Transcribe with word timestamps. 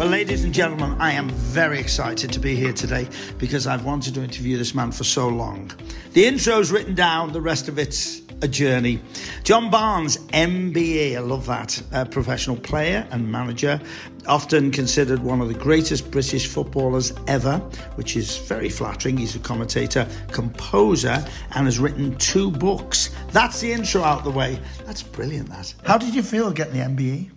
Well, 0.00 0.08
ladies 0.08 0.44
and 0.44 0.54
gentlemen, 0.54 0.98
I 0.98 1.12
am 1.12 1.28
very 1.28 1.78
excited 1.78 2.32
to 2.32 2.40
be 2.40 2.56
here 2.56 2.72
today 2.72 3.06
because 3.36 3.66
I've 3.66 3.84
wanted 3.84 4.14
to 4.14 4.24
interview 4.24 4.56
this 4.56 4.74
man 4.74 4.92
for 4.92 5.04
so 5.04 5.28
long. 5.28 5.70
The 6.14 6.24
intro's 6.24 6.72
written 6.72 6.94
down, 6.94 7.34
the 7.34 7.40
rest 7.42 7.68
of 7.68 7.78
it's 7.78 8.22
a 8.40 8.48
journey. 8.48 9.02
John 9.44 9.70
Barnes, 9.70 10.16
MBE, 10.28 11.16
I 11.16 11.18
love 11.18 11.44
that. 11.48 11.82
A 11.92 12.06
professional 12.06 12.56
player 12.56 13.06
and 13.10 13.30
manager, 13.30 13.78
often 14.26 14.70
considered 14.70 15.22
one 15.22 15.42
of 15.42 15.48
the 15.48 15.54
greatest 15.54 16.10
British 16.10 16.46
footballers 16.46 17.12
ever, 17.26 17.58
which 17.96 18.16
is 18.16 18.38
very 18.38 18.70
flattering. 18.70 19.18
He's 19.18 19.36
a 19.36 19.38
commentator, 19.40 20.08
composer, 20.28 21.22
and 21.50 21.66
has 21.66 21.78
written 21.78 22.16
two 22.16 22.50
books. 22.50 23.10
That's 23.32 23.60
the 23.60 23.70
intro 23.70 24.02
out 24.02 24.24
the 24.24 24.30
way. 24.30 24.60
That's 24.86 25.02
brilliant, 25.02 25.50
that. 25.50 25.74
How 25.84 25.98
did 25.98 26.14
you 26.14 26.22
feel 26.22 26.50
getting 26.52 26.72
the 26.72 27.02
MBE? 27.02 27.30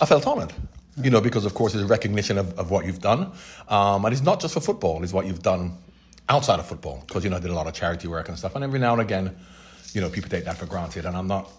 I 0.00 0.06
felt 0.06 0.26
honoured 0.26 0.54
you 1.02 1.10
know, 1.10 1.20
because 1.20 1.44
of 1.44 1.54
course 1.54 1.74
it's 1.74 1.82
a 1.82 1.86
recognition 1.86 2.38
of, 2.38 2.58
of 2.58 2.70
what 2.70 2.86
you've 2.86 3.00
done. 3.00 3.32
Um, 3.68 4.04
and 4.04 4.12
it's 4.12 4.22
not 4.22 4.40
just 4.40 4.54
for 4.54 4.60
football, 4.60 5.02
it's 5.02 5.12
what 5.12 5.26
you've 5.26 5.42
done 5.42 5.76
outside 6.28 6.60
of 6.60 6.66
football. 6.66 7.02
Because, 7.06 7.24
you 7.24 7.30
know, 7.30 7.36
I 7.36 7.40
did 7.40 7.50
a 7.50 7.54
lot 7.54 7.66
of 7.66 7.74
charity 7.74 8.08
work 8.08 8.28
and 8.28 8.38
stuff. 8.38 8.54
And 8.54 8.64
every 8.64 8.78
now 8.78 8.92
and 8.92 9.02
again, 9.02 9.36
you 9.92 10.00
know, 10.00 10.08
people 10.08 10.30
take 10.30 10.44
that 10.44 10.56
for 10.56 10.66
granted. 10.66 11.04
And 11.04 11.16
I'm 11.16 11.26
not 11.26 11.50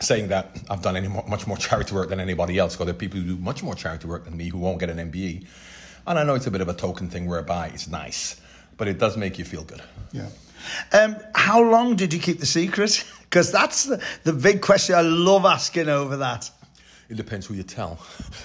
saying 0.00 0.28
that 0.28 0.58
I've 0.68 0.82
done 0.82 0.96
any 0.96 1.08
more, 1.08 1.24
much 1.28 1.46
more 1.46 1.56
charity 1.56 1.94
work 1.94 2.08
than 2.08 2.20
anybody 2.20 2.58
else, 2.58 2.74
because 2.74 2.86
there 2.86 2.94
are 2.94 2.98
people 2.98 3.20
who 3.20 3.36
do 3.36 3.42
much 3.42 3.62
more 3.62 3.74
charity 3.74 4.06
work 4.06 4.24
than 4.24 4.36
me 4.36 4.48
who 4.48 4.58
won't 4.58 4.80
get 4.80 4.90
an 4.90 4.98
MBE. 5.10 5.46
And 6.06 6.18
I 6.18 6.24
know 6.24 6.34
it's 6.34 6.46
a 6.46 6.50
bit 6.50 6.60
of 6.60 6.68
a 6.68 6.74
token 6.74 7.08
thing 7.08 7.26
whereby 7.26 7.68
it's 7.68 7.86
nice, 7.86 8.40
but 8.76 8.88
it 8.88 8.98
does 8.98 9.16
make 9.16 9.38
you 9.38 9.44
feel 9.44 9.62
good. 9.62 9.82
Yeah. 10.12 10.28
Um, 10.92 11.16
how 11.34 11.62
long 11.62 11.96
did 11.96 12.12
you 12.12 12.20
keep 12.20 12.40
the 12.40 12.46
secret? 12.46 13.04
Because 13.32 13.50
that's 13.50 13.84
the, 13.84 13.98
the 14.24 14.32
big 14.34 14.60
question 14.60 14.94
I 14.94 15.00
love 15.00 15.46
asking 15.46 15.88
over 15.88 16.18
that 16.18 16.50
it 17.12 17.16
depends 17.16 17.46
who 17.46 17.54
you 17.54 17.62
tell. 17.62 17.98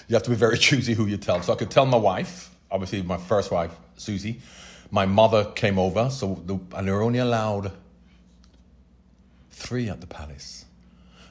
You 0.07 0.16
have 0.16 0.23
to 0.23 0.30
be 0.30 0.35
very 0.35 0.57
choosy 0.67 0.94
who 0.94 1.05
you 1.05 1.17
tell. 1.17 1.41
So 1.41 1.53
I 1.53 1.55
could 1.55 1.71
tell 1.71 1.85
my 1.85 1.98
wife, 1.98 2.52
obviously 2.70 3.02
my 3.02 3.17
first 3.17 3.50
wife, 3.50 3.72
Susie. 3.95 4.42
My 4.92 5.05
mother 5.05 5.45
came 5.55 5.80
over, 5.80 6.09
so 6.09 6.42
the, 6.45 6.59
and 6.75 6.88
they 6.88 6.92
were 6.92 7.02
only 7.02 7.19
allowed 7.19 7.72
three 9.52 9.89
at 9.89 10.02
the 10.02 10.08
palace. 10.08 10.66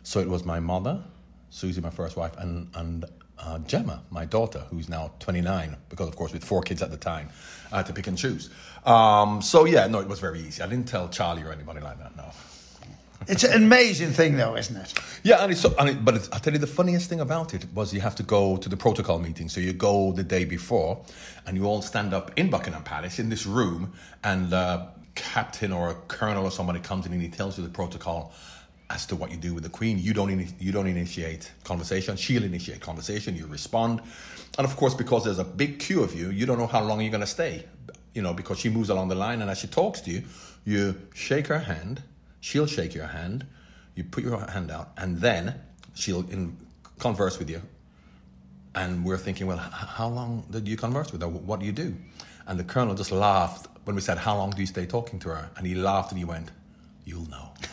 So 0.02 0.20
it 0.20 0.28
was 0.28 0.44
my 0.44 0.60
mother, 0.60 1.02
Susie, 1.50 1.80
my 1.80 1.90
first 1.90 2.16
wife, 2.16 2.32
and 2.38 2.68
and 2.74 3.04
uh, 3.38 3.58
Gemma, 3.60 4.02
my 4.10 4.24
daughter, 4.24 4.60
who's 4.70 4.88
now 4.88 5.12
29, 5.20 5.76
because 5.90 6.08
of 6.08 6.16
course 6.16 6.32
with 6.32 6.42
four 6.44 6.62
kids 6.62 6.82
at 6.82 6.90
the 6.90 6.96
time, 6.96 7.28
I 7.70 7.78
had 7.78 7.86
to 7.86 7.92
pick 7.92 8.06
and 8.06 8.16
choose. 8.16 8.50
Um, 8.84 9.42
so 9.42 9.64
yeah, 9.64 9.86
no, 9.86 10.00
it 10.00 10.08
was 10.08 10.20
very 10.20 10.40
easy. 10.40 10.62
I 10.62 10.66
didn't 10.66 10.88
tell 10.88 11.08
Charlie 11.08 11.42
or 11.42 11.52
anybody 11.52 11.80
like 11.80 11.98
that. 11.98 12.16
No. 12.16 12.30
It's 13.28 13.42
an 13.42 13.54
amazing 13.54 14.12
thing, 14.12 14.36
though, 14.36 14.56
isn't 14.56 14.76
it? 14.76 14.94
Yeah, 15.24 15.42
and 15.42 15.50
it's 15.50 15.60
so, 15.60 15.74
and 15.80 15.88
it, 15.88 16.04
but 16.04 16.14
it's, 16.14 16.30
I'll 16.32 16.38
tell 16.38 16.52
you 16.52 16.60
the 16.60 16.66
funniest 16.66 17.08
thing 17.08 17.20
about 17.20 17.54
it 17.54 17.66
was 17.74 17.92
you 17.92 18.00
have 18.00 18.14
to 18.16 18.22
go 18.22 18.56
to 18.56 18.68
the 18.68 18.76
protocol 18.76 19.18
meeting. 19.18 19.48
So 19.48 19.60
you 19.60 19.72
go 19.72 20.12
the 20.12 20.22
day 20.22 20.44
before, 20.44 21.04
and 21.44 21.56
you 21.56 21.64
all 21.64 21.82
stand 21.82 22.14
up 22.14 22.30
in 22.36 22.50
Buckingham 22.50 22.84
Palace 22.84 23.18
in 23.18 23.28
this 23.28 23.44
room, 23.44 23.92
and 24.22 24.54
uh, 24.54 24.86
captain 25.16 25.72
or 25.72 25.90
a 25.90 25.94
colonel 26.06 26.44
or 26.44 26.52
somebody 26.52 26.78
comes 26.78 27.04
in 27.06 27.12
and 27.12 27.20
he 27.20 27.28
tells 27.28 27.58
you 27.58 27.64
the 27.64 27.70
protocol 27.70 28.32
as 28.90 29.06
to 29.06 29.16
what 29.16 29.32
you 29.32 29.36
do 29.36 29.52
with 29.52 29.64
the 29.64 29.70
Queen. 29.70 29.98
You 29.98 30.14
don't 30.14 30.30
you 30.60 30.70
don't 30.70 30.86
initiate 30.86 31.50
conversation. 31.64 32.16
She'll 32.16 32.44
initiate 32.44 32.80
conversation. 32.80 33.34
You 33.34 33.46
respond, 33.46 34.02
and 34.56 34.64
of 34.64 34.76
course, 34.76 34.94
because 34.94 35.24
there's 35.24 35.40
a 35.40 35.44
big 35.44 35.80
queue 35.80 36.04
of 36.04 36.14
you, 36.14 36.30
you 36.30 36.46
don't 36.46 36.58
know 36.58 36.68
how 36.68 36.84
long 36.84 37.00
you're 37.00 37.10
going 37.10 37.22
to 37.22 37.26
stay. 37.26 37.64
You 38.14 38.22
know, 38.22 38.32
because 38.32 38.60
she 38.60 38.70
moves 38.70 38.88
along 38.88 39.08
the 39.08 39.14
line, 39.16 39.42
and 39.42 39.50
as 39.50 39.58
she 39.58 39.66
talks 39.66 40.00
to 40.02 40.10
you, 40.12 40.22
you 40.64 40.94
shake 41.12 41.48
her 41.48 41.58
hand 41.58 42.02
She'll 42.40 42.66
shake 42.66 42.94
your 42.94 43.06
hand, 43.06 43.46
you 43.94 44.04
put 44.04 44.24
your 44.24 44.38
hand 44.50 44.70
out, 44.70 44.92
and 44.96 45.18
then 45.20 45.54
she'll 45.94 46.28
in, 46.30 46.56
converse 46.98 47.38
with 47.38 47.50
you. 47.50 47.62
And 48.74 49.04
we're 49.04 49.18
thinking, 49.18 49.46
well, 49.46 49.58
h- 49.58 49.72
how 49.72 50.08
long 50.08 50.44
did 50.50 50.68
you 50.68 50.76
converse 50.76 51.10
with 51.12 51.22
her? 51.22 51.28
What 51.28 51.60
do 51.60 51.66
you 51.66 51.72
do? 51.72 51.96
And 52.46 52.58
the 52.58 52.64
colonel 52.64 52.94
just 52.94 53.10
laughed 53.10 53.68
when 53.84 53.96
we 53.96 54.02
said, 54.02 54.18
how 54.18 54.36
long 54.36 54.50
do 54.50 54.60
you 54.60 54.66
stay 54.66 54.86
talking 54.86 55.18
to 55.20 55.30
her? 55.30 55.50
And 55.56 55.66
he 55.66 55.74
laughed 55.74 56.10
and 56.10 56.18
he 56.18 56.24
went, 56.24 56.50
you'll 57.04 57.28
know. 57.28 57.52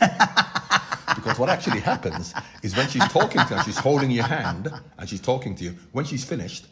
because 1.14 1.38
what 1.38 1.48
actually 1.48 1.80
happens 1.80 2.32
is 2.62 2.76
when 2.76 2.88
she's 2.88 3.06
talking 3.08 3.44
to 3.46 3.54
you, 3.54 3.62
she's 3.64 3.78
holding 3.78 4.10
your 4.10 4.24
hand 4.24 4.72
and 4.98 5.08
she's 5.08 5.20
talking 5.20 5.54
to 5.56 5.64
you. 5.64 5.76
When 5.92 6.04
she's 6.04 6.24
finished, 6.24 6.66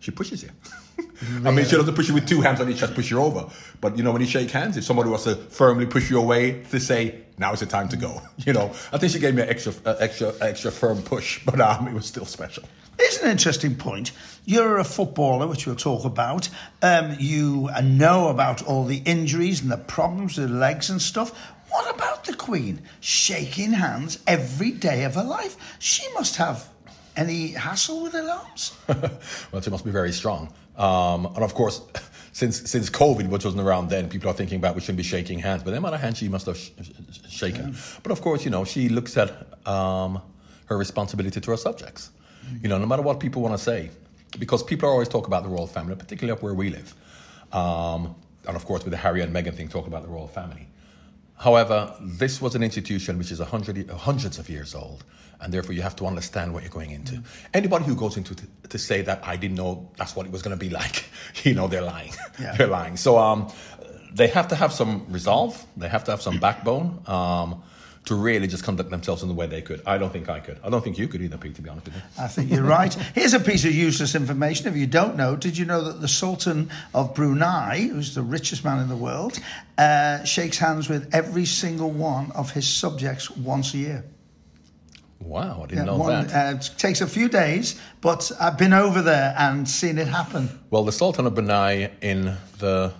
she 0.00 0.10
pushes 0.10 0.42
you. 0.42 0.50
I 1.44 1.50
mean, 1.50 1.64
she 1.64 1.76
doesn't 1.76 1.94
push 1.94 2.08
you 2.08 2.14
with 2.14 2.28
two 2.28 2.40
hands 2.40 2.60
on 2.60 2.70
each 2.70 2.78
chest, 2.78 2.94
push 2.94 3.10
you 3.10 3.20
over. 3.20 3.48
But 3.80 3.96
you 3.96 4.02
know, 4.02 4.12
when 4.12 4.20
you 4.20 4.26
shake 4.26 4.50
hands, 4.50 4.76
if 4.76 4.84
somebody 4.84 5.08
wants 5.08 5.24
to 5.24 5.34
firmly 5.36 5.86
push 5.86 6.10
you 6.10 6.18
away 6.18 6.62
to 6.70 6.78
say, 6.80 7.23
now 7.38 7.52
is 7.52 7.60
the 7.60 7.66
time 7.66 7.88
to 7.88 7.96
go. 7.96 8.20
You 8.46 8.52
know, 8.52 8.72
I 8.92 8.98
think 8.98 9.12
she 9.12 9.18
gave 9.18 9.34
me 9.34 9.42
an 9.42 9.48
extra, 9.48 9.72
uh, 9.86 9.96
extra, 9.98 10.34
extra 10.40 10.70
firm 10.70 11.02
push, 11.02 11.42
but 11.46 11.60
um, 11.60 11.88
it 11.88 11.94
was 11.94 12.06
still 12.06 12.26
special. 12.26 12.64
It's 12.98 13.20
an 13.22 13.30
interesting 13.30 13.74
point. 13.74 14.12
You're 14.44 14.78
a 14.78 14.84
footballer, 14.84 15.46
which 15.46 15.66
we'll 15.66 15.76
talk 15.76 16.04
about. 16.04 16.48
Um, 16.82 17.16
you 17.18 17.68
know 17.82 18.28
about 18.28 18.62
all 18.62 18.84
the 18.84 19.02
injuries 19.04 19.62
and 19.62 19.70
the 19.70 19.78
problems 19.78 20.38
with 20.38 20.50
legs 20.50 20.90
and 20.90 21.00
stuff. 21.02 21.36
What 21.70 21.92
about 21.92 22.24
the 22.24 22.34
Queen 22.34 22.82
shaking 23.00 23.72
hands 23.72 24.20
every 24.26 24.70
day 24.70 25.04
of 25.04 25.16
her 25.16 25.24
life? 25.24 25.56
She 25.80 26.04
must 26.12 26.36
have 26.36 26.68
any 27.16 27.48
hassle 27.48 28.02
with 28.02 28.12
her 28.12 28.28
arms. 28.28 28.72
well, 29.52 29.60
she 29.60 29.70
must 29.70 29.84
be 29.84 29.90
very 29.90 30.12
strong. 30.12 30.52
Um, 30.76 31.26
and 31.26 31.42
of 31.42 31.54
course, 31.54 31.80
since 32.34 32.68
since 32.68 32.90
COVID, 32.90 33.28
which 33.28 33.44
wasn't 33.44 33.62
around 33.62 33.88
then, 33.90 34.08
people 34.08 34.28
are 34.28 34.34
thinking 34.34 34.58
about 34.58 34.74
we 34.74 34.80
shouldn't 34.80 34.98
be 34.98 35.04
shaking 35.04 35.38
hands. 35.38 35.62
But 35.62 35.70
then 35.70 35.84
on 35.84 35.92
the 35.92 35.98
hand, 35.98 36.16
she 36.16 36.28
must 36.28 36.46
have 36.46 36.58
sh- 36.58 36.70
sh- 36.82 37.30
shaken. 37.30 37.68
Yeah. 37.68 37.78
But 38.02 38.10
of 38.10 38.20
course, 38.20 38.44
you 38.44 38.50
know, 38.50 38.64
she 38.64 38.88
looks 38.88 39.16
at 39.16 39.30
um, 39.68 40.20
her 40.66 40.76
responsibility 40.76 41.40
to 41.40 41.50
her 41.52 41.56
subjects. 41.56 42.10
Mm-hmm. 42.44 42.56
You 42.62 42.68
know, 42.70 42.78
no 42.78 42.86
matter 42.86 43.02
what 43.02 43.20
people 43.20 43.40
want 43.40 43.56
to 43.56 43.62
say, 43.62 43.90
because 44.36 44.64
people 44.64 44.88
are 44.88 44.92
always 44.92 45.08
talk 45.08 45.28
about 45.28 45.44
the 45.44 45.48
royal 45.48 45.68
family, 45.68 45.94
particularly 45.94 46.36
up 46.36 46.42
where 46.42 46.54
we 46.54 46.70
live. 46.70 46.92
Um, 47.52 48.16
and 48.48 48.56
of 48.56 48.64
course, 48.66 48.82
with 48.82 48.90
the 48.90 48.96
Harry 48.96 49.22
and 49.22 49.32
Meghan 49.32 49.54
thing, 49.54 49.68
talk 49.68 49.86
about 49.86 50.02
the 50.02 50.08
royal 50.08 50.26
family. 50.26 50.66
However, 51.38 51.94
this 52.00 52.40
was 52.40 52.56
an 52.56 52.64
institution 52.64 53.16
which 53.16 53.30
is 53.30 53.38
a 53.38 53.44
hundred, 53.44 53.88
hundreds 53.90 54.40
of 54.40 54.48
years 54.48 54.74
old, 54.74 55.04
and 55.44 55.52
therefore 55.52 55.74
you 55.74 55.82
have 55.82 55.94
to 55.96 56.06
understand 56.06 56.54
what 56.54 56.62
you're 56.62 56.72
going 56.72 56.90
into. 56.90 57.16
Mm. 57.16 57.24
Anybody 57.52 57.84
who 57.84 57.94
goes 57.94 58.16
into 58.16 58.34
to, 58.34 58.46
to, 58.70 58.78
say 58.78 59.02
that 59.02 59.20
I 59.22 59.36
didn't 59.36 59.56
know 59.56 59.90
that's 59.98 60.16
what 60.16 60.24
it 60.24 60.32
was 60.32 60.42
going 60.42 60.58
to 60.58 60.60
be 60.60 60.70
like, 60.70 61.04
you 61.44 61.54
know, 61.54 61.68
they're 61.68 61.82
lying. 61.82 62.12
Yeah. 62.40 62.54
they're 62.58 62.66
lying. 62.66 62.96
So 62.96 63.18
um, 63.18 63.52
they 64.12 64.28
have 64.28 64.48
to 64.48 64.56
have 64.56 64.72
some 64.72 65.06
resolve. 65.10 65.64
They 65.76 65.88
have 65.88 66.04
to 66.04 66.12
have 66.12 66.22
some 66.22 66.40
backbone. 66.40 67.02
Um, 67.06 67.62
to 68.06 68.14
really 68.14 68.46
just 68.46 68.64
conduct 68.64 68.90
themselves 68.90 69.22
in 69.22 69.28
the 69.28 69.34
way 69.34 69.46
they 69.46 69.62
could. 69.62 69.80
I 69.86 69.96
don't 69.96 70.12
think 70.12 70.28
I 70.28 70.38
could. 70.38 70.60
I 70.62 70.68
don't 70.68 70.84
think 70.84 70.98
you 70.98 71.08
could 71.08 71.22
either, 71.22 71.38
Pete, 71.38 71.54
to 71.54 71.62
be 71.62 71.70
honest 71.70 71.86
with 71.86 71.96
you. 71.96 72.02
I 72.18 72.28
think 72.28 72.50
you're 72.50 72.62
right. 72.62 72.92
Here's 72.92 73.32
a 73.32 73.40
piece 73.40 73.64
of 73.64 73.74
useless 73.74 74.14
information. 74.14 74.68
If 74.68 74.76
you 74.76 74.86
don't 74.86 75.16
know, 75.16 75.36
did 75.36 75.56
you 75.56 75.64
know 75.64 75.84
that 75.84 76.02
the 76.02 76.08
Sultan 76.08 76.68
of 76.92 77.14
Brunei, 77.14 77.88
who's 77.90 78.14
the 78.14 78.20
richest 78.20 78.62
man 78.62 78.78
in 78.80 78.90
the 78.90 78.96
world, 78.96 79.38
uh, 79.78 80.22
shakes 80.24 80.58
hands 80.58 80.86
with 80.86 81.14
every 81.14 81.46
single 81.46 81.90
one 81.90 82.30
of 82.32 82.50
his 82.50 82.68
subjects 82.68 83.30
once 83.30 83.72
a 83.72 83.78
year? 83.78 84.04
Wow, 85.24 85.62
I 85.62 85.66
didn't 85.66 85.78
yeah, 85.78 85.84
know 85.84 85.96
one, 85.96 86.26
that. 86.26 86.54
Uh, 86.54 86.56
it 86.56 86.70
takes 86.76 87.00
a 87.00 87.06
few 87.06 87.28
days, 87.28 87.80
but 88.00 88.30
I've 88.38 88.58
been 88.58 88.74
over 88.74 89.00
there 89.00 89.34
and 89.38 89.68
seen 89.68 89.98
it 89.98 90.06
happen. 90.06 90.48
Well, 90.70 90.84
the 90.84 90.92
Sultan 90.92 91.26
of 91.26 91.34
Brunei 91.34 91.90
in 92.02 92.36
the 92.58 92.92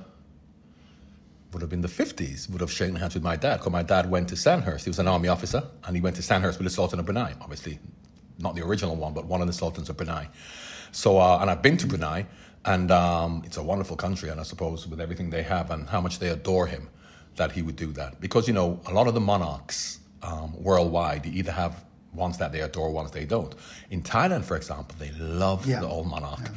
would 1.53 1.61
have 1.61 1.71
been 1.71 1.83
the 1.83 1.89
50s, 1.89 2.51
would 2.51 2.61
have 2.61 2.73
shaken 2.73 2.97
hands 2.97 3.15
with 3.15 3.23
my 3.23 3.37
dad, 3.37 3.59
because 3.59 3.71
my 3.71 3.85
dad 3.85 4.11
went 4.11 4.29
to 4.31 4.37
Sandhurst. 4.37 4.85
He 4.85 4.91
was 4.91 4.99
an 4.99 5.07
army 5.07 5.29
officer, 5.29 5.63
and 5.85 5.95
he 5.95 6.03
went 6.03 6.17
to 6.17 6.23
Sandhurst 6.23 6.59
with 6.59 6.65
the 6.65 6.71
Sultan 6.71 6.99
of 6.99 7.07
Brunei, 7.07 7.35
obviously 7.41 7.79
not 8.39 8.57
the 8.57 8.63
original 8.63 8.97
one, 8.97 9.15
but 9.15 9.27
one 9.27 9.41
of 9.41 9.47
the 9.47 9.53
Sultans 9.53 9.89
of 9.89 9.97
Brunei. 9.97 10.29
So, 10.91 11.19
uh, 11.19 11.39
and 11.41 11.51
I've 11.51 11.63
been 11.63 11.77
to 11.77 11.87
Brunei, 11.87 12.27
and 12.65 12.91
um, 12.91 13.43
it's 13.45 13.57
a 13.57 13.63
wonderful 13.63 13.97
country, 13.97 14.31
and 14.31 14.41
I 14.41 14.43
suppose 14.43 14.87
with 14.87 15.01
everything 15.01 15.31
they 15.31 15.43
have 15.43 15.71
and 15.71 15.89
how 15.89 16.01
much 16.01 16.19
they 16.19 16.31
adore 16.31 16.67
him, 16.67 16.89
that 17.37 17.53
he 17.53 17.63
would 17.63 17.77
do 17.77 17.93
that. 17.93 18.21
Because, 18.21 18.49
you 18.49 18.55
know, 18.55 18.81
a 18.87 18.93
lot 18.93 19.07
of 19.07 19.15
the 19.15 19.21
monarchs 19.21 20.01
um, 20.23 20.61
worldwide, 20.61 21.25
they 21.25 21.31
either 21.31 21.53
have 21.53 21.84
ones 22.15 22.39
that 22.39 22.53
they 22.53 22.61
adore, 22.61 22.91
ones 22.91 23.11
they 23.11 23.25
don't. 23.25 23.55
In 23.91 24.03
Thailand, 24.03 24.45
for 24.45 24.57
example, 24.57 24.97
they 24.99 25.11
love 25.13 25.67
yeah. 25.67 25.81
the 25.81 25.89
old 25.89 26.07
monarch. 26.07 26.41
Yeah. 26.43 26.51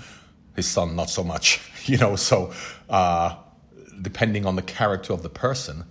His 0.55 0.67
son, 0.67 0.95
not 0.95 1.09
so 1.09 1.23
much, 1.23 1.59
you 1.85 1.97
know, 1.97 2.15
so... 2.15 2.53
Uh, 2.89 3.35
depending 4.01 4.45
on 4.45 4.55
the 4.55 4.61
character 4.61 5.13
of 5.13 5.23
the 5.23 5.29
person, 5.29 5.83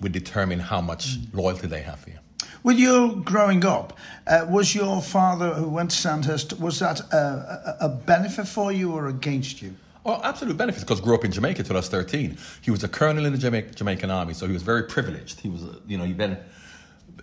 we 0.00 0.08
determine 0.08 0.58
how 0.58 0.80
much 0.80 1.18
mm. 1.18 1.34
loyalty 1.34 1.66
they 1.66 1.82
have 1.82 2.00
for 2.00 2.10
you. 2.10 2.18
With 2.62 2.78
you 2.78 3.22
growing 3.24 3.64
up, 3.64 3.98
uh, 4.26 4.46
was 4.48 4.74
your 4.74 5.02
father 5.02 5.52
who 5.54 5.68
went 5.68 5.90
to 5.90 5.96
Sandhurst, 5.96 6.58
was 6.60 6.78
that 6.78 7.00
a, 7.12 7.76
a, 7.80 7.88
benefit 7.88 8.46
for 8.46 8.70
you 8.70 8.92
or 8.92 9.08
against 9.08 9.62
you? 9.62 9.74
Oh, 10.04 10.20
absolute 10.22 10.56
benefit 10.56 10.80
because 10.80 11.00
grew 11.00 11.14
up 11.14 11.24
in 11.24 11.32
Jamaica 11.32 11.62
till 11.64 11.76
I 11.76 11.80
was 11.80 11.88
13. 11.88 12.36
He 12.60 12.70
was 12.70 12.84
a 12.84 12.88
colonel 12.88 13.24
in 13.24 13.32
the 13.32 13.38
Jamaica, 13.38 13.74
Jamaican 13.74 14.10
army, 14.10 14.34
so 14.34 14.46
he 14.46 14.52
was 14.52 14.62
very 14.62 14.84
privileged. 14.84 15.40
He 15.40 15.48
was, 15.48 15.62
you 15.86 15.98
know, 15.98 16.04
he 16.04 16.12
then 16.12 16.38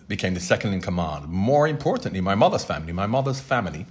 became 0.09 0.33
the 0.33 0.41
second 0.41 0.73
in 0.73 0.81
command. 0.81 1.29
More 1.29 1.67
importantly, 1.67 2.19
my 2.19 2.35
mother's 2.35 2.65
family, 2.65 2.91
my 2.91 3.05
mother's 3.05 3.39
family 3.39 3.85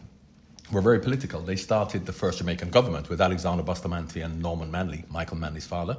were 0.71 0.83
very 0.83 1.01
political. 1.01 1.41
They 1.41 1.57
started 1.57 2.05
the 2.05 2.13
first 2.13 2.39
Jamaican 2.39 2.71
government 2.71 3.09
with 3.09 3.21
Alexander 3.21 3.63
Bustamante 3.63 4.21
and 4.21 4.43
Norman 4.43 4.71
Manley, 4.71 5.05
Michael 5.09 5.39
Manley's 5.39 5.67
father. 5.67 5.97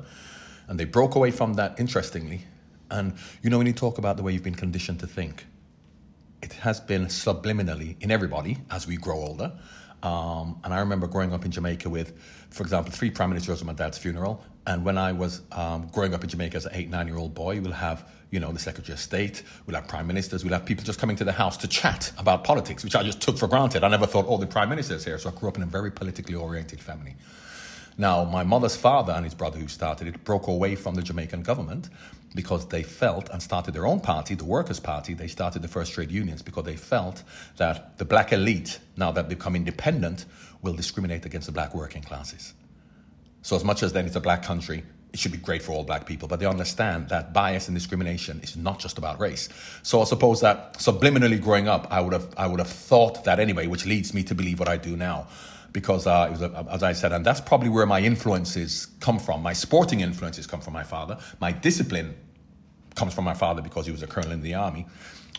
And 0.68 0.80
they 0.80 0.86
broke 0.86 1.16
away 1.16 1.31
from 1.31 1.56
that, 1.56 1.80
interestingly. 1.80 2.42
And 2.92 3.13
you 3.42 3.50
know, 3.50 3.57
when 3.57 3.66
you 3.66 3.74
talk 3.74 3.98
about 3.98 4.18
the 4.18 4.24
way 4.24 4.33
you've 4.33 4.44
been 4.44 4.54
conditioned 4.54 5.00
to 5.00 5.07
think, 5.07 5.45
it 6.44 6.54
has 6.54 6.80
been 6.80 7.06
subliminally 7.06 7.95
in 8.01 8.12
everybody 8.12 8.57
as 8.69 8.86
we 8.86 8.98
grow 8.98 9.18
older. 9.18 9.54
Um, 10.04 10.60
and 10.63 10.74
I 10.74 10.80
remember 10.80 11.07
growing 11.07 11.34
up 11.34 11.46
in 11.46 11.51
Jamaica 11.51 11.90
with, 11.90 12.13
for 12.50 12.63
example, 12.63 12.92
three 12.92 13.10
prime 13.10 13.30
ministers 13.30 13.62
at 13.62 13.68
my 13.68 13.74
dad's 13.74 13.98
funeral. 13.98 14.44
And 14.66 14.86
when 14.86 14.98
I 14.98 15.12
was 15.12 15.42
um, 15.51 15.90
growing 15.92 16.13
up 16.13 16.24
in 16.24 16.30
Jamaica 16.30 16.57
as 16.57 16.66
an 16.66 16.72
eight, 16.75 16.90
nine 16.90 17.07
year 17.07 17.18
old 17.18 17.34
boy, 17.34 17.60
we'll 17.60 17.72
have, 17.72 18.07
you 18.30 18.40
know, 18.40 18.51
the 18.51 18.60
Secretary 18.60 18.94
of 18.94 19.00
State, 19.00 19.44
we'll 19.66 19.75
have 19.75 19.88
prime 19.88 20.07
ministers, 20.07 20.44
we'll 20.44 20.54
have 20.54 20.66
people 20.66 20.84
just 20.84 21.00
coming 21.00 21.16
to 21.16 21.24
the 21.24 21.31
house 21.31 21.57
to 21.57 21.68
chat 21.68 22.12
about 22.18 22.44
politics, 22.44 22.84
which 22.84 22.96
I 22.96 23.04
just 23.04 23.22
took 23.22 23.38
for 23.38 23.48
granted. 23.48 23.84
I 23.84 23.88
never 23.88 24.06
thought, 24.06 24.25
oh, 24.28 24.38
the 24.38 24.48
prime 24.48 24.69
minister's 24.69 25.04
here. 25.04 25.18
So 25.18 25.30
I 25.30 25.34
grew 25.34 25.50
up 25.50 25.57
in 25.57 25.63
a 25.63 25.68
very 25.68 25.92
politically 25.92 26.36
oriented 26.36 26.80
family. 26.80 27.16
Now, 27.98 28.24
my 28.24 28.44
mother's 28.44 28.78
father 28.78 29.12
and 29.12 29.25
his 29.25 29.34
brother, 29.34 29.60
who 29.60 29.68
started 29.68 30.07
it, 30.07 30.24
broke 30.24 30.48
away 30.48 30.75
from 30.75 30.96
the 30.96 31.01
Jamaican 31.01 31.44
government 31.44 31.90
because 32.36 32.68
they 32.68 32.84
felt 32.84 33.30
and 33.30 33.42
started 33.42 33.74
their 33.74 33.88
own 33.88 34.00
party, 34.00 34.36
the 34.36 34.46
Workers' 34.46 34.80
Party. 34.80 35.14
They 35.14 35.28
started 35.28 35.62
the 35.62 35.68
first 35.68 35.94
trade 35.94 36.12
unions 36.12 36.42
because 36.42 36.64
they 36.64 36.76
felt 36.76 37.24
that 37.58 37.98
the 37.98 38.06
black 38.06 38.31
elite, 38.31 38.80
now 38.98 39.12
that 39.12 39.30
become 39.30 39.56
independent, 39.56 40.26
will 40.62 40.74
discriminate 40.74 41.26
against 41.26 41.48
the 41.48 41.54
black 41.54 41.74
working 41.74 42.04
classes. 42.04 42.54
So, 43.42 43.56
as 43.56 43.64
much 43.64 43.84
as 43.84 43.94
then 43.94 44.06
it's 44.06 44.16
a 44.16 44.22
black 44.22 44.44
country, 44.44 44.84
it 45.12 45.20
should 45.20 45.31
be 45.31 45.38
great 45.40 45.64
for 45.64 45.72
all 45.72 45.84
black 45.84 46.06
people, 46.06 46.28
but 46.28 46.40
they 46.40 46.46
understand 46.46 47.10
that 47.10 47.34
bias 47.34 47.68
and 47.68 47.76
discrimination 47.76 48.40
is 48.42 48.56
not 48.56 48.80
just 48.80 48.98
about 48.98 49.20
race. 49.20 49.50
So 49.82 50.02
I 50.02 50.04
suppose 50.04 50.42
that 50.42 50.74
subliminally 50.74 51.42
growing 51.42 51.68
up, 51.68 51.88
I 51.90 52.00
would 52.00 52.14
have 52.14 52.28
I 52.38 52.46
would 52.46 52.60
have 52.60 52.70
thought 52.70 53.24
that 53.24 53.40
anyway, 53.40 53.66
which 53.66 53.88
leads 53.88 54.14
me 54.14 54.24
to 54.24 54.36
believe 54.36 54.60
what 54.60 54.68
I 54.68 54.78
do 54.78 54.96
now 54.96 55.28
because 55.71 56.07
uh, 56.07 56.27
it 56.30 56.31
was, 56.31 56.42
a, 56.42 56.66
as 56.71 56.83
I 56.83 56.94
said, 56.94 57.12
and 57.12 57.25
that's 57.25 57.42
probably 57.42 57.69
where 57.69 57.86
my 57.86 58.00
influences 58.00 58.88
come 59.00 59.19
from. 59.19 59.42
My 59.44 59.54
sporting 59.54 60.01
influences 60.01 60.48
come 60.48 60.62
from 60.62 60.74
my 60.74 60.83
father. 60.83 61.18
My 61.39 61.51
discipline 61.51 62.16
comes 62.95 63.13
from 63.13 63.25
my 63.25 63.33
father 63.33 63.62
because 63.62 63.86
he 63.86 63.92
was 63.92 64.04
a 64.04 64.07
colonel 64.07 64.31
in 64.31 64.42
the 64.42 64.56
army. 64.56 64.86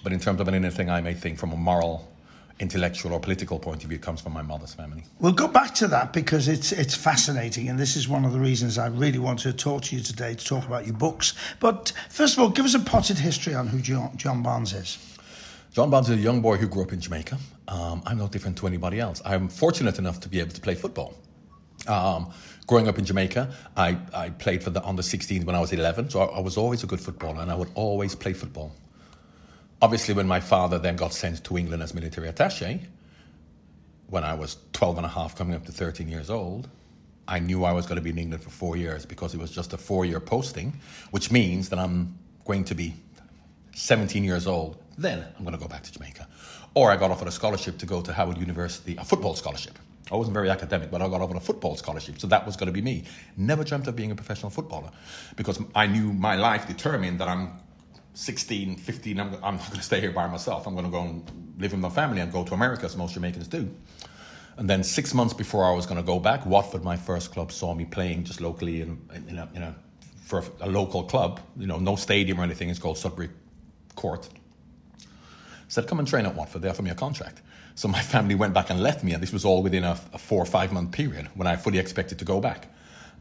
But 0.03 0.12
in 0.12 0.21
terms 0.21 0.41
of 0.41 0.49
anything 0.49 0.88
I 0.88 1.00
may 1.00 1.15
think 1.15 1.38
from 1.38 1.53
a 1.53 1.56
moral, 1.56 2.09
intellectual, 2.59 3.12
or 3.12 3.21
political 3.21 3.59
point 3.59 3.82
of 3.82 3.88
view, 3.91 3.97
it 3.97 4.03
comes 4.03 4.21
from 4.21 4.32
my 4.32 4.43
mother's 4.43 4.73
family. 4.73 5.05
We'll 5.19 5.32
go 5.32 5.49
back 5.49 5.75
to 5.77 5.88
that 5.88 6.12
because 6.12 6.49
it's 6.49 6.73
it's 6.73 6.94
fascinating, 6.94 7.69
and 7.69 7.79
this 7.79 7.97
is 7.97 8.09
one 8.09 8.25
of 8.25 8.33
the 8.33 8.41
reasons 8.41 8.79
I 8.79 8.87
really 8.87 9.19
want 9.19 9.41
to 9.41 9.53
talk 9.53 9.83
to 9.85 9.97
you 9.97 10.03
today 10.03 10.35
to 10.35 10.44
talk 10.44 10.67
about 10.67 10.87
your 10.87 10.97
books. 10.97 11.35
But 11.59 11.93
first 12.09 12.38
of 12.38 12.43
all, 12.43 12.49
give 12.49 12.65
us 12.65 12.75
a 12.75 12.81
potted 12.81 13.19
history 13.19 13.55
on 13.55 13.67
who 13.67 13.81
John, 13.81 14.17
John 14.17 14.43
Barnes 14.43 14.73
is. 14.73 14.99
John 15.73 15.89
Barnes 15.89 16.11
is 16.11 16.19
a 16.19 16.21
young 16.21 16.41
boy 16.41 16.57
who 16.57 16.67
grew 16.67 16.83
up 16.83 16.93
in 16.93 17.01
Jamaica. 17.01 17.39
Um, 17.69 18.03
I'm 18.05 18.19
no 18.19 18.27
different 18.27 18.59
to 18.59 18.67
anybody 18.67 18.99
else. 18.99 19.23
I'm 19.25 19.49
fortunate 19.49 20.01
enough 20.01 20.19
to 20.21 20.29
be 20.29 20.41
able 20.41 20.51
to 20.51 20.61
play 20.61 20.75
football. 20.75 21.15
Um, 21.87 22.33
growing 22.67 22.89
up 22.89 22.99
in 22.99 23.05
Jamaica, 23.05 23.55
I, 23.77 23.97
I 24.13 24.31
played 24.31 24.65
for 24.65 24.71
the 24.71 24.85
under 24.85 25.03
16 25.03 25.47
when 25.47 25.55
I 25.55 25.61
was 25.61 25.73
11, 25.73 26.11
so 26.11 26.23
I, 26.23 26.39
I 26.39 26.41
was 26.41 26.57
always 26.57 26.83
a 26.83 26.89
good 26.89 27.01
footballer 27.01 27.41
and 27.41 27.53
I 27.53 27.55
would 27.55 27.71
always 27.77 28.17
play 28.17 28.33
football. 28.33 28.75
Obviously, 29.81 30.13
when 30.13 30.27
my 30.27 30.41
father 30.41 30.77
then 30.77 30.97
got 30.97 31.13
sent 31.13 31.45
to 31.45 31.57
England 31.57 31.85
as 31.85 31.95
military 31.95 32.29
attache, 32.29 32.81
when 34.09 34.25
I 34.25 34.35
was 34.35 34.57
12 34.73 34.97
and 34.97 35.07
a 35.07 35.09
half, 35.09 35.37
coming 35.37 35.55
up 35.55 35.65
to 35.67 35.73
13 35.73 36.09
years 36.09 36.31
old, 36.31 36.69
I 37.29 37.39
knew 37.39 37.63
I 37.63 37.71
was 37.71 37.87
going 37.87 37.97
to 37.97 38.03
be 38.03 38.11
in 38.11 38.19
England 38.19 38.43
for 38.43 38.51
four 38.51 38.77
years 38.77 39.07
because 39.07 39.35
it 39.35 39.41
was 39.41 39.53
just 39.53 39.73
a 39.73 39.79
four 39.79 40.05
year 40.05 40.19
posting, 40.19 40.81
which 41.13 41.31
means 41.31 41.69
that 41.69 41.79
I'm 41.79 42.19
going 42.45 42.65
to 42.65 42.75
be 42.75 42.95
17 43.77 44.25
years 44.25 44.49
old 44.49 44.77
then 45.00 45.25
I'm 45.37 45.44
going 45.44 45.56
to 45.56 45.61
go 45.61 45.69
back 45.69 45.82
to 45.82 45.93
Jamaica. 45.93 46.29
Or 46.75 46.91
I 46.91 46.97
got 46.97 47.11
offered 47.11 47.29
a 47.29 47.32
scholarship 47.32 47.79
to 47.79 47.87
go 47.87 48.00
to 48.02 48.12
Howard 48.12 48.38
University, 48.38 48.97
a 48.97 49.05
football 49.05 49.35
scholarship. 49.35 49.79
I 50.12 50.17
wasn't 50.17 50.35
very 50.35 50.50
academic, 50.50 50.91
but 50.91 51.00
I 51.00 51.08
got 51.08 51.20
offered 51.20 51.37
a 51.37 51.41
football 51.41 51.76
scholarship, 51.76 52.19
so 52.19 52.26
that 52.26 52.44
was 52.44 52.56
going 52.56 52.67
to 52.67 52.73
be 52.73 52.82
me. 52.82 53.05
Never 53.37 53.64
dreamt 53.64 53.87
of 53.87 53.97
being 53.97 54.11
a 54.11 54.14
professional 54.14 54.50
footballer 54.50 54.91
because 55.37 55.61
I 55.75 55.87
knew 55.87 56.12
my 56.12 56.35
life 56.35 56.67
determined 56.67 57.20
that 57.20 57.29
I'm 57.29 57.52
16, 58.14 58.76
15, 58.76 59.20
I'm, 59.20 59.35
I'm 59.43 59.56
not 59.56 59.67
going 59.67 59.76
to 59.76 59.82
stay 59.82 60.00
here 60.00 60.11
by 60.11 60.26
myself. 60.26 60.67
I'm 60.67 60.75
going 60.75 60.85
to 60.85 60.91
go 60.91 61.02
and 61.02 61.55
live 61.58 61.73
with 61.73 61.81
my 61.81 61.88
family 61.88 62.20
and 62.20 62.32
go 62.32 62.44
to 62.44 62.55
America, 62.55 62.87
as 62.87 62.97
most 62.97 63.14
Jamaicans 63.14 63.47
do. 63.47 63.73
And 64.56 64.69
then 64.69 64.82
six 64.82 65.14
months 65.14 65.32
before 65.32 65.64
I 65.64 65.73
was 65.73 65.87
going 65.87 65.97
to 65.97 66.06
go 66.06 66.19
back, 66.19 66.44
Watford, 66.44 66.85
my 66.85 66.97
first 66.97 67.32
club, 67.32 67.52
saw 67.52 67.73
me 67.73 67.85
playing 67.85 68.25
just 68.25 68.41
locally 68.41 68.82
in, 68.82 69.00
in, 69.29 69.38
a, 69.38 69.49
in 69.55 69.62
a, 69.62 69.75
for 70.23 70.44
a 70.61 70.69
local 70.69 71.05
club. 71.05 71.41
You 71.56 71.69
know, 71.69 71.79
no 71.79 71.97
stadium 71.97 72.41
or 72.41 72.43
anything. 72.43 72.69
It's 72.69 72.81
called 72.81 72.99
Sudbury 72.99 73.31
Court 73.94 74.29
said, 75.71 75.87
come 75.87 76.01
and 76.01 76.09
train 76.09 76.27
at 76.27 76.35
Watford. 76.35 76.63
They 76.63 76.69
offered 76.69 76.83
me 76.83 76.91
a 76.91 76.95
contract. 76.95 77.41
So 77.77 77.89
my 77.89 78.01
family 78.15 78.35
went 78.35 78.53
back 78.53 78.71
and 78.71 78.83
left 78.83 79.03
me, 79.05 79.13
and 79.13 79.23
this 79.23 79.33
was 79.33 79.45
all 79.45 79.63
within 79.63 79.85
a, 79.85 79.99
a 80.13 80.19
four 80.19 80.43
or 80.43 80.47
five 80.47 80.73
month 80.73 80.93
period 80.93 81.29
when 81.35 81.47
I 81.47 81.57
fully 81.57 81.79
expected 81.79 82.19
to 82.19 82.25
go 82.25 82.41
back. 82.41 82.69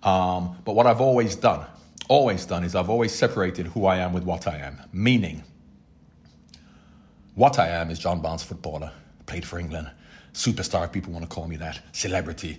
Um, 0.03 0.57
but 0.65 0.73
what 0.73 0.87
I've 0.87 1.01
always 1.01 1.35
done, 1.35 1.65
always 2.07 2.45
done, 2.45 2.63
is 2.63 2.75
I've 2.75 2.89
always 2.89 3.13
separated 3.13 3.67
who 3.67 3.85
I 3.85 3.97
am 3.97 4.13
with 4.13 4.23
what 4.23 4.47
I 4.47 4.57
am. 4.57 4.79
Meaning, 4.91 5.43
what 7.35 7.59
I 7.59 7.67
am 7.69 7.91
is 7.91 7.99
John 7.99 8.21
Barnes, 8.21 8.43
footballer, 8.43 8.91
played 9.25 9.45
for 9.45 9.59
England, 9.59 9.89
superstar, 10.33 10.91
people 10.91 11.13
want 11.13 11.23
to 11.23 11.29
call 11.29 11.47
me 11.47 11.57
that, 11.57 11.79
celebrity, 11.91 12.57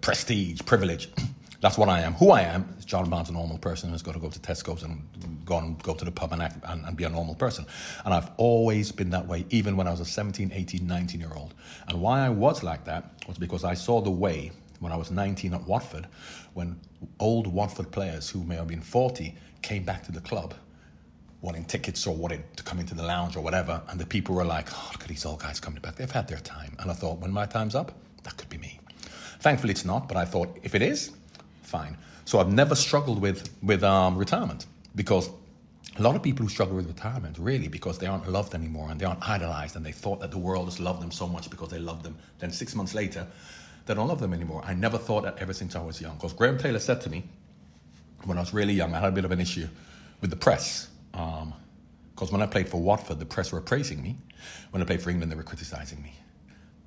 prestige, 0.00 0.60
privilege. 0.66 1.08
That's 1.62 1.78
what 1.78 1.88
I 1.88 2.00
am. 2.00 2.14
Who 2.14 2.32
I 2.32 2.40
am 2.40 2.74
is 2.76 2.84
John 2.84 3.08
Barnes, 3.08 3.30
a 3.30 3.32
normal 3.32 3.56
person 3.56 3.90
who's 3.90 4.02
got 4.02 4.14
to 4.14 4.20
go 4.20 4.28
to 4.28 4.38
Tesco's 4.40 4.82
and 4.82 5.00
go 5.44 5.58
and 5.58 5.80
go 5.80 5.94
to 5.94 6.04
the 6.04 6.10
pub 6.10 6.32
and, 6.32 6.42
act, 6.42 6.56
and, 6.66 6.84
and, 6.84 6.96
be 6.96 7.04
a 7.04 7.08
normal 7.08 7.36
person. 7.36 7.64
And 8.04 8.12
I've 8.12 8.28
always 8.36 8.90
been 8.90 9.10
that 9.10 9.28
way, 9.28 9.46
even 9.50 9.76
when 9.76 9.86
I 9.86 9.92
was 9.92 10.00
a 10.00 10.04
17, 10.04 10.50
18, 10.52 10.84
19 10.84 11.20
year 11.20 11.30
old. 11.36 11.54
And 11.86 12.00
why 12.00 12.26
I 12.26 12.30
was 12.30 12.64
like 12.64 12.84
that 12.86 13.12
was 13.28 13.38
because 13.38 13.62
I 13.62 13.74
saw 13.74 14.00
the 14.00 14.10
way 14.10 14.50
when 14.80 14.90
I 14.90 14.96
was 14.96 15.12
19 15.12 15.54
at 15.54 15.62
Watford, 15.62 16.08
when 16.54 16.80
old 17.20 17.46
Watford 17.46 17.92
players 17.92 18.28
who 18.28 18.42
may 18.42 18.56
have 18.56 18.66
been 18.66 18.80
40 18.80 19.32
came 19.62 19.84
back 19.84 20.02
to 20.06 20.12
the 20.12 20.20
club 20.20 20.54
wanting 21.42 21.64
tickets 21.64 22.06
or 22.08 22.16
wanting 22.16 22.42
to 22.56 22.64
come 22.64 22.80
into 22.80 22.94
the 22.94 23.04
lounge 23.04 23.36
or 23.36 23.40
whatever. 23.40 23.80
And 23.88 24.00
the 24.00 24.06
people 24.06 24.34
were 24.34 24.44
like, 24.44 24.68
oh, 24.72 24.88
look 24.92 25.02
at 25.02 25.08
these 25.08 25.24
old 25.24 25.40
guys 25.40 25.60
coming 25.60 25.80
back. 25.80 25.94
They've 25.94 26.10
had 26.10 26.26
their 26.26 26.38
time. 26.38 26.74
And 26.80 26.90
I 26.90 26.94
thought, 26.94 27.18
when 27.18 27.30
my 27.30 27.46
time's 27.46 27.76
up, 27.76 27.92
that 28.24 28.36
could 28.36 28.48
be 28.48 28.58
me. 28.58 28.80
Thankfully, 29.40 29.72
it's 29.72 29.84
not, 29.84 30.08
but 30.08 30.16
I 30.16 30.24
thought, 30.24 30.56
if 30.62 30.74
it 30.74 30.82
is, 30.82 31.10
fine. 31.72 31.96
So 32.24 32.38
I've 32.40 32.52
never 32.62 32.74
struggled 32.74 33.20
with 33.26 33.40
with 33.62 33.82
um, 33.82 34.16
retirement 34.16 34.66
because 34.94 35.30
a 35.98 36.02
lot 36.02 36.14
of 36.16 36.22
people 36.22 36.42
who 36.44 36.50
struggle 36.50 36.76
with 36.76 36.86
retirement 36.86 37.36
really 37.38 37.68
because 37.68 37.98
they 37.98 38.06
aren't 38.06 38.28
loved 38.28 38.54
anymore 38.54 38.90
and 38.90 39.00
they 39.00 39.04
aren't 39.04 39.28
idolized 39.28 39.76
and 39.76 39.84
they 39.84 39.92
thought 39.92 40.20
that 40.20 40.30
the 40.30 40.38
world 40.48 40.66
has 40.66 40.78
loved 40.80 41.02
them 41.02 41.10
so 41.10 41.26
much 41.26 41.50
because 41.50 41.70
they 41.70 41.78
loved 41.78 42.02
them. 42.02 42.16
Then 42.38 42.50
six 42.50 42.74
months 42.74 42.94
later, 42.94 43.26
they 43.86 43.94
don't 43.94 44.08
love 44.08 44.20
them 44.20 44.32
anymore. 44.32 44.62
I 44.64 44.74
never 44.74 44.98
thought 44.98 45.24
that 45.24 45.38
ever 45.38 45.52
since 45.52 45.74
I 45.74 45.82
was 45.82 46.00
young. 46.00 46.14
Because 46.16 46.32
Graham 46.32 46.58
Taylor 46.58 46.78
said 46.78 47.00
to 47.02 47.10
me 47.10 47.24
when 48.24 48.38
I 48.38 48.40
was 48.40 48.54
really 48.54 48.72
young, 48.72 48.94
I 48.94 49.00
had 49.00 49.08
a 49.08 49.16
bit 49.20 49.24
of 49.24 49.32
an 49.32 49.40
issue 49.40 49.68
with 50.20 50.30
the 50.30 50.36
press. 50.36 50.88
Because 51.12 52.28
um, 52.28 52.32
when 52.34 52.42
I 52.42 52.46
played 52.46 52.68
for 52.68 52.80
Watford, 52.80 53.18
the 53.18 53.26
press 53.26 53.52
were 53.52 53.60
praising 53.60 54.02
me. 54.02 54.16
When 54.70 54.82
I 54.82 54.86
played 54.86 55.02
for 55.02 55.10
England, 55.10 55.30
they 55.32 55.36
were 55.36 55.50
criticizing 55.52 56.00
me. 56.02 56.14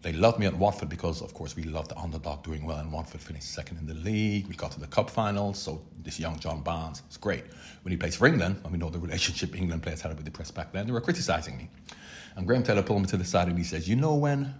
They 0.05 0.13
loved 0.13 0.37
me 0.37 0.45
at 0.45 0.55
Watford 0.55 0.87
because, 0.87 1.23
of 1.23 1.33
course, 1.33 1.55
we 1.55 1.63
loved 1.63 1.89
the 1.89 1.97
underdog 1.97 2.43
doing 2.43 2.63
well, 2.63 2.77
and 2.77 2.91
Watford 2.91 3.21
finished 3.21 3.51
second 3.51 3.79
in 3.79 3.87
the 3.87 3.95
league. 3.95 4.45
We 4.45 4.53
got 4.53 4.71
to 4.73 4.79
the 4.79 4.85
cup 4.85 5.09
finals, 5.09 5.57
so 5.57 5.81
this 6.03 6.19
young 6.19 6.37
John 6.37 6.61
Barnes 6.61 7.01
is 7.09 7.17
great. 7.17 7.43
When 7.81 7.91
he 7.91 7.97
plays 7.97 8.15
for 8.15 8.27
England, 8.27 8.61
and 8.63 8.71
we 8.71 8.77
know 8.77 8.91
the 8.91 8.99
relationship 8.99 9.57
England 9.57 9.81
players 9.81 10.01
had 10.01 10.15
with 10.15 10.23
the 10.23 10.29
press 10.29 10.51
back 10.51 10.71
then, 10.71 10.85
they 10.85 10.91
were 10.91 11.01
criticising 11.01 11.57
me. 11.57 11.69
And 12.35 12.45
Graham 12.45 12.61
Taylor 12.61 12.83
pulled 12.83 13.01
me 13.01 13.07
to 13.07 13.17
the 13.17 13.25
side 13.25 13.47
and 13.47 13.57
he 13.57 13.63
says, 13.63 13.89
You 13.89 13.95
know 13.95 14.13
when, 14.13 14.53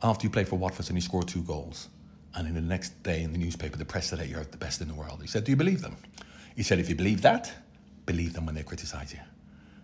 after 0.00 0.24
you 0.24 0.30
play 0.30 0.44
for 0.44 0.54
Watford 0.54 0.86
and 0.86 0.96
you 0.96 1.02
score 1.02 1.24
two 1.24 1.42
goals, 1.42 1.88
and 2.36 2.46
in 2.46 2.54
the 2.54 2.60
next 2.60 3.02
day 3.02 3.24
in 3.24 3.32
the 3.32 3.38
newspaper, 3.38 3.76
the 3.76 3.84
press 3.84 4.06
said 4.06 4.20
that 4.20 4.28
you're 4.28 4.44
the 4.44 4.58
best 4.58 4.80
in 4.80 4.86
the 4.86 4.94
world? 4.94 5.20
He 5.20 5.26
said, 5.26 5.42
Do 5.42 5.50
you 5.50 5.56
believe 5.56 5.82
them? 5.82 5.96
He 6.54 6.62
said, 6.62 6.78
If 6.78 6.88
you 6.88 6.94
believe 6.94 7.20
that, 7.22 7.52
believe 8.06 8.32
them 8.32 8.46
when 8.46 8.54
they 8.54 8.62
criticise 8.62 9.12
you. 9.12 9.18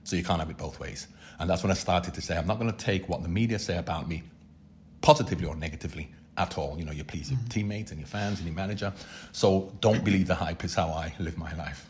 So 0.04 0.14
you 0.14 0.22
can't 0.22 0.38
have 0.38 0.50
it 0.50 0.56
both 0.56 0.78
ways. 0.78 1.08
And 1.40 1.50
that's 1.50 1.64
when 1.64 1.72
I 1.72 1.74
started 1.74 2.14
to 2.14 2.20
say, 2.20 2.38
I'm 2.38 2.46
not 2.46 2.60
going 2.60 2.70
to 2.70 2.76
take 2.76 3.08
what 3.08 3.24
the 3.24 3.28
media 3.28 3.58
say 3.58 3.76
about 3.76 4.06
me 4.08 4.22
positively 5.04 5.46
or 5.46 5.54
negatively 5.54 6.08
at 6.38 6.56
all. 6.56 6.78
You 6.78 6.86
know, 6.86 6.92
you 6.92 7.04
please 7.04 7.30
your 7.30 7.38
mm-hmm. 7.38 7.48
teammates 7.48 7.90
and 7.90 8.00
your 8.00 8.08
fans 8.08 8.38
and 8.38 8.48
your 8.48 8.56
manager. 8.56 8.92
So 9.32 9.70
don't 9.80 10.02
believe 10.02 10.26
the 10.26 10.34
hype 10.34 10.64
is 10.64 10.74
how 10.74 10.88
I 10.88 11.14
live 11.18 11.36
my 11.36 11.54
life. 11.54 11.86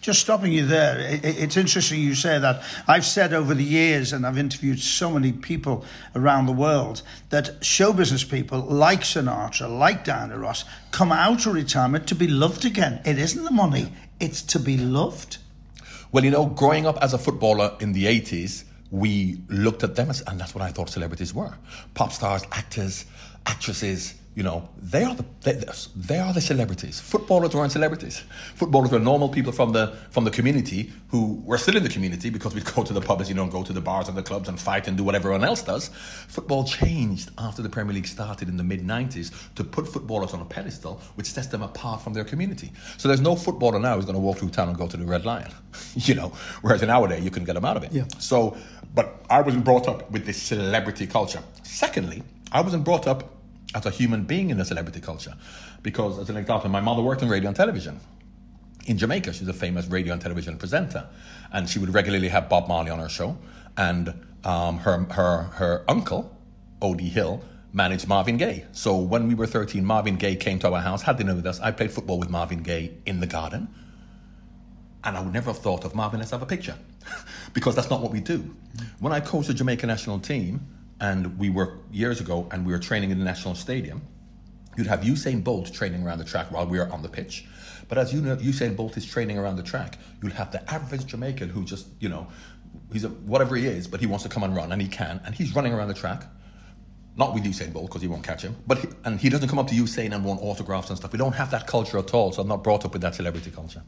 Just 0.00 0.20
stopping 0.20 0.52
you 0.52 0.66
there, 0.66 1.18
it's 1.22 1.56
interesting 1.56 1.98
you 1.98 2.14
say 2.14 2.38
that. 2.38 2.62
I've 2.86 3.06
said 3.06 3.32
over 3.32 3.54
the 3.54 3.64
years, 3.64 4.12
and 4.12 4.26
I've 4.26 4.36
interviewed 4.36 4.78
so 4.78 5.10
many 5.10 5.32
people 5.32 5.82
around 6.14 6.44
the 6.44 6.52
world, 6.52 7.00
that 7.30 7.64
show 7.64 7.90
business 7.90 8.22
people 8.22 8.60
like 8.60 9.00
Sinatra, 9.00 9.66
like 9.78 10.04
Diana 10.04 10.38
Ross, 10.38 10.66
come 10.90 11.10
out 11.10 11.46
of 11.46 11.54
retirement 11.54 12.06
to 12.08 12.14
be 12.14 12.28
loved 12.28 12.66
again. 12.66 13.00
It 13.06 13.18
isn't 13.18 13.44
the 13.44 13.50
money, 13.50 13.94
it's 14.20 14.42
to 14.42 14.58
be 14.58 14.76
loved. 14.76 15.38
Well, 16.12 16.22
you 16.22 16.30
know, 16.30 16.46
growing 16.46 16.86
up 16.86 16.98
as 17.02 17.14
a 17.14 17.18
footballer 17.18 17.74
in 17.80 17.94
the 17.94 18.04
80s, 18.04 18.64
we 18.94 19.42
looked 19.48 19.82
at 19.82 19.96
them 19.96 20.08
as, 20.08 20.22
and 20.28 20.38
that's 20.38 20.54
what 20.54 20.62
I 20.62 20.70
thought 20.70 20.88
celebrities 20.88 21.34
were. 21.34 21.52
Pop 21.94 22.12
stars, 22.12 22.44
actors, 22.52 23.06
actresses, 23.44 24.14
you 24.34 24.42
know, 24.42 24.68
they 24.82 25.04
are 25.04 25.14
the 25.14 25.24
they, 25.42 25.62
they, 25.94 26.18
are 26.18 26.32
the 26.32 26.40
celebrities. 26.40 26.98
Footballers 26.98 27.54
weren't 27.54 27.70
celebrities. 27.70 28.24
Footballers 28.56 28.90
were 28.90 28.98
normal 28.98 29.28
people 29.28 29.52
from 29.52 29.70
the 29.70 29.96
from 30.10 30.24
the 30.24 30.30
community 30.30 30.92
who 31.08 31.40
were 31.44 31.56
still 31.56 31.76
in 31.76 31.84
the 31.84 31.88
community 31.88 32.30
because 32.30 32.52
we'd 32.52 32.64
go 32.64 32.82
to 32.82 32.92
the 32.92 33.00
pubs, 33.00 33.28
you 33.28 33.36
know, 33.36 33.44
and 33.44 33.52
go 33.52 33.62
to 33.62 33.72
the 33.72 33.80
bars 33.80 34.08
and 34.08 34.16
the 34.16 34.22
clubs 34.24 34.48
and 34.48 34.58
fight 34.58 34.88
and 34.88 34.96
do 34.96 35.04
what 35.04 35.14
everyone 35.14 35.44
else 35.44 35.62
does. 35.62 35.88
Football 36.26 36.64
changed 36.64 37.30
after 37.38 37.62
the 37.62 37.68
Premier 37.68 37.94
League 37.94 38.08
started 38.08 38.48
in 38.48 38.56
the 38.56 38.64
mid 38.64 38.84
'90s 38.84 39.32
to 39.54 39.62
put 39.62 39.86
footballers 39.86 40.34
on 40.34 40.40
a 40.40 40.44
pedestal, 40.44 41.00
which 41.14 41.26
sets 41.26 41.46
them 41.46 41.62
apart 41.62 42.02
from 42.02 42.12
their 42.12 42.24
community. 42.24 42.72
So 42.96 43.06
there's 43.06 43.20
no 43.20 43.36
footballer 43.36 43.78
now 43.78 43.94
who's 43.94 44.04
going 44.04 44.16
to 44.16 44.20
walk 44.20 44.38
through 44.38 44.50
town 44.50 44.68
and 44.68 44.76
go 44.76 44.88
to 44.88 44.96
the 44.96 45.06
Red 45.06 45.24
Lion, 45.24 45.52
you 45.94 46.16
know. 46.16 46.32
Whereas 46.62 46.82
in 46.82 46.90
our 46.90 47.06
day, 47.06 47.20
you 47.20 47.30
couldn't 47.30 47.46
get 47.46 47.54
them 47.54 47.64
out 47.64 47.76
of 47.76 47.84
it. 47.84 47.92
Yeah. 47.92 48.06
So 48.18 48.56
But 48.94 49.24
I 49.28 49.40
wasn't 49.40 49.64
brought 49.64 49.88
up 49.88 50.10
with 50.10 50.24
this 50.24 50.40
celebrity 50.40 51.06
culture. 51.06 51.42
Secondly, 51.62 52.22
I 52.52 52.60
wasn't 52.60 52.84
brought 52.84 53.06
up 53.06 53.34
as 53.74 53.86
a 53.86 53.90
human 53.90 54.24
being 54.24 54.50
in 54.50 54.58
the 54.58 54.64
celebrity 54.64 55.00
culture. 55.00 55.34
Because, 55.82 56.18
as 56.18 56.30
an 56.30 56.36
example, 56.36 56.70
my 56.70 56.80
mother 56.80 57.02
worked 57.02 57.22
in 57.22 57.28
radio 57.28 57.48
and 57.48 57.56
television. 57.56 57.98
In 58.86 58.96
Jamaica, 58.96 59.32
she's 59.32 59.48
a 59.48 59.52
famous 59.52 59.86
radio 59.88 60.12
and 60.12 60.22
television 60.22 60.56
presenter. 60.56 61.08
And 61.52 61.68
she 61.68 61.78
would 61.78 61.92
regularly 61.92 62.28
have 62.28 62.48
Bob 62.48 62.68
Marley 62.68 62.90
on 62.90 63.00
her 63.00 63.08
show. 63.08 63.36
And 63.76 64.14
um, 64.44 64.78
her, 64.78 65.04
her, 65.10 65.42
her 65.54 65.84
uncle, 65.88 66.34
O.D. 66.80 67.08
Hill, 67.08 67.42
managed 67.72 68.06
Marvin 68.06 68.36
Gaye. 68.36 68.64
So 68.72 68.96
when 68.96 69.26
we 69.26 69.34
were 69.34 69.46
13, 69.46 69.84
Marvin 69.84 70.16
Gaye 70.16 70.36
came 70.36 70.60
to 70.60 70.72
our 70.72 70.80
house, 70.80 71.02
had 71.02 71.16
dinner 71.16 71.34
with 71.34 71.46
us. 71.46 71.58
I 71.60 71.72
played 71.72 71.90
football 71.90 72.18
with 72.18 72.30
Marvin 72.30 72.62
Gaye 72.62 72.92
in 73.04 73.18
the 73.18 73.26
garden. 73.26 73.68
And 75.04 75.16
I 75.16 75.20
would 75.20 75.32
never 75.32 75.50
have 75.50 75.58
thought 75.58 75.84
of 75.84 75.94
Marvin, 75.94 76.20
let's 76.20 76.30
have 76.30 76.42
a 76.42 76.46
picture. 76.46 76.76
because 77.52 77.74
that's 77.74 77.90
not 77.90 78.00
what 78.00 78.10
we 78.10 78.20
do. 78.20 78.54
When 79.00 79.12
I 79.12 79.20
coached 79.20 79.48
the 79.48 79.54
Jamaica 79.54 79.86
national 79.86 80.18
team, 80.18 80.66
and 81.00 81.38
we 81.38 81.50
were 81.50 81.78
years 81.92 82.20
ago, 82.20 82.48
and 82.50 82.64
we 82.64 82.72
were 82.72 82.78
training 82.78 83.10
in 83.10 83.18
the 83.18 83.24
national 83.24 83.54
stadium, 83.54 84.02
you'd 84.76 84.86
have 84.86 85.00
Usain 85.00 85.44
Bolt 85.44 85.72
training 85.72 86.02
around 86.02 86.18
the 86.18 86.24
track 86.24 86.50
while 86.50 86.66
we 86.66 86.78
were 86.78 86.90
on 86.90 87.02
the 87.02 87.08
pitch. 87.08 87.46
But 87.88 87.98
as 87.98 88.12
you 88.12 88.20
know, 88.20 88.36
Usain 88.36 88.74
Bolt 88.76 88.96
is 88.96 89.04
training 89.04 89.38
around 89.38 89.56
the 89.56 89.62
track, 89.62 89.98
you'll 90.22 90.32
have 90.32 90.50
the 90.52 90.68
average 90.72 91.06
Jamaican 91.06 91.50
who 91.50 91.64
just, 91.64 91.86
you 92.00 92.08
know, 92.08 92.26
he's 92.92 93.04
a, 93.04 93.08
whatever 93.08 93.56
he 93.56 93.66
is, 93.66 93.86
but 93.86 94.00
he 94.00 94.06
wants 94.06 94.22
to 94.22 94.28
come 94.28 94.42
and 94.42 94.56
run, 94.56 94.72
and 94.72 94.80
he 94.80 94.88
can, 94.88 95.20
and 95.24 95.34
he's 95.34 95.54
running 95.54 95.74
around 95.74 95.88
the 95.88 95.94
track. 95.94 96.24
Not 97.16 97.32
with 97.32 97.44
Usain 97.44 97.72
Bolt 97.72 97.86
because 97.86 98.02
he 98.02 98.08
won't 98.08 98.24
catch 98.24 98.42
him, 98.42 98.56
but 98.66 98.78
he, 98.78 98.88
and 99.04 99.20
he 99.20 99.28
doesn't 99.28 99.48
come 99.48 99.58
up 99.60 99.68
to 99.68 99.74
Usain 99.74 100.12
and 100.12 100.24
want 100.24 100.40
autographs 100.42 100.88
and 100.88 100.98
stuff. 100.98 101.12
We 101.12 101.18
don't 101.18 101.34
have 101.34 101.50
that 101.52 101.68
culture 101.68 101.98
at 101.98 102.12
all, 102.12 102.32
so 102.32 102.42
I'm 102.42 102.48
not 102.48 102.64
brought 102.64 102.84
up 102.84 102.92
with 102.92 103.02
that 103.02 103.14
celebrity 103.14 103.52
culture. 103.52 103.82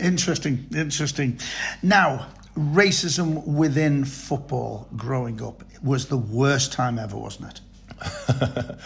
Interesting, 0.00 0.66
interesting. 0.74 1.38
Now, 1.82 2.28
racism 2.56 3.46
within 3.46 4.04
football 4.04 4.88
growing 4.96 5.42
up 5.42 5.62
was 5.82 6.06
the 6.06 6.16
worst 6.16 6.72
time 6.72 6.98
ever, 6.98 7.16
wasn't 7.16 7.60
it? 8.00 8.76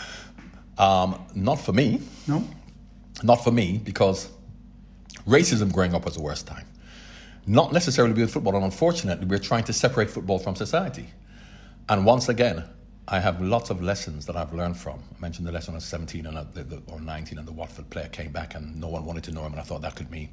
um, 0.78 1.24
not 1.34 1.56
for 1.56 1.72
me. 1.72 2.00
No. 2.26 2.46
Not 3.22 3.42
for 3.42 3.50
me 3.50 3.80
because 3.82 4.28
racism 5.26 5.72
growing 5.72 5.94
up 5.94 6.04
was 6.04 6.14
the 6.14 6.22
worst 6.22 6.46
time. 6.46 6.66
Not 7.46 7.72
necessarily 7.72 8.12
with 8.12 8.32
football, 8.32 8.56
and 8.56 8.64
unfortunately, 8.64 9.26
we're 9.26 9.38
trying 9.38 9.64
to 9.64 9.72
separate 9.72 10.10
football 10.10 10.38
from 10.38 10.56
society. 10.56 11.08
And 11.88 12.04
once 12.04 12.28
again, 12.28 12.64
I 13.06 13.20
have 13.20 13.40
lots 13.40 13.70
of 13.70 13.80
lessons 13.80 14.26
that 14.26 14.36
I've 14.36 14.52
learned 14.52 14.76
from. 14.76 15.00
I 15.16 15.20
mentioned 15.20 15.46
the 15.46 15.52
lesson 15.52 15.74
was 15.74 15.84
17 15.84 16.26
and 16.26 16.36
the, 16.54 16.82
or 16.88 17.00
19, 17.00 17.38
and 17.38 17.46
the 17.46 17.52
Watford 17.52 17.88
player 17.88 18.08
came 18.08 18.32
back, 18.32 18.56
and 18.56 18.80
no 18.80 18.88
one 18.88 19.04
wanted 19.04 19.22
to 19.24 19.32
know 19.32 19.44
him, 19.44 19.52
and 19.52 19.60
I 19.60 19.62
thought 19.62 19.82
that 19.82 19.94
could 19.94 20.10
be. 20.10 20.28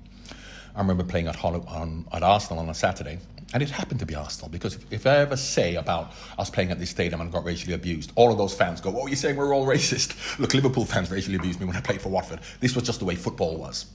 I 0.76 0.80
remember 0.80 1.04
playing 1.04 1.28
at, 1.28 1.44
on, 1.44 1.64
um, 1.68 2.08
at 2.12 2.24
Arsenal 2.24 2.60
on 2.60 2.70
a 2.70 2.74
Saturday, 2.74 3.20
and 3.54 3.62
it 3.62 3.70
happened 3.70 4.00
to 4.00 4.06
be 4.06 4.16
Arsenal 4.16 4.50
because 4.50 4.76
if, 4.76 4.92
if, 4.92 5.06
I 5.06 5.18
ever 5.18 5.38
say 5.38 5.76
about 5.76 6.14
us 6.40 6.50
playing 6.50 6.72
at 6.72 6.80
this 6.80 6.90
stadium 6.90 7.22
and 7.22 7.32
got 7.32 7.46
racially 7.46 7.74
abused, 7.74 8.12
all 8.16 8.32
of 8.32 8.38
those 8.40 8.56
fans 8.56 8.82
go, 8.82 8.94
"Oh, 9.00 9.06
you're 9.06 9.16
saying 9.16 9.36
we're 9.36 9.54
all 9.54 9.68
racist?" 9.68 10.40
Look, 10.40 10.54
Liverpool 10.54 10.86
fans 10.86 11.12
racially 11.12 11.36
abused 11.36 11.60
me 11.60 11.68
when 11.68 11.76
I 11.76 11.82
played 11.82 12.02
for 12.02 12.10
Watford. 12.10 12.40
This 12.60 12.76
was 12.76 12.84
just 12.84 13.00
the 13.00 13.06
way 13.06 13.16
football 13.16 13.58
was. 13.58 13.86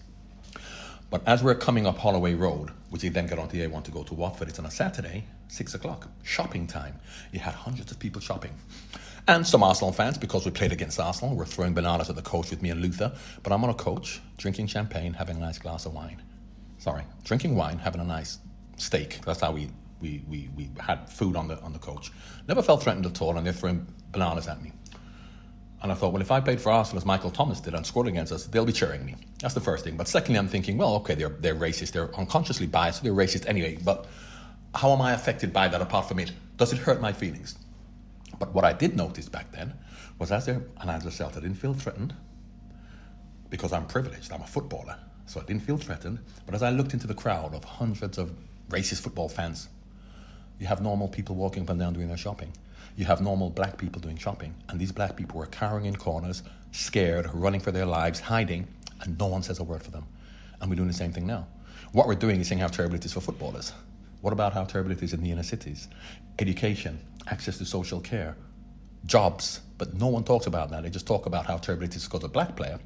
But 1.11 1.27
as 1.27 1.43
we're 1.43 1.55
coming 1.55 1.87
up 1.87 1.97
Holloway 1.97 2.35
Road, 2.35 2.71
which 2.91 3.03
you 3.03 3.11
then 3.11 3.27
get 3.27 3.39
onto 3.39 3.57
the 3.57 3.67
A1 3.67 3.83
to 3.85 3.91
go 3.91 4.03
to 4.05 4.15
Watford, 4.15 4.49
it's 4.49 4.59
on 4.59 4.67
a 4.67 4.71
Saturday, 4.71 5.25
six 5.49 5.75
o'clock, 5.75 6.07
shopping 6.23 6.67
time. 6.67 6.95
You 7.33 7.41
had 7.41 7.55
hundreds 7.55 7.91
of 7.91 7.99
people 7.99 8.21
shopping. 8.21 8.53
And 9.27 9.47
some 9.47 9.63
Arsenal 9.63 9.93
fans, 9.93 10.19
because 10.19 10.45
we 10.45 10.51
played 10.51 10.73
against 10.73 11.01
Arsenal, 11.01 11.35
were 11.35 11.47
throwing 11.47 11.73
bananas 11.73 12.11
at 12.11 12.17
the 12.17 12.23
coach 12.23 12.51
with 12.51 12.63
me 12.63 12.71
and 12.71 12.81
Luther. 12.81 13.13
But 13.43 13.53
I'm 13.53 13.65
on 13.65 13.71
a 13.71 13.75
coach, 13.75 14.21
drinking 14.37 14.69
champagne, 14.69 15.15
having 15.15 15.39
a 15.39 15.41
nice 15.41 15.59
glass 15.59 15.87
of 15.87 15.95
wine. 15.95 16.23
Sorry, 16.79 17.03
drinking 17.25 17.57
wine, 17.57 17.79
having 17.79 18.01
a 18.01 18.05
nice 18.05 18.39
steak. 18.77 19.21
That's 19.25 19.41
how 19.41 19.53
we, 19.53 19.71
we, 20.01 20.23
we, 20.29 20.49
we 20.57 20.71
had 20.79 21.11
food 21.11 21.37
on 21.37 21.49
the, 21.49 21.61
on 21.61 21.73
the 21.73 21.79
coach. 21.79 22.11
Never 22.47 22.63
felt 22.63 22.83
threatened 22.83 23.07
at 23.07 23.21
all, 23.21 23.37
and 23.37 23.45
they're 23.45 23.53
throwing 23.53 23.87
bananas 24.13 24.47
at 24.49 24.63
me. 24.63 24.73
And 25.83 25.93
I 25.93 25.95
thought, 25.95 26.13
well, 26.13 26.23
if 26.23 26.31
I 26.31 26.41
played 26.41 26.61
for 26.61 26.71
Arsenal 26.73 26.99
as 26.99 27.05
Michael 27.05 27.31
Thomas 27.31 27.61
did 27.61 27.75
and 27.75 27.87
scored 27.87 28.09
against 28.09 28.33
us, 28.33 28.47
they'll 28.47 28.65
be 28.65 28.73
cheering 28.73 29.05
me. 29.05 29.15
That's 29.41 29.55
the 29.55 29.61
first 29.61 29.85
thing. 29.85 29.97
But 29.97 30.09
secondly, 30.09 30.39
I'm 30.39 30.49
thinking, 30.49 30.77
well, 30.77 30.95
okay, 30.97 31.15
they're, 31.15 31.29
they're 31.29 31.55
racist. 31.55 31.93
They're 31.93 32.15
unconsciously 32.17 32.67
biased. 32.67 33.03
They're 33.03 33.13
racist 33.13 33.47
anyway. 33.47 33.79
But 33.85 34.07
how 34.75 34.93
am 34.93 35.01
I 35.01 35.13
affected 35.13 35.53
by 35.53 35.69
that 35.69 35.81
apart 35.81 36.09
from 36.09 36.19
it? 36.19 36.33
Does 36.57 36.73
it 36.73 36.79
hurt 36.79 37.01
my 37.01 37.13
feelings? 37.13 37.57
But 38.41 38.53
what 38.55 38.65
I 38.65 38.73
did 38.73 38.97
notice 38.97 39.29
back 39.29 39.53
then 39.53 39.73
was 40.19 40.33
as 40.33 40.47
there, 40.47 40.63
and 40.81 40.91
as 40.91 41.07
I 41.07 41.11
felt, 41.11 41.37
I 41.37 41.41
didn't 41.41 41.57
feel 41.59 41.75
threatened 41.75 42.15
because 43.49 43.73
I'm 43.73 43.87
privileged. 43.87 44.33
I'm 44.33 44.43
a 44.43 44.47
footballer. 44.47 44.97
So 45.29 45.41
I 45.41 45.45
didn't 45.45 45.63
feel 45.63 45.77
threatened. 45.77 46.19
But 46.47 46.55
as 46.55 46.63
I 46.63 46.71
looked 46.71 46.95
into 46.95 47.07
the 47.07 47.15
crowd 47.15 47.55
of 47.55 47.63
hundreds 47.63 48.19
of 48.19 48.33
racist 48.71 49.01
football 49.01 49.29
fans, 49.29 49.69
you 50.59 50.67
have 50.67 50.83
normal 50.83 51.07
people 51.07 51.37
walking 51.37 51.63
up 51.63 51.71
and 51.71 51.79
down 51.79 51.93
doing 51.93 52.09
their 52.09 52.17
shopping 52.17 52.53
you 52.99 53.05
have 53.05 53.21
normal 53.21 53.49
black 53.49 53.79
people 53.79 54.01
doing 54.01 54.17
shopping, 54.17 54.53
and 54.69 54.81
these 54.81 54.91
black 54.91 55.15
people 55.15 55.39
were 55.39 55.47
cowering 55.47 55.85
in 55.85 55.95
corners, 55.95 56.43
scared, 56.73 57.33
running 57.33 57.61
for 57.61 57.71
their 57.71 57.87
lives, 57.87 58.19
hiding, 58.19 58.67
and 59.01 59.17
no 59.21 59.27
one 59.27 59.41
says 59.41 59.61
a 59.61 59.63
word 59.63 59.85
for 59.85 59.93
them. 59.93 60.05
And 60.61 60.69
we're 60.69 60.75
doing 60.75 60.89
the 60.89 60.95
same 60.95 61.13
thing 61.13 61.25
now. 61.25 61.47
What 61.93 62.09
we're 62.09 62.17
doing 62.17 62.41
is 62.41 62.49
saying 62.49 62.61
how 62.61 62.67
terrible 62.67 62.97
it 62.97 63.05
is 63.05 63.13
for 63.13 63.21
footballers. 63.21 63.73
What 64.21 64.33
about 64.33 64.53
how 64.53 64.65
terrible 64.65 64.91
it 64.91 65.01
is 65.01 65.13
in 65.13 65.23
the 65.23 65.31
inner 65.31 65.45
cities? 65.45 65.87
Education, 66.41 66.99
access 67.29 67.57
to 67.59 67.65
social 67.65 68.01
care, 68.01 68.37
jobs, 69.07 69.61
but 69.79 69.95
no 69.95 70.09
one 70.09 70.25
talks 70.25 70.49
about 70.49 70.69
that. 70.71 70.83
They 70.83 70.91
just 70.91 71.07
talk 71.07 71.27
about 71.27 71.47
how 71.47 71.57
terrible 71.59 71.85
it 71.85 71.95
is 71.95 72.05
because 72.05 72.25
a 72.25 72.29
black 72.29 72.57
player 72.57 72.81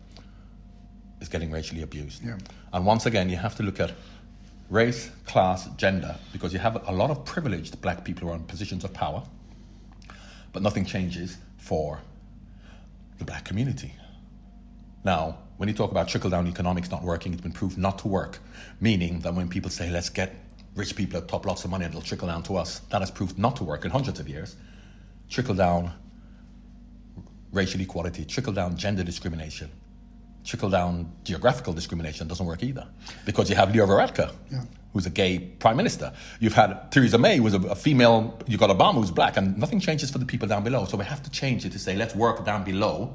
is 1.23 1.29
getting 1.29 1.51
racially 1.51 1.83
abused. 1.83 2.23
Yeah. 2.25 2.39
And 2.73 2.85
once 2.85 3.07
again, 3.07 3.31
you 3.31 3.37
have 3.37 3.57
to 3.57 3.63
look 3.63 3.81
at 3.81 3.93
race, 4.69 5.11
class, 5.27 5.69
gender, 5.77 6.17
because 6.33 6.53
you 6.53 6.59
have 6.59 6.87
a 6.89 6.93
lot 6.93 7.11
of 7.11 7.25
privileged 7.25 7.81
black 7.81 8.05
people 8.05 8.29
who 8.29 8.35
are 8.35 8.37
in 8.37 8.45
positions 8.45 8.85
of 8.85 8.93
power 8.93 9.23
but 10.53 10.63
nothing 10.63 10.85
changes 10.85 11.39
for 11.57 12.01
the 13.19 13.25
black 13.25 13.45
community. 13.45 13.93
Now, 15.05 15.39
when 15.57 15.69
you 15.69 15.75
talk 15.75 15.91
about 15.91 16.09
trickle 16.09 16.31
down 16.31 16.47
economics 16.47 16.91
not 16.91 17.03
working, 17.03 17.33
it's 17.33 17.43
been 17.43 17.53
proved 17.53 17.79
not 17.79 17.99
to 18.01 18.09
work, 18.09 18.39
meaning 18.81 19.21
that 19.21 19.35
when 19.35 19.49
people 19.49 19.71
say, 19.71 19.91
let's 19.91 20.09
get 20.09 20.35
rich 20.75 20.95
people 20.95 21.19
at 21.19 21.29
top 21.29 21.45
lots 21.47 21.65
of 21.65 21.71
money 21.71 21.85
and 21.85 21.93
it'll 21.95 22.07
trickle 22.07 22.29
down 22.29 22.43
to 22.45 22.57
us, 22.57 22.81
that 22.91 23.01
has 23.01 23.11
proved 23.11 23.39
not 23.39 23.57
to 23.57 23.65
work 23.65 23.85
in 23.85 23.91
hundreds 23.91 24.21
of 24.21 24.29
years. 24.29 24.57
Trickle 25.29 25.55
down 25.55 25.93
racial 27.53 27.81
equality, 27.81 28.25
trickle 28.25 28.53
down 28.53 28.77
gender 28.77 29.03
discrimination, 29.03 29.71
trickle 30.45 30.71
down 30.71 31.11
geographical 31.25 31.73
discrimination 31.73 32.27
doesn't 32.29 32.47
work 32.47 32.63
either 32.63 32.87
because 33.25 33.49
you 33.49 33.57
have 33.57 33.73
Leo 33.73 33.87
Varadkar. 33.87 34.33
Yeah 34.51 34.63
who's 34.93 35.07
a 35.07 35.11
gay 35.11 35.39
prime 35.39 35.77
minister. 35.77 36.13
You've 36.41 36.53
had 36.53 36.91
Theresa 36.93 37.19
May, 37.19 37.39
who's 37.39 37.55
a, 37.55 37.61
a, 37.61 37.75
female. 37.75 38.39
You've 38.47 38.61
got 38.61 38.71
Obama, 38.71 38.97
who's 38.97 39.11
black, 39.11 39.37
and 39.37 39.57
nothing 39.57 39.81
changes 39.81 40.11
for 40.11 40.19
the 40.19 40.27
people 40.27 40.47
down 40.47 40.65
below. 40.65 40.85
So 40.85 40.97
we 40.97 41.05
have 41.05 41.23
to 41.23 41.31
change 41.31 41.65
it 41.65 41.73
to 41.73 41.79
say, 41.79 41.97
let's 41.97 42.15
work 42.15 42.45
down 42.45 42.65
below 42.65 43.15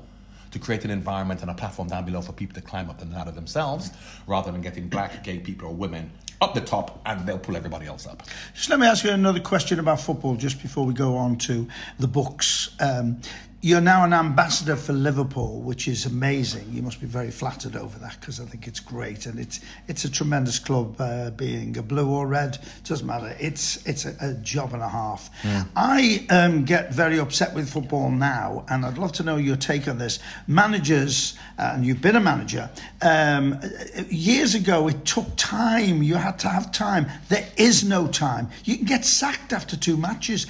to 0.51 0.59
create 0.59 0.85
an 0.85 0.91
environment 0.91 1.41
and 1.41 1.51
a 1.51 1.53
platform 1.53 1.87
down 1.87 2.05
below 2.05 2.21
for 2.21 2.31
people 2.31 2.55
to 2.55 2.61
climb 2.61 2.89
up 2.89 3.01
and 3.01 3.13
out 3.13 3.27
of 3.27 3.35
themselves, 3.35 3.91
rather 4.27 4.51
than 4.51 4.61
getting 4.61 4.87
black, 4.87 5.23
gay 5.23 5.39
people 5.39 5.67
or 5.67 5.73
women 5.73 6.09
up 6.39 6.53
the 6.53 6.61
top 6.61 7.01
and 7.05 7.27
they'll 7.27 7.39
pull 7.39 7.55
everybody 7.55 7.87
else 7.87 8.05
up. 8.05 8.23
Just 8.53 8.69
let 8.69 8.79
me 8.79 8.85
ask 8.85 9.03
you 9.03 9.09
another 9.09 9.39
question 9.39 9.79
about 9.79 9.99
football 9.99 10.35
just 10.35 10.61
before 10.61 10.85
we 10.85 10.93
go 10.93 11.15
on 11.17 11.35
to 11.39 11.67
the 11.99 12.07
books. 12.07 12.75
Um, 12.79 13.19
you're 13.61 13.81
now 13.81 14.03
an 14.03 14.13
ambassador 14.13 14.75
for 14.75 14.93
Liverpool, 14.93 15.61
which 15.61 15.87
is 15.87 16.05
amazing. 16.05 16.65
You 16.71 16.83
must 16.83 17.01
be 17.01 17.07
very 17.07 17.31
flattered 17.31 17.75
over 17.75 17.97
that 17.99 18.17
because 18.19 18.39
I 18.39 18.45
think 18.45 18.67
it's 18.67 18.79
great 18.79 19.25
and 19.25 19.39
it's 19.39 19.61
it's 19.87 20.05
a 20.05 20.11
tremendous 20.11 20.59
club. 20.59 20.95
Uh, 20.99 21.31
being 21.31 21.75
a 21.77 21.81
blue 21.81 22.07
or 22.07 22.27
red 22.27 22.59
doesn't 22.83 23.07
matter. 23.07 23.35
It's 23.39 23.83
it's 23.87 24.05
a, 24.05 24.15
a 24.21 24.33
job 24.35 24.73
and 24.73 24.83
a 24.83 24.87
half. 24.87 25.31
Yeah. 25.43 25.63
I 25.75 26.25
um, 26.29 26.65
get 26.65 26.93
very 26.93 27.17
upset 27.17 27.55
with 27.55 27.67
football 27.67 28.11
now, 28.11 28.63
and 28.69 28.85
I'd 28.85 28.99
love 28.99 29.11
to 29.13 29.23
know 29.23 29.37
your 29.37 29.55
take 29.55 29.87
on 29.87 29.97
this. 29.97 30.19
Managers, 30.45 31.35
uh, 31.57 31.71
and 31.73 31.83
you've 31.83 32.01
been 32.01 32.15
a 32.15 32.21
manager. 32.21 32.69
Um, 33.01 33.59
years 34.07 34.53
ago, 34.53 34.87
it 34.87 35.03
took 35.03 35.35
time. 35.35 36.03
You 36.03 36.15
had 36.15 36.37
to 36.39 36.47
have 36.47 36.71
time. 36.71 37.07
There 37.29 37.47
is 37.57 37.83
no 37.83 38.07
time. 38.07 38.49
You 38.65 38.77
can 38.77 38.85
get 38.85 39.03
sacked 39.03 39.51
after 39.51 39.75
two 39.75 39.97
matches. 39.97 40.45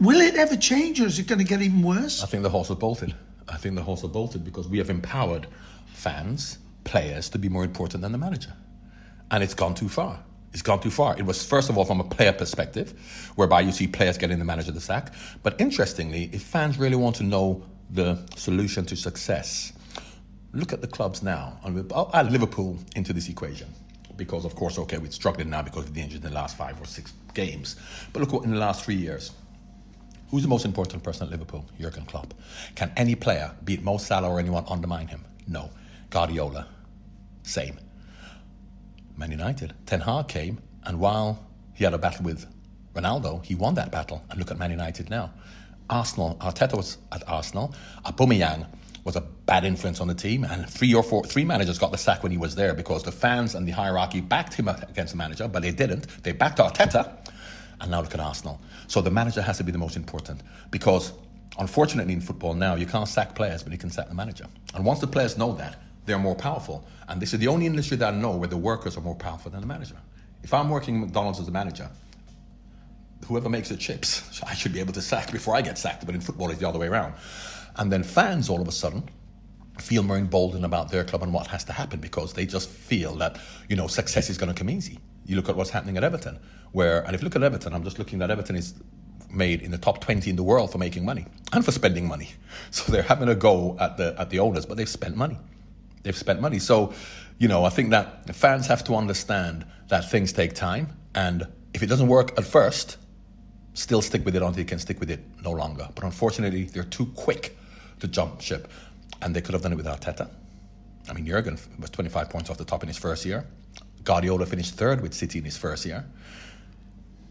Will 0.00 0.20
it 0.20 0.36
ever 0.36 0.56
change, 0.56 1.00
or 1.00 1.06
is 1.06 1.18
it 1.18 1.26
going 1.26 1.40
to 1.40 1.44
get 1.44 1.60
even 1.60 1.82
worse? 1.82 2.22
I 2.22 2.26
think 2.26 2.44
the 2.44 2.50
horse 2.50 2.68
has 2.68 2.76
bolted. 2.76 3.14
I 3.48 3.56
think 3.56 3.74
the 3.74 3.82
horse 3.82 4.02
has 4.02 4.10
bolted 4.10 4.44
because 4.44 4.68
we 4.68 4.78
have 4.78 4.90
empowered 4.90 5.48
fans, 5.86 6.58
players 6.84 7.28
to 7.30 7.38
be 7.38 7.48
more 7.48 7.64
important 7.64 8.02
than 8.02 8.12
the 8.12 8.18
manager, 8.18 8.52
and 9.32 9.42
it's 9.42 9.54
gone 9.54 9.74
too 9.74 9.88
far. 9.88 10.22
It's 10.52 10.62
gone 10.62 10.80
too 10.80 10.90
far. 10.90 11.18
It 11.18 11.26
was 11.26 11.44
first 11.44 11.68
of 11.68 11.76
all 11.76 11.84
from 11.84 12.00
a 12.00 12.04
player 12.04 12.32
perspective, 12.32 12.94
whereby 13.34 13.62
you 13.62 13.72
see 13.72 13.88
players 13.88 14.16
getting 14.16 14.38
the 14.38 14.44
manager 14.44 14.70
the 14.70 14.80
sack. 14.80 15.12
But 15.42 15.60
interestingly, 15.60 16.30
if 16.32 16.42
fans 16.42 16.78
really 16.78 16.96
want 16.96 17.16
to 17.16 17.24
know 17.24 17.64
the 17.90 18.18
solution 18.36 18.86
to 18.86 18.96
success, 18.96 19.72
look 20.52 20.72
at 20.72 20.80
the 20.80 20.86
clubs 20.86 21.24
now. 21.24 21.58
I'll 21.64 21.86
oh, 21.92 22.10
add 22.14 22.30
Liverpool 22.30 22.78
into 22.94 23.12
this 23.12 23.28
equation 23.28 23.68
because, 24.16 24.44
of 24.44 24.54
course, 24.54 24.78
okay, 24.78 24.98
we're 24.98 25.10
struggling 25.10 25.50
now 25.50 25.62
because 25.62 25.84
of 25.84 25.94
the 25.94 26.00
injuries 26.00 26.22
in 26.22 26.28
the 26.28 26.34
last 26.34 26.56
five 26.56 26.80
or 26.80 26.86
six 26.86 27.12
games. 27.34 27.76
But 28.12 28.20
look 28.20 28.32
what 28.32 28.44
in 28.44 28.52
the 28.52 28.58
last 28.58 28.84
three 28.84 28.94
years. 28.94 29.32
Who's 30.30 30.42
the 30.42 30.48
most 30.48 30.64
important 30.64 31.02
person 31.02 31.26
at 31.26 31.30
Liverpool? 31.30 31.64
Jurgen 31.80 32.04
Klopp. 32.04 32.34
Can 32.74 32.92
any 32.96 33.14
player, 33.14 33.52
be 33.64 33.74
it 33.74 33.82
Mo 33.82 33.96
Salah 33.96 34.28
or 34.28 34.38
anyone, 34.38 34.64
undermine 34.68 35.08
him? 35.08 35.24
No. 35.46 35.70
Guardiola, 36.10 36.66
same. 37.42 37.78
Man 39.16 39.30
United, 39.30 39.74
Ten 39.86 40.00
Hag 40.00 40.28
came, 40.28 40.58
and 40.84 41.00
while 41.00 41.44
he 41.74 41.84
had 41.84 41.94
a 41.94 41.98
battle 41.98 42.24
with 42.24 42.46
Ronaldo, 42.94 43.44
he 43.44 43.54
won 43.54 43.74
that 43.74 43.90
battle. 43.90 44.22
And 44.30 44.38
look 44.38 44.50
at 44.50 44.58
Man 44.58 44.70
United 44.70 45.10
now. 45.10 45.32
Arsenal, 45.90 46.36
Arteta 46.40 46.76
was 46.76 46.98
at 47.12 47.26
Arsenal. 47.26 47.74
Aubameyang 48.04 48.66
was 49.04 49.16
a 49.16 49.22
bad 49.22 49.64
influence 49.64 50.00
on 50.00 50.08
the 50.08 50.14
team, 50.14 50.44
and 50.44 50.68
three 50.68 50.92
or 50.92 51.02
four, 51.02 51.24
three 51.24 51.44
managers 51.44 51.78
got 51.78 51.90
the 51.90 51.98
sack 51.98 52.22
when 52.22 52.30
he 52.30 52.36
was 52.36 52.54
there 52.54 52.74
because 52.74 53.02
the 53.02 53.12
fans 53.12 53.54
and 53.54 53.66
the 53.66 53.72
hierarchy 53.72 54.20
backed 54.20 54.52
him 54.52 54.68
against 54.68 55.12
the 55.12 55.16
manager, 55.16 55.48
but 55.48 55.62
they 55.62 55.70
didn't. 55.70 56.22
They 56.22 56.32
backed 56.32 56.58
Arteta, 56.58 57.17
and 57.80 57.90
now 57.90 58.00
look 58.00 58.14
at 58.14 58.20
Arsenal. 58.20 58.60
So 58.86 59.00
the 59.00 59.10
manager 59.10 59.42
has 59.42 59.58
to 59.58 59.64
be 59.64 59.72
the 59.72 59.78
most 59.78 59.96
important 59.96 60.42
because, 60.70 61.12
unfortunately, 61.58 62.12
in 62.12 62.20
football 62.20 62.54
now 62.54 62.74
you 62.74 62.86
can't 62.86 63.08
sack 63.08 63.34
players, 63.34 63.62
but 63.62 63.72
you 63.72 63.78
can 63.78 63.90
sack 63.90 64.08
the 64.08 64.14
manager. 64.14 64.46
And 64.74 64.84
once 64.84 65.00
the 65.00 65.06
players 65.06 65.38
know 65.38 65.52
that, 65.54 65.76
they're 66.06 66.18
more 66.18 66.34
powerful. 66.34 66.86
And 67.08 67.20
this 67.20 67.34
is 67.34 67.40
the 67.40 67.48
only 67.48 67.66
industry 67.66 67.96
that 67.98 68.14
I 68.14 68.16
know 68.16 68.36
where 68.36 68.48
the 68.48 68.56
workers 68.56 68.96
are 68.96 69.00
more 69.00 69.14
powerful 69.14 69.50
than 69.50 69.60
the 69.60 69.66
manager. 69.66 69.96
If 70.42 70.54
I'm 70.54 70.70
working 70.70 71.00
McDonald's 71.00 71.40
as 71.40 71.48
a 71.48 71.50
manager, 71.50 71.88
whoever 73.26 73.48
makes 73.48 73.68
the 73.68 73.76
chips, 73.76 74.42
I 74.46 74.54
should 74.54 74.72
be 74.72 74.80
able 74.80 74.94
to 74.94 75.02
sack 75.02 75.30
before 75.30 75.54
I 75.54 75.62
get 75.62 75.78
sacked. 75.78 76.06
But 76.06 76.14
in 76.14 76.20
football, 76.20 76.50
it's 76.50 76.60
the 76.60 76.68
other 76.68 76.78
way 76.78 76.88
around. 76.88 77.14
And 77.76 77.92
then 77.92 78.02
fans 78.02 78.48
all 78.48 78.60
of 78.60 78.68
a 78.68 78.72
sudden 78.72 79.08
feel 79.78 80.02
more 80.02 80.16
emboldened 80.16 80.64
about 80.64 80.90
their 80.90 81.04
club 81.04 81.22
and 81.22 81.32
what 81.32 81.46
has 81.46 81.64
to 81.64 81.72
happen 81.72 82.00
because 82.00 82.32
they 82.32 82.44
just 82.44 82.68
feel 82.68 83.14
that, 83.16 83.38
you 83.68 83.76
know, 83.76 83.86
success 83.86 84.28
is 84.28 84.36
going 84.36 84.52
to 84.52 84.58
come 84.58 84.68
easy. 84.68 84.98
You 85.24 85.36
look 85.36 85.48
at 85.48 85.56
what's 85.56 85.70
happening 85.70 85.96
at 85.96 86.04
Everton, 86.04 86.38
where, 86.72 87.02
and 87.02 87.14
if 87.14 87.22
you 87.22 87.26
look 87.26 87.36
at 87.36 87.42
Everton, 87.42 87.72
I'm 87.72 87.84
just 87.84 87.98
looking 87.98 88.22
at 88.22 88.30
Everton 88.30 88.56
is 88.56 88.74
made 89.30 89.62
in 89.62 89.70
the 89.70 89.78
top 89.78 90.00
20 90.00 90.30
in 90.30 90.36
the 90.36 90.42
world 90.42 90.72
for 90.72 90.78
making 90.78 91.04
money 91.04 91.26
and 91.52 91.64
for 91.64 91.72
spending 91.72 92.06
money. 92.06 92.30
So 92.70 92.90
they're 92.92 93.02
having 93.02 93.28
a 93.28 93.34
go 93.34 93.76
at 93.78 93.96
the, 93.96 94.14
at 94.18 94.30
the 94.30 94.40
owners, 94.40 94.66
but 94.66 94.76
they've 94.76 94.88
spent 94.88 95.16
money. 95.16 95.38
They've 96.02 96.16
spent 96.16 96.40
money. 96.40 96.58
So, 96.58 96.92
you 97.38 97.48
know, 97.48 97.64
I 97.64 97.70
think 97.70 97.90
that 97.90 98.34
fans 98.34 98.66
have 98.66 98.84
to 98.84 98.94
understand 98.94 99.64
that 99.88 100.10
things 100.10 100.32
take 100.32 100.54
time. 100.54 100.88
And 101.14 101.46
if 101.72 101.82
it 101.82 101.86
doesn't 101.86 102.08
work 102.08 102.36
at 102.36 102.44
first, 102.44 102.96
still 103.74 104.02
stick 104.02 104.24
with 104.24 104.34
it 104.34 104.42
until 104.42 104.58
you 104.58 104.64
can 104.64 104.78
stick 104.78 105.00
with 105.00 105.10
it 105.10 105.20
no 105.42 105.52
longer. 105.52 105.88
But 105.94 106.04
unfortunately, 106.04 106.64
they're 106.64 106.82
too 106.82 107.06
quick 107.14 107.56
to 108.00 108.08
jump 108.08 108.40
ship. 108.40 108.68
And 109.22 109.34
they 109.34 109.40
could 109.40 109.54
have 109.54 109.62
done 109.62 109.72
it 109.72 109.76
with 109.76 109.86
Arteta. 109.86 110.28
I 111.08 111.12
mean, 111.12 111.26
Jurgen 111.26 111.58
was 111.78 111.90
25 111.90 112.28
points 112.28 112.50
off 112.50 112.58
the 112.58 112.64
top 112.64 112.82
in 112.82 112.88
his 112.88 112.98
first 112.98 113.24
year. 113.24 113.46
Guardiola 114.04 114.46
finished 114.46 114.74
third 114.74 115.00
with 115.00 115.14
City 115.14 115.38
in 115.38 115.44
his 115.44 115.56
first 115.56 115.86
year. 115.86 116.04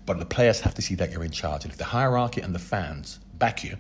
But 0.08 0.20
the 0.20 0.26
players 0.26 0.62
have 0.62 0.74
to 0.76 0.82
see 0.82 0.96
that 0.96 1.12
you're 1.12 1.26
in 1.26 1.32
charge. 1.32 1.66
And 1.66 1.72
if 1.72 1.78
the 1.78 1.84
hierarchy 1.84 2.42
and 2.42 2.56
the 2.56 2.60
fans 2.60 3.20
back 3.38 3.64
you, 3.64 3.78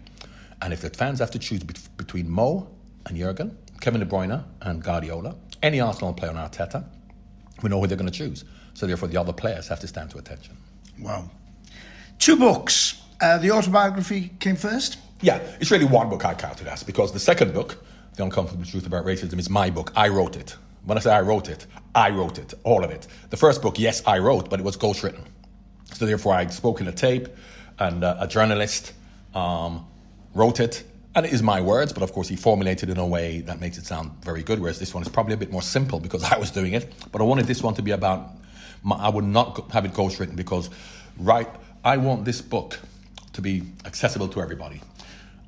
and 0.61 0.73
if 0.73 0.81
the 0.81 0.89
fans 0.89 1.19
have 1.19 1.31
to 1.31 1.39
choose 1.39 1.63
between 1.63 2.29
Mo 2.29 2.67
and 3.05 3.17
Jurgen, 3.17 3.57
Kevin 3.79 4.01
De 4.01 4.05
Bruyne 4.05 4.43
and 4.61 4.83
Guardiola, 4.83 5.35
any 5.63 5.79
Arsenal 5.79 6.13
player 6.13 6.31
on 6.31 6.37
Arteta, 6.37 6.83
we 7.63 7.69
know 7.69 7.79
who 7.79 7.87
they're 7.87 7.97
going 7.97 8.11
to 8.11 8.15
choose. 8.15 8.43
So 8.73 8.85
therefore, 8.85 9.07
the 9.07 9.17
other 9.17 9.31
players 9.31 9.69
have 9.69 9.79
to 9.79 9.87
stand 9.87 10.11
to 10.11 10.17
attention. 10.17 10.57
Wow. 10.99 11.29
Two 12.19 12.35
books. 12.35 13.01
Uh, 13.21 13.37
the 13.37 13.51
autobiography 13.51 14.31
came 14.39 14.57
first. 14.57 14.97
Yeah, 15.21 15.39
it's 15.59 15.71
really 15.71 15.85
one 15.85 16.09
book 16.09 16.25
I 16.25 16.33
counted 16.33 16.67
as 16.67 16.83
because 16.83 17.13
the 17.13 17.19
second 17.19 17.53
book, 17.53 17.83
The 18.15 18.23
Uncomfortable 18.23 18.65
Truth 18.65 18.85
About 18.85 19.05
Racism, 19.05 19.39
is 19.39 19.49
my 19.49 19.69
book. 19.69 19.93
I 19.95 20.09
wrote 20.09 20.35
it. 20.35 20.55
When 20.83 20.97
I 20.97 21.01
say 21.01 21.11
I 21.11 21.21
wrote 21.21 21.49
it, 21.49 21.65
I 21.95 22.09
wrote 22.09 22.37
it, 22.37 22.53
all 22.63 22.83
of 22.83 22.91
it. 22.91 23.07
The 23.29 23.37
first 23.37 23.61
book, 23.61 23.79
yes, 23.79 24.03
I 24.05 24.19
wrote, 24.19 24.49
but 24.49 24.59
it 24.59 24.63
was 24.63 24.77
ghostwritten. 24.77 25.23
So 25.93 26.05
therefore, 26.05 26.33
I 26.33 26.47
spoke 26.47 26.81
in 26.81 26.87
a 26.87 26.91
tape, 26.91 27.27
and 27.79 28.03
uh, 28.03 28.17
a 28.19 28.27
journalist 28.27 28.93
um, 29.33 29.85
wrote 30.33 30.59
it. 30.59 30.83
And 31.15 31.25
it 31.25 31.33
is 31.33 31.41
my 31.41 31.61
words, 31.61 31.93
but 31.93 32.03
of 32.03 32.13
course, 32.13 32.27
he 32.27 32.35
formulated 32.35 32.89
it 32.89 32.91
in 32.91 32.97
a 32.99 33.07
way 33.07 33.41
that 33.41 33.59
makes 33.59 33.77
it 33.77 33.85
sound 33.85 34.11
very 34.23 34.43
good. 34.43 34.59
Whereas 34.59 34.77
this 34.77 34.93
one 34.93 35.01
is 35.01 35.09
probably 35.09 35.33
a 35.33 35.37
bit 35.37 35.51
more 35.51 35.63
simple 35.63 35.99
because 35.99 36.23
I 36.31 36.37
was 36.37 36.51
doing 36.51 36.73
it. 36.73 36.93
But 37.11 37.21
I 37.21 37.23
wanted 37.23 37.47
this 37.47 37.63
one 37.63 37.73
to 37.75 37.81
be 37.81 37.91
about. 37.91 38.31
My, 38.83 38.95
I 38.95 39.09
would 39.09 39.25
not 39.25 39.71
have 39.71 39.85
it 39.85 39.93
ghostwritten 39.93 40.35
because, 40.35 40.69
right, 41.17 41.49
I 41.83 41.97
want 41.97 42.25
this 42.25 42.41
book 42.41 42.79
to 43.33 43.41
be 43.41 43.63
accessible 43.85 44.27
to 44.29 44.41
everybody. 44.41 44.81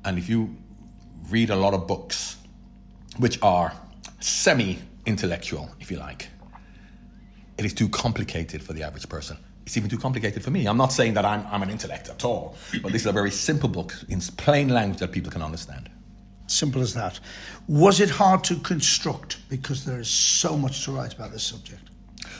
And 0.04 0.18
if 0.18 0.28
you 0.28 0.56
read 1.28 1.50
a 1.50 1.56
lot 1.56 1.74
of 1.74 1.86
books 1.86 2.36
which 3.18 3.40
are 3.42 3.72
semi 4.18 4.78
intellectual, 5.06 5.70
if 5.78 5.90
you 5.90 5.98
like, 5.98 6.28
it 7.56 7.64
is 7.64 7.72
too 7.72 7.88
complicated 7.88 8.62
for 8.62 8.72
the 8.72 8.82
average 8.82 9.08
person. 9.08 9.36
It's 9.70 9.76
even 9.76 9.88
too 9.88 9.98
complicated 9.98 10.42
for 10.42 10.50
me. 10.50 10.66
I'm 10.66 10.76
not 10.76 10.92
saying 10.92 11.14
that 11.14 11.24
I'm, 11.24 11.46
I'm 11.46 11.62
an 11.62 11.70
intellect 11.70 12.08
at 12.08 12.24
all, 12.24 12.56
but 12.82 12.90
this 12.90 13.02
is 13.02 13.06
a 13.06 13.12
very 13.12 13.30
simple 13.30 13.68
book 13.68 13.94
in 14.08 14.20
plain 14.20 14.68
language 14.68 14.98
that 14.98 15.12
people 15.12 15.30
can 15.30 15.42
understand. 15.42 15.88
Simple 16.48 16.82
as 16.82 16.92
that. 16.94 17.20
Was 17.68 18.00
it 18.00 18.10
hard 18.10 18.42
to 18.44 18.56
construct 18.56 19.48
because 19.48 19.84
there 19.84 20.00
is 20.00 20.10
so 20.10 20.56
much 20.56 20.84
to 20.86 20.90
write 20.90 21.14
about 21.14 21.30
this 21.30 21.44
subject? 21.44 21.82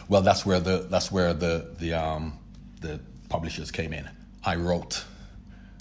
Well, 0.09 0.23
that's 0.23 0.45
where 0.45 0.59
the 0.59 0.89
that's 0.91 1.13
where 1.13 1.33
the 1.33 1.73
the 1.79 1.95
um, 1.95 2.37
the 2.81 2.99
publishers 3.29 3.71
came 3.71 3.93
in. 3.93 4.11
I 4.43 4.57
wrote. 4.57 5.05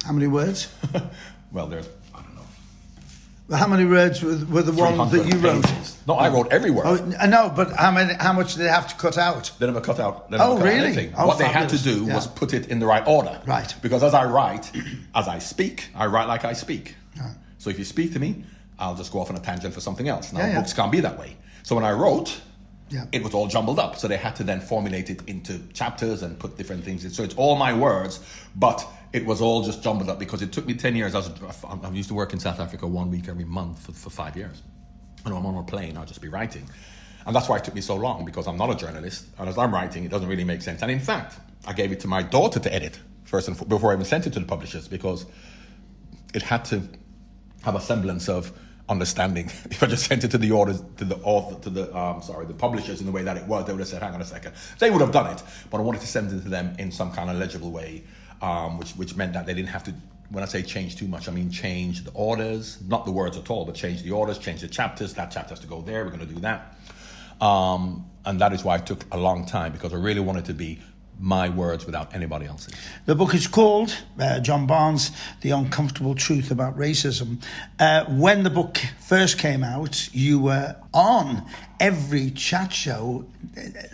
How 0.06 0.12
many 0.12 0.28
words? 0.28 0.72
well, 1.52 1.66
there's 1.66 1.90
I 2.14 2.22
don't 2.22 2.36
know. 2.36 2.42
Well, 2.42 2.48
how 3.52 3.68
many 3.68 3.86
words 3.86 4.22
were, 4.22 4.38
were 4.46 4.62
the 4.62 4.72
ones 4.72 5.12
that 5.12 5.26
you 5.26 5.40
wrote? 5.40 5.66
No, 6.08 6.16
I 6.16 6.30
wrote 6.30 6.52
every 6.52 6.72
word. 6.72 6.86
Oh, 6.86 7.26
know, 7.28 7.52
but 7.56 7.72
how 7.72 7.92
many? 7.92 8.14
How 8.14 8.34
much 8.34 8.54
did 8.54 8.64
they 8.64 8.70
have 8.70 8.88
to 8.88 8.96
cut 8.96 9.18
out? 9.18 9.52
They 9.60 9.66
never 9.66 9.82
cut 9.82 10.00
out. 10.00 10.28
oh, 10.34 10.58
cut 10.58 10.64
really? 10.64 10.80
Anything. 10.80 11.14
Oh, 11.18 11.28
what 11.28 11.38
fabulous. 11.38 11.54
they 11.54 11.60
had 11.60 11.70
to 11.70 11.78
do 11.84 12.06
yeah. 12.06 12.16
was 12.16 12.28
put 12.28 12.54
it 12.54 12.68
in 12.68 12.80
the 12.80 12.86
right 12.86 13.06
order. 13.08 13.42
Right. 13.46 13.74
Because 13.82 14.04
as 14.04 14.14
I 14.14 14.26
write, 14.26 14.72
as 15.16 15.28
I 15.28 15.40
speak, 15.40 15.90
I 15.96 16.06
write 16.06 16.28
like 16.28 16.46
I 16.46 16.54
speak. 16.54 16.96
Right. 17.20 17.36
So 17.58 17.70
if 17.70 17.78
you 17.80 17.86
speak 17.86 18.14
to 18.14 18.20
me, 18.20 18.44
I'll 18.78 18.96
just 18.96 19.12
go 19.12 19.20
off 19.20 19.30
on 19.30 19.36
a 19.36 19.42
tangent 19.42 19.74
for 19.74 19.82
something 19.82 20.08
else. 20.08 20.32
Now, 20.32 20.40
yeah, 20.40 20.48
yeah. 20.48 20.60
books 20.60 20.74
can't 20.74 20.92
be 20.92 21.02
that 21.02 21.20
way. 21.20 21.36
So 21.64 21.76
when 21.76 21.84
I 21.84 21.92
wrote, 21.92 22.40
yeah. 22.90 23.06
it 23.12 23.24
was 23.24 23.34
all 23.34 23.48
jumbled 23.48 23.80
up. 23.80 23.96
So 23.96 24.08
they 24.08 24.18
had 24.18 24.36
to 24.38 24.44
then 24.44 24.62
formulate 24.62 25.10
it 25.10 25.22
into 25.28 25.60
chapters 25.74 26.24
and 26.24 26.38
put 26.40 26.58
different 26.58 26.84
things 26.84 27.06
in. 27.06 27.12
So 27.12 27.24
it's 27.24 27.36
all 27.36 27.56
my 27.56 27.74
words, 27.74 28.20
but 28.56 28.86
it 29.14 29.26
was 29.26 29.42
all 29.42 29.64
just 29.64 29.84
jumbled 29.84 30.10
up 30.10 30.20
because 30.20 30.42
it 30.42 30.52
took 30.52 30.66
me 30.66 30.74
10 30.74 30.96
years. 30.96 31.16
I, 31.16 31.20
was, 31.20 31.64
I 31.84 31.90
used 31.90 32.10
to 32.10 32.16
work 32.16 32.34
in 32.34 32.40
South 32.40 32.60
Africa 32.60 32.88
one 32.88 33.10
week 33.10 33.28
every 33.28 33.46
month 33.46 33.86
for, 33.86 33.92
for 33.92 34.10
five 34.10 34.36
years. 34.36 34.62
And 35.26 35.34
I'm 35.34 35.46
on 35.46 35.56
a 35.56 35.64
plane, 35.64 35.98
I'll 35.98 36.06
just 36.06 36.22
be 36.22 36.30
writing. 36.30 36.70
And 37.26 37.36
that's 37.36 37.50
why 37.50 37.58
it 37.58 37.64
took 37.64 37.76
me 37.76 37.82
so 37.82 37.96
long 37.96 38.26
because 38.26 38.48
I'm 38.48 38.58
not 38.58 38.70
a 38.70 38.76
journalist. 38.76 39.26
And 39.38 39.50
as 39.50 39.58
I'm 39.58 39.74
writing, 39.74 40.04
it 40.04 40.12
doesn't 40.12 40.28
really 40.28 40.46
make 40.46 40.62
sense. 40.62 40.82
And 40.82 40.90
in 40.90 41.00
fact, 41.00 41.36
I 41.68 41.74
gave 41.74 41.92
it 41.92 42.00
to 42.02 42.08
my 42.08 42.24
daughter 42.24 42.60
to 42.60 42.74
edit 42.74 43.00
first 43.24 43.48
and 43.48 43.70
before 43.70 43.92
I 43.92 43.94
even 43.94 44.06
sent 44.06 44.26
it 44.26 44.34
to 44.34 44.40
the 44.40 44.46
publishers 44.46 44.88
because 44.88 45.26
it 46.34 46.42
had 46.42 46.66
to 46.66 46.82
have 47.64 47.76
a 47.76 47.82
semblance 47.82 48.30
of 48.30 48.52
understanding. 48.90 49.52
If 49.72 49.84
I 49.84 49.88
just 49.88 50.06
sent 50.06 50.24
it 50.24 50.32
to 50.32 50.38
the 50.38 50.52
orders, 50.52 50.84
to 50.98 51.06
the 51.06 51.18
author, 51.18 51.62
to 51.62 51.70
the 51.70 51.96
um, 51.96 52.22
sorry, 52.22 52.46
the 52.46 52.54
publishers 52.54 53.00
in 53.00 53.06
the 53.06 53.12
way 53.12 53.24
that 53.24 53.38
it 53.38 53.46
was, 53.46 53.66
they 53.66 53.72
would 53.72 53.80
have 53.80 53.88
said, 53.88 54.02
"Hang 54.02 54.14
on 54.14 54.22
a 54.22 54.26
second. 54.26 54.54
They 54.80 54.90
would 54.90 55.02
have 55.02 55.12
done 55.12 55.28
it, 55.32 55.42
but 55.70 55.78
I 55.78 55.82
wanted 55.82 56.02
to 56.02 56.08
send 56.08 56.32
it 56.32 56.42
to 56.44 56.50
them 56.50 56.76
in 56.80 56.92
some 56.92 57.12
kind 57.12 57.30
of 57.30 57.38
legible 57.38 57.72
way, 57.72 58.04
um, 58.42 58.78
which 58.78 58.92
which 58.94 59.16
meant 59.16 59.34
that 59.34 59.46
they 59.46 59.54
didn't 59.54 59.70
have 59.70 59.84
to. 59.86 59.94
When 60.30 60.44
I 60.44 60.48
say 60.48 60.62
change 60.62 60.96
too 60.96 61.08
much, 61.08 61.28
I 61.30 61.32
mean 61.32 61.50
change 61.50 62.04
the 62.04 62.12
orders, 62.12 62.78
not 62.88 63.06
the 63.06 63.12
words 63.12 63.38
at 63.38 63.50
all, 63.50 63.66
but 63.66 63.76
change 63.76 64.04
the 64.04 64.12
orders, 64.12 64.38
change 64.38 64.62
the 64.62 64.68
chapters. 64.68 65.14
That 65.14 65.32
chapter 65.32 65.50
has 65.50 65.60
to 65.62 65.68
go 65.68 65.82
there. 65.82 66.04
We're 66.04 66.12
going 66.12 66.28
to 66.28 66.34
do 66.34 66.42
that, 66.42 66.76
um, 67.42 68.10
and 68.26 68.42
that 68.42 68.54
is 68.54 68.64
why 68.64 68.76
it 68.78 68.86
took 68.86 69.06
a 69.12 69.18
long 69.18 69.46
time 69.46 69.72
because 69.72 69.94
I 69.94 69.98
really 69.98 70.22
wanted 70.22 70.46
to 70.46 70.54
be 70.54 70.80
my 71.20 71.50
words 71.50 71.86
without 71.86 72.16
anybody 72.16 72.46
else's. 72.46 72.74
The 73.06 73.16
book 73.16 73.34
is 73.34 73.48
called 73.48 73.96
uh, 74.20 74.40
John 74.40 74.66
Barnes, 74.66 75.12
The 75.42 75.52
Uncomfortable 75.52 76.16
Truth 76.16 76.52
About 76.52 76.78
Racism. 76.78 77.42
Uh, 77.78 78.06
when 78.06 78.44
the 78.44 78.50
book 78.50 78.80
first 79.02 79.38
came 79.38 79.64
out, 79.64 80.14
you 80.14 80.40
were 80.40 80.76
on 80.94 81.46
every 81.80 82.32
chat 82.32 82.72
show 82.72 83.26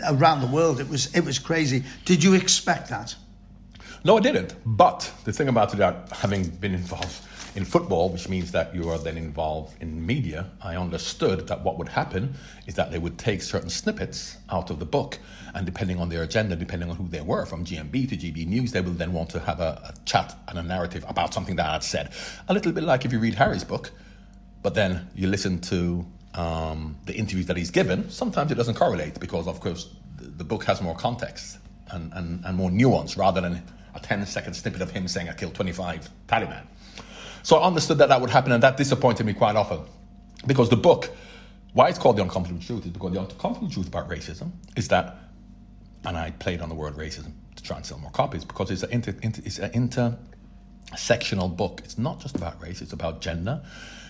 around 0.07 0.41
the 0.41 0.47
world. 0.47 0.79
It 0.79 0.89
was 0.89 1.13
it 1.15 1.21
was 1.21 1.39
crazy. 1.39 1.83
Did 2.05 2.23
you 2.23 2.33
expect 2.33 2.89
that? 2.89 3.15
No, 4.03 4.17
I 4.17 4.21
didn't. 4.21 4.55
But 4.65 5.11
the 5.23 5.33
thing 5.33 5.47
about 5.47 5.73
it, 5.73 5.77
that 5.77 6.09
having 6.11 6.47
been 6.49 6.75
involved 6.75 7.24
in 7.55 7.63
football, 7.63 8.09
which 8.09 8.27
means 8.27 8.51
that 8.51 8.75
you 8.75 8.89
are 8.89 8.97
then 8.97 9.17
involved 9.17 9.81
in 9.81 10.05
media, 10.05 10.45
I 10.61 10.75
understood 10.75 11.47
that 11.47 11.63
what 11.63 11.77
would 11.77 11.87
happen 11.87 12.35
is 12.67 12.75
that 12.75 12.91
they 12.91 12.99
would 12.99 13.17
take 13.17 13.41
certain 13.41 13.69
snippets 13.69 14.37
out 14.49 14.69
of 14.69 14.79
the 14.79 14.85
book, 14.85 15.17
and 15.53 15.65
depending 15.65 15.97
on 15.97 16.09
their 16.09 16.23
agenda, 16.23 16.57
depending 16.57 16.89
on 16.89 16.97
who 16.97 17.07
they 17.07 17.21
were, 17.21 17.45
from 17.45 17.63
GMB 17.63 18.09
to 18.09 18.17
GB 18.17 18.45
News, 18.45 18.73
they 18.73 18.81
will 18.81 18.91
then 18.91 19.13
want 19.13 19.29
to 19.29 19.39
have 19.39 19.61
a, 19.61 19.81
a 19.85 19.93
chat 20.03 20.35
and 20.49 20.59
a 20.59 20.63
narrative 20.63 21.05
about 21.07 21.33
something 21.33 21.55
that 21.55 21.65
I'd 21.67 21.83
said. 21.83 22.11
A 22.49 22.53
little 22.53 22.73
bit 22.73 22.83
like 22.83 23.05
if 23.05 23.13
you 23.13 23.19
read 23.19 23.35
Harry's 23.35 23.63
book, 23.63 23.91
but 24.61 24.73
then 24.73 25.07
you 25.15 25.27
listen 25.27 25.61
to 25.61 26.05
um, 26.33 26.97
the 27.05 27.15
interviews 27.15 27.45
that 27.45 27.55
he's 27.55 27.71
given, 27.71 28.09
sometimes 28.09 28.51
it 28.51 28.55
doesn't 28.55 28.75
correlate 28.75 29.17
because, 29.21 29.47
of 29.47 29.61
course, 29.61 29.89
the, 30.17 30.27
the 30.27 30.43
book 30.43 30.65
has 30.65 30.81
more 30.81 30.95
context 30.95 31.59
and, 31.91 32.11
and, 32.13 32.43
and 32.43 32.57
more 32.57 32.69
nuance 32.69 33.15
rather 33.15 33.39
than 33.39 33.63
a 33.93 33.99
10 33.99 34.25
second 34.25 34.53
snippet 34.53 34.81
of 34.81 34.91
him 34.91 35.07
saying, 35.07 35.29
I 35.29 35.33
killed 35.33 35.55
25 35.55 36.09
Taliban. 36.27 36.65
So 37.45 37.57
I 37.57 37.67
understood 37.67 37.99
that 37.99 38.09
that 38.09 38.19
would 38.19 38.31
happen, 38.31 38.51
and 38.53 38.63
that 38.63 38.75
disappointed 38.75 39.23
me 39.23 39.33
quite 39.33 39.55
often. 39.55 39.81
Because 40.47 40.67
the 40.67 40.75
book, 40.75 41.11
why 41.73 41.89
it's 41.89 41.99
called 41.99 42.17
The 42.17 42.23
Uncomfortable 42.23 42.59
Truth, 42.59 42.87
is 42.87 42.91
because 42.91 43.13
the 43.13 43.19
uncomfortable 43.19 43.69
truth 43.69 43.87
about 43.87 44.09
racism 44.09 44.49
is 44.75 44.87
that, 44.87 45.15
and 46.05 46.17
I 46.17 46.31
played 46.31 46.61
on 46.61 46.69
the 46.69 46.75
word 46.75 46.95
racism 46.95 47.33
to 47.55 47.61
try 47.61 47.77
and 47.77 47.85
sell 47.85 47.99
more 47.99 48.09
copies, 48.09 48.43
because 48.43 48.71
it's 48.71 48.81
an, 48.81 48.89
inter, 48.89 49.13
inter, 49.21 49.43
it's 49.45 49.59
an 49.59 49.69
intersectional 50.89 51.55
book. 51.55 51.81
It's 51.85 51.99
not 51.99 52.19
just 52.19 52.35
about 52.35 52.59
race, 52.59 52.81
it's 52.81 52.93
about 52.93 53.21
gender, 53.21 53.61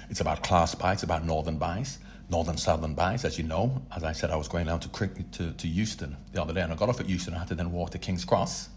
it's 0.10 0.22
about 0.22 0.42
class 0.42 0.74
bias, 0.74 0.94
it's 0.94 1.04
about 1.04 1.26
northern 1.26 1.58
bias. 1.58 2.00
Northern 2.30 2.58
Southern 2.58 2.96
bias, 2.96 3.26
as 3.26 3.38
you 3.38 3.44
know. 3.44 3.84
As 3.96 4.04
I 4.04 4.14
said, 4.14 4.32
I 4.32 4.36
was 4.36 4.48
going 4.48 4.66
down 4.66 4.80
to, 4.80 4.90
to, 4.90 5.52
to 5.52 5.68
Euston 5.68 6.16
the 6.32 6.42
other 6.42 6.54
day, 6.54 6.62
and 6.62 6.72
I 6.72 6.76
got 6.76 6.88
off 6.88 7.00
at 7.02 7.08
Euston. 7.08 7.36
I 7.36 7.40
had 7.40 7.50
to 7.50 7.56
then 7.56 7.72
walk 7.72 7.92
to 7.92 8.00
King's 8.00 8.26
Cross 8.26 8.70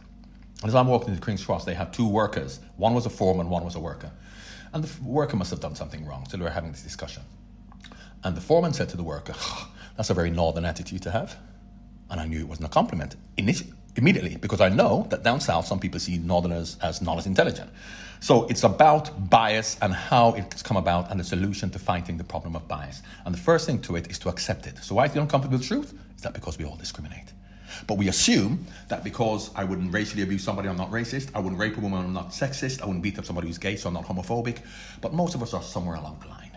as 0.64 0.74
I'm 0.74 0.88
walking 0.88 1.10
into 1.10 1.24
King's 1.24 1.44
Cross, 1.44 1.64
they 1.64 1.74
had 1.74 1.92
two 1.92 2.08
workers. 2.08 2.60
One 2.76 2.94
was 2.94 3.06
a 3.06 3.10
foreman, 3.10 3.48
one 3.48 3.64
was 3.64 3.76
a 3.76 3.80
worker. 3.80 4.10
And 4.72 4.84
the 4.84 5.02
worker 5.02 5.36
must 5.36 5.50
have 5.50 5.60
done 5.60 5.74
something 5.74 6.04
wrong. 6.04 6.26
So 6.28 6.36
they 6.36 6.42
were 6.42 6.50
having 6.50 6.72
this 6.72 6.82
discussion. 6.82 7.22
And 8.24 8.36
the 8.36 8.40
foreman 8.40 8.72
said 8.72 8.88
to 8.90 8.96
the 8.96 9.04
worker, 9.04 9.34
That's 9.96 10.10
a 10.10 10.14
very 10.14 10.30
northern 10.30 10.64
attitude 10.64 11.02
to 11.02 11.10
have. 11.10 11.36
And 12.10 12.20
I 12.20 12.26
knew 12.26 12.38
it 12.38 12.48
wasn't 12.48 12.68
a 12.68 12.70
compliment 12.70 13.16
immediately 13.96 14.36
because 14.36 14.60
I 14.60 14.68
know 14.68 15.06
that 15.10 15.24
down 15.24 15.40
south 15.40 15.66
some 15.66 15.80
people 15.80 15.98
see 15.98 16.18
northerners 16.18 16.78
as 16.80 17.02
not 17.02 17.18
as 17.18 17.26
intelligent. 17.26 17.68
So 18.20 18.46
it's 18.46 18.62
about 18.62 19.28
bias 19.28 19.76
and 19.82 19.92
how 19.92 20.34
it's 20.34 20.62
come 20.62 20.76
about 20.76 21.10
and 21.10 21.18
the 21.20 21.24
solution 21.24 21.70
to 21.70 21.78
fighting 21.78 22.16
the 22.16 22.24
problem 22.24 22.56
of 22.56 22.66
bias. 22.68 23.02
And 23.24 23.34
the 23.34 23.38
first 23.38 23.66
thing 23.66 23.80
to 23.82 23.96
it 23.96 24.08
is 24.08 24.18
to 24.20 24.28
accept 24.28 24.66
it. 24.66 24.78
So 24.78 24.94
why 24.94 25.06
is 25.06 25.12
the 25.12 25.20
uncomfortable 25.20 25.58
truth? 25.58 25.94
Is 26.16 26.22
that 26.22 26.32
because 26.32 26.58
we 26.58 26.64
all 26.64 26.76
discriminate. 26.76 27.32
But 27.86 27.98
we 27.98 28.08
assume 28.08 28.66
that 28.88 29.04
because 29.04 29.50
I 29.54 29.64
wouldn't 29.64 29.92
racially 29.92 30.22
abuse 30.22 30.42
somebody, 30.42 30.68
I'm 30.68 30.76
not 30.76 30.90
racist. 30.90 31.30
I 31.34 31.40
wouldn't 31.40 31.60
rape 31.60 31.76
a 31.76 31.80
woman, 31.80 32.04
I'm 32.04 32.12
not 32.12 32.30
sexist. 32.30 32.82
I 32.82 32.86
wouldn't 32.86 33.02
beat 33.02 33.18
up 33.18 33.24
somebody 33.24 33.48
who's 33.48 33.58
gay, 33.58 33.76
so 33.76 33.88
I'm 33.88 33.94
not 33.94 34.06
homophobic. 34.06 34.58
But 35.00 35.12
most 35.14 35.34
of 35.34 35.42
us 35.42 35.54
are 35.54 35.62
somewhere 35.62 35.96
along 35.96 36.20
the 36.20 36.28
line. 36.28 36.56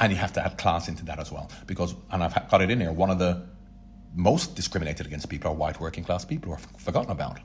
And 0.00 0.12
you 0.12 0.18
have 0.18 0.32
to 0.34 0.44
add 0.44 0.58
class 0.58 0.88
into 0.88 1.04
that 1.06 1.18
as 1.18 1.32
well. 1.32 1.50
Because, 1.66 1.94
and 2.10 2.22
I've 2.22 2.48
got 2.50 2.62
it 2.62 2.70
in 2.70 2.80
here, 2.80 2.92
one 2.92 3.10
of 3.10 3.18
the 3.18 3.46
most 4.14 4.54
discriminated 4.54 5.06
against 5.06 5.28
people 5.28 5.50
are 5.50 5.54
white 5.54 5.80
working 5.80 6.04
class 6.04 6.24
people 6.24 6.50
who 6.50 6.56
are 6.56 6.78
forgotten 6.78 7.10
about 7.10 7.38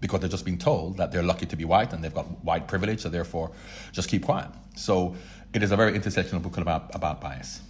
because 0.00 0.20
they're 0.20 0.28
just 0.28 0.44
being 0.44 0.58
told 0.58 0.96
that 0.98 1.10
they're 1.10 1.22
lucky 1.22 1.46
to 1.46 1.56
be 1.56 1.64
white 1.64 1.92
and 1.92 2.04
they've 2.04 2.14
got 2.14 2.26
white 2.44 2.68
privilege, 2.68 3.00
so 3.00 3.08
therefore 3.08 3.50
just 3.92 4.08
keep 4.08 4.24
quiet. 4.24 4.48
So 4.76 5.16
it 5.54 5.62
is 5.62 5.72
a 5.72 5.76
very 5.76 5.98
intersectional 5.98 6.42
book 6.42 6.58
about, 6.58 6.94
about 6.94 7.20
bias. 7.20 7.60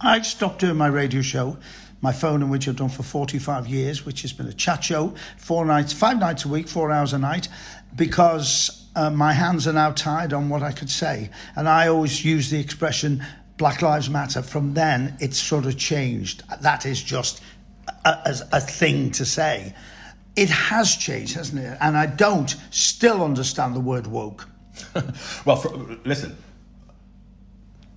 I 0.00 0.20
stopped 0.20 0.60
doing 0.60 0.76
my 0.76 0.88
radio 0.88 1.22
show, 1.22 1.56
my 2.00 2.12
phone 2.12 2.42
in 2.42 2.48
which 2.48 2.68
I've 2.68 2.76
done 2.76 2.88
for 2.88 3.02
45 3.02 3.66
years, 3.66 4.04
which 4.04 4.22
has 4.22 4.32
been 4.32 4.46
a 4.46 4.52
chat 4.52 4.84
show, 4.84 5.14
four 5.38 5.64
nights, 5.64 5.92
five 5.92 6.18
nights 6.18 6.44
a 6.44 6.48
week, 6.48 6.68
four 6.68 6.90
hours 6.90 7.12
a 7.12 7.18
night, 7.18 7.48
because 7.94 8.86
uh, 8.94 9.10
my 9.10 9.32
hands 9.32 9.66
are 9.66 9.72
now 9.72 9.92
tied 9.92 10.32
on 10.32 10.48
what 10.48 10.62
I 10.62 10.72
could 10.72 10.90
say. 10.90 11.30
And 11.54 11.68
I 11.68 11.88
always 11.88 12.24
use 12.24 12.50
the 12.50 12.60
expression 12.60 13.24
Black 13.56 13.82
Lives 13.82 14.10
Matter. 14.10 14.42
From 14.42 14.74
then, 14.74 15.16
it's 15.20 15.38
sort 15.38 15.66
of 15.66 15.78
changed. 15.78 16.42
That 16.60 16.84
is 16.84 17.02
just 17.02 17.42
a, 18.04 18.36
a, 18.52 18.60
thing 18.60 19.10
to 19.12 19.24
say. 19.24 19.74
It 20.34 20.50
has 20.50 20.94
changed, 20.94 21.34
hasn't 21.34 21.62
it? 21.62 21.78
And 21.80 21.96
I 21.96 22.06
don't 22.06 22.54
still 22.70 23.24
understand 23.24 23.74
the 23.74 23.80
word 23.80 24.06
woke. 24.06 24.46
well, 25.44 25.56
for, 25.56 25.70
listen, 26.04 26.36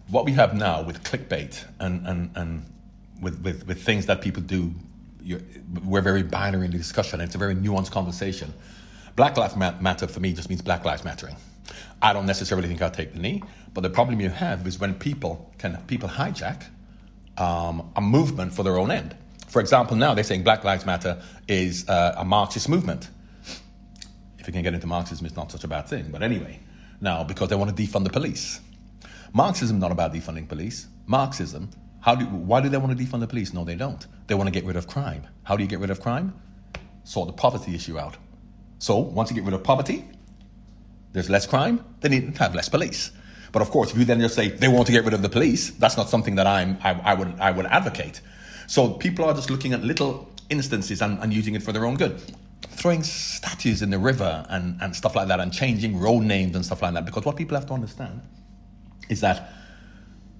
what 0.07 0.25
we 0.25 0.31
have 0.33 0.55
now 0.55 0.81
with 0.81 1.03
clickbait 1.03 1.65
and, 1.79 2.07
and, 2.07 2.31
and 2.35 2.65
with, 3.21 3.41
with, 3.41 3.67
with 3.67 3.81
things 3.83 4.05
that 4.07 4.21
people 4.21 4.41
do, 4.41 4.73
we're 5.83 6.01
very 6.01 6.23
binary 6.23 6.65
in 6.65 6.71
the 6.71 6.77
discussion. 6.77 7.21
It's 7.21 7.35
a 7.35 7.37
very 7.37 7.55
nuanced 7.55 7.91
conversation. 7.91 8.53
Black 9.15 9.37
Lives 9.37 9.55
Matter 9.55 10.07
for 10.07 10.19
me 10.19 10.33
just 10.33 10.49
means 10.49 10.61
Black 10.61 10.85
Lives 10.85 11.03
Mattering. 11.03 11.35
I 12.01 12.13
don't 12.13 12.25
necessarily 12.25 12.67
think 12.67 12.81
I'll 12.81 12.89
take 12.89 13.13
the 13.13 13.19
knee, 13.19 13.43
but 13.73 13.81
the 13.81 13.89
problem 13.89 14.19
you 14.21 14.29
have 14.29 14.65
is 14.65 14.79
when 14.79 14.93
people 14.93 15.51
can 15.57 15.77
people 15.87 16.09
hijack 16.09 16.63
um, 17.37 17.91
a 17.95 18.01
movement 18.01 18.53
for 18.53 18.63
their 18.63 18.77
own 18.79 18.91
end. 18.91 19.15
For 19.47 19.59
example, 19.59 19.97
now 19.97 20.13
they're 20.13 20.23
saying 20.23 20.43
Black 20.43 20.63
Lives 20.63 20.85
Matter 20.85 21.21
is 21.47 21.87
uh, 21.89 22.15
a 22.17 22.23
Marxist 22.23 22.69
movement. 22.69 23.09
If 24.37 24.47
you 24.47 24.53
can 24.53 24.63
get 24.63 24.73
into 24.73 24.87
Marxism, 24.87 25.25
it's 25.25 25.35
not 25.35 25.51
such 25.51 25.63
a 25.63 25.67
bad 25.67 25.87
thing. 25.87 26.09
But 26.11 26.23
anyway, 26.23 26.59
now 27.01 27.23
because 27.23 27.49
they 27.49 27.55
want 27.55 27.75
to 27.75 27.83
defund 27.83 28.03
the 28.05 28.09
police. 28.09 28.61
Marxism 29.33 29.77
is 29.77 29.81
not 29.81 29.91
about 29.91 30.13
defunding 30.13 30.47
police. 30.47 30.87
Marxism, 31.05 31.69
how 32.01 32.15
do, 32.15 32.25
why 32.25 32.61
do 32.61 32.69
they 32.69 32.77
want 32.77 32.97
to 32.97 33.03
defund 33.03 33.19
the 33.19 33.27
police? 33.27 33.53
No, 33.53 33.63
they 33.63 33.75
don't. 33.75 34.05
They 34.27 34.35
want 34.35 34.47
to 34.47 34.51
get 34.51 34.65
rid 34.65 34.75
of 34.75 34.87
crime. 34.87 35.27
How 35.43 35.55
do 35.55 35.63
you 35.63 35.69
get 35.69 35.79
rid 35.79 35.89
of 35.89 36.01
crime? 36.01 36.33
Sort 37.03 37.27
the 37.27 37.33
poverty 37.33 37.75
issue 37.75 37.99
out. 37.99 38.17
So 38.77 38.97
once 38.97 39.29
you 39.29 39.35
get 39.35 39.43
rid 39.43 39.53
of 39.53 39.63
poverty, 39.63 40.05
there's 41.11 41.29
less 41.29 41.45
crime, 41.45 41.83
they 42.01 42.09
need 42.09 42.35
to 42.35 42.39
have 42.39 42.55
less 42.55 42.69
police. 42.69 43.11
But 43.51 43.61
of 43.61 43.71
course, 43.71 43.91
if 43.91 43.97
you 43.97 44.05
then 44.05 44.19
just 44.19 44.35
say 44.35 44.49
they 44.49 44.67
want 44.67 44.85
to 44.87 44.91
get 44.91 45.03
rid 45.03 45.13
of 45.13 45.21
the 45.21 45.29
police, 45.29 45.71
that's 45.71 45.97
not 45.97 46.09
something 46.09 46.35
that 46.35 46.47
I'm, 46.47 46.77
I, 46.83 46.91
I 46.91 47.13
would, 47.15 47.39
I 47.39 47.51
would 47.51 47.65
advocate. 47.65 48.21
So 48.67 48.93
people 48.93 49.25
are 49.25 49.33
just 49.33 49.49
looking 49.49 49.73
at 49.73 49.83
little 49.83 50.29
instances 50.49 51.01
and, 51.01 51.19
and 51.19 51.33
using 51.33 51.55
it 51.55 51.63
for 51.63 51.71
their 51.71 51.85
own 51.85 51.95
good. 51.95 52.21
Throwing 52.61 53.03
statues 53.03 53.81
in 53.81 53.89
the 53.89 53.97
river 53.97 54.45
and, 54.49 54.79
and 54.81 54.95
stuff 54.95 55.15
like 55.15 55.27
that 55.29 55.39
and 55.39 55.51
changing 55.51 55.99
road 55.99 56.21
names 56.21 56.55
and 56.55 56.63
stuff 56.63 56.83
like 56.83 56.93
that. 56.93 57.05
Because 57.05 57.25
what 57.25 57.35
people 57.35 57.57
have 57.57 57.65
to 57.67 57.73
understand 57.73 58.21
is 59.09 59.21
that 59.21 59.51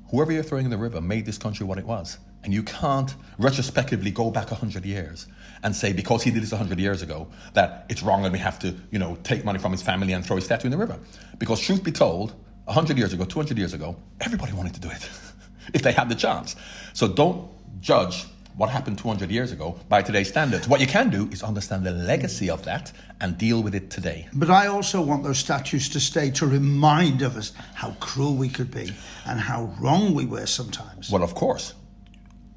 whoever 0.09 0.31
you're 0.31 0.43
throwing 0.43 0.65
in 0.65 0.71
the 0.71 0.77
river 0.77 1.01
made 1.01 1.25
this 1.25 1.37
country 1.37 1.65
what 1.65 1.77
it 1.77 1.85
was. 1.85 2.17
And 2.43 2.53
you 2.53 2.63
can't 2.63 3.13
retrospectively 3.37 4.11
go 4.11 4.31
back 4.31 4.49
100 4.49 4.85
years 4.85 5.27
and 5.63 5.75
say, 5.75 5.91
because 5.91 6.23
he 6.23 6.31
did 6.31 6.41
this 6.41 6.51
100 6.51 6.79
years 6.79 7.01
ago, 7.01 7.27
that 7.53 7.85
it's 7.89 8.01
wrong 8.01 8.23
and 8.23 8.31
we 8.31 8.39
have 8.39 8.57
to, 8.59 8.73
you 8.91 8.99
know, 8.99 9.17
take 9.23 9.43
money 9.43 9.59
from 9.59 9.71
his 9.71 9.81
family 9.81 10.13
and 10.13 10.25
throw 10.25 10.37
his 10.37 10.45
statue 10.45 10.67
in 10.67 10.71
the 10.71 10.77
river. 10.77 10.97
Because 11.37 11.59
truth 11.59 11.83
be 11.83 11.91
told, 11.91 12.33
100 12.65 12.97
years 12.97 13.13
ago, 13.13 13.25
200 13.25 13.57
years 13.57 13.73
ago, 13.73 13.95
everybody 14.21 14.53
wanted 14.53 14.73
to 14.75 14.79
do 14.79 14.89
it 14.89 15.09
if 15.73 15.81
they 15.81 15.91
had 15.91 16.07
the 16.07 16.15
chance. 16.15 16.55
So 16.93 17.07
don't 17.07 17.49
judge 17.81 18.25
what 18.59 18.69
happened 18.69 18.97
200 18.97 19.31
years 19.31 19.53
ago 19.53 19.79
by 19.87 20.01
today's 20.01 20.27
standards. 20.27 20.67
What 20.67 20.81
you 20.81 20.85
can 20.85 21.09
do 21.09 21.29
is 21.31 21.43
understand 21.43 21.85
the 21.85 21.91
legacy 21.91 22.49
of 22.49 22.65
that 22.65 22.91
and 23.21 23.37
deal 23.37 23.63
with 23.63 23.73
it 23.73 23.89
today. 23.89 24.27
But 24.33 24.49
I 24.49 24.67
also 24.67 25.01
want 25.01 25.23
those 25.23 25.37
statues 25.37 25.87
to 25.89 25.99
stay 26.01 26.29
to 26.31 26.45
remind 26.45 27.21
of 27.21 27.37
us 27.37 27.53
how 27.73 27.91
cruel 28.01 28.35
we 28.35 28.49
could 28.49 28.69
be 28.69 28.91
and 29.25 29.39
how 29.39 29.73
wrong 29.79 30.13
we 30.13 30.25
were 30.25 30.45
sometimes. 30.45 31.09
Well, 31.09 31.23
of 31.23 31.35
course. 31.35 31.73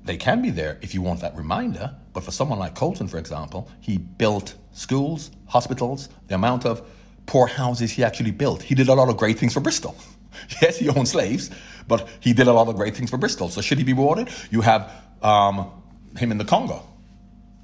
They 0.04 0.16
can 0.16 0.42
be 0.42 0.50
there 0.50 0.76
if 0.82 0.92
you 0.92 1.02
want 1.02 1.20
that 1.20 1.36
reminder. 1.36 1.94
But 2.12 2.24
for 2.24 2.32
someone 2.32 2.58
like 2.58 2.74
Colston, 2.74 3.06
for 3.06 3.18
example, 3.18 3.70
he 3.78 3.98
built 3.98 4.56
schools, 4.72 5.30
hospitals, 5.46 6.08
the 6.26 6.34
amount 6.34 6.66
of 6.66 6.82
poor 7.26 7.46
houses 7.46 7.92
he 7.92 8.02
actually 8.02 8.32
built. 8.32 8.60
He 8.62 8.74
did 8.74 8.88
a 8.88 8.94
lot 8.94 9.08
of 9.08 9.16
great 9.16 9.38
things 9.38 9.52
for 9.52 9.60
Bristol. 9.60 9.94
yes, 10.62 10.78
he 10.78 10.88
owned 10.88 11.06
slaves, 11.06 11.52
but 11.86 12.08
he 12.18 12.32
did 12.32 12.48
a 12.48 12.52
lot 12.52 12.66
of 12.66 12.74
great 12.74 12.96
things 12.96 13.08
for 13.08 13.18
Bristol. 13.18 13.48
So 13.48 13.60
should 13.60 13.78
he 13.78 13.84
be 13.84 13.92
rewarded? 13.92 14.30
You 14.50 14.62
have 14.62 14.90
um, 15.22 15.70
him 16.16 16.31
in 16.31 16.38
the 16.38 16.44
Congo. 16.44 16.87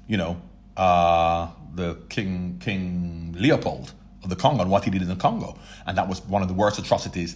You 0.07 0.17
know, 0.17 0.41
uh, 0.77 1.49
the 1.75 1.95
King 2.09 2.59
King 2.59 3.35
Leopold 3.37 3.93
of 4.23 4.29
the 4.29 4.35
Congo 4.35 4.61
and 4.61 4.71
what 4.71 4.83
he 4.83 4.91
did 4.91 5.01
in 5.01 5.07
the 5.07 5.15
Congo, 5.15 5.57
and 5.85 5.97
that 5.97 6.07
was 6.07 6.21
one 6.25 6.41
of 6.41 6.47
the 6.47 6.53
worst 6.53 6.79
atrocities 6.79 7.35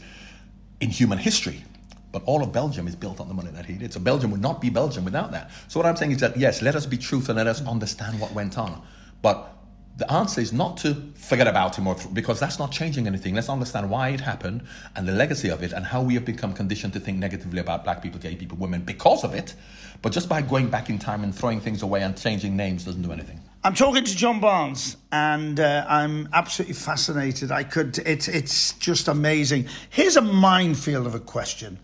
in 0.80 0.90
human 0.90 1.18
history. 1.18 1.64
But 2.12 2.24
all 2.26 2.44
of 2.44 2.52
Belgium 2.54 2.88
is 2.88 2.96
built 2.96 3.20
on 3.20 3.28
the 3.28 3.34
money 3.34 3.50
that 3.52 3.66
he 3.66 3.74
did. 3.74 3.92
So 3.92 4.00
Belgium 4.00 4.30
would 4.32 4.42
not 4.42 4.62
be 4.62 4.70
Belgium 4.70 5.04
without 5.04 5.32
that. 5.32 5.50
So 5.68 5.80
what 5.80 5.88
I'm 5.88 5.96
saying 5.96 6.12
is 6.12 6.20
that 6.20 6.38
yes, 6.38 6.62
let 6.62 6.76
us 6.76 6.86
be 6.86 6.98
truthful 6.98 7.32
and 7.32 7.38
let 7.38 7.48
us 7.48 7.66
understand 7.66 8.20
what 8.20 8.32
went 8.34 8.58
on. 8.58 8.82
But 9.22 9.50
the 9.98 10.12
answer 10.12 10.42
is 10.42 10.52
not 10.52 10.78
to 10.78 10.96
forget 11.16 11.48
about 11.48 11.76
him 11.76 11.88
or 11.88 11.96
because 12.14 12.40
that's 12.40 12.58
not 12.58 12.72
changing 12.72 13.06
anything. 13.08 13.36
Let's 13.36 13.50
understand 13.50 13.90
why 13.90 14.10
it 14.10 14.20
happened 14.20 14.64
and 14.96 15.08
the 15.08 15.12
legacy 15.12 15.50
of 15.50 15.62
it 15.62 15.72
and 15.72 15.86
how 15.86 16.02
we 16.02 16.16
have 16.16 16.26
become 16.26 16.54
conditioned 16.54 16.94
to 16.94 17.00
think 17.00 17.20
negatively 17.20 17.60
about 17.60 17.84
black 17.84 18.02
people, 18.02 18.20
gay 18.20 18.36
people, 18.36 18.58
women 18.58 18.82
because 18.82 19.24
of 19.24 19.34
it. 19.34 19.54
But 20.04 20.12
just 20.12 20.30
by 20.30 20.44
going 20.44 20.70
back 20.70 20.92
in 20.92 21.00
time 21.00 21.24
and 21.24 21.34
throwing 21.34 21.60
things 21.60 21.82
away 21.82 22.04
and 22.04 22.16
changing 22.16 22.56
names 22.56 22.84
doesn't 22.84 23.02
do 23.02 23.12
anything. 23.12 23.40
I'm 23.64 23.74
talking 23.74 24.04
to 24.04 24.16
John 24.16 24.42
Barnes, 24.42 24.98
and 25.14 25.58
uh, 25.58 25.86
I'm 25.88 26.28
absolutely 26.34 26.74
fascinated. 26.76 27.50
I 27.50 27.64
could, 27.64 27.98
it's 28.00 28.28
it's 28.28 28.74
just 28.74 29.08
amazing. 29.08 29.68
Here's 29.90 30.18
a 30.18 30.22
minefield 30.22 31.08
of 31.08 31.16
a 31.16 31.20
question. 31.20 31.80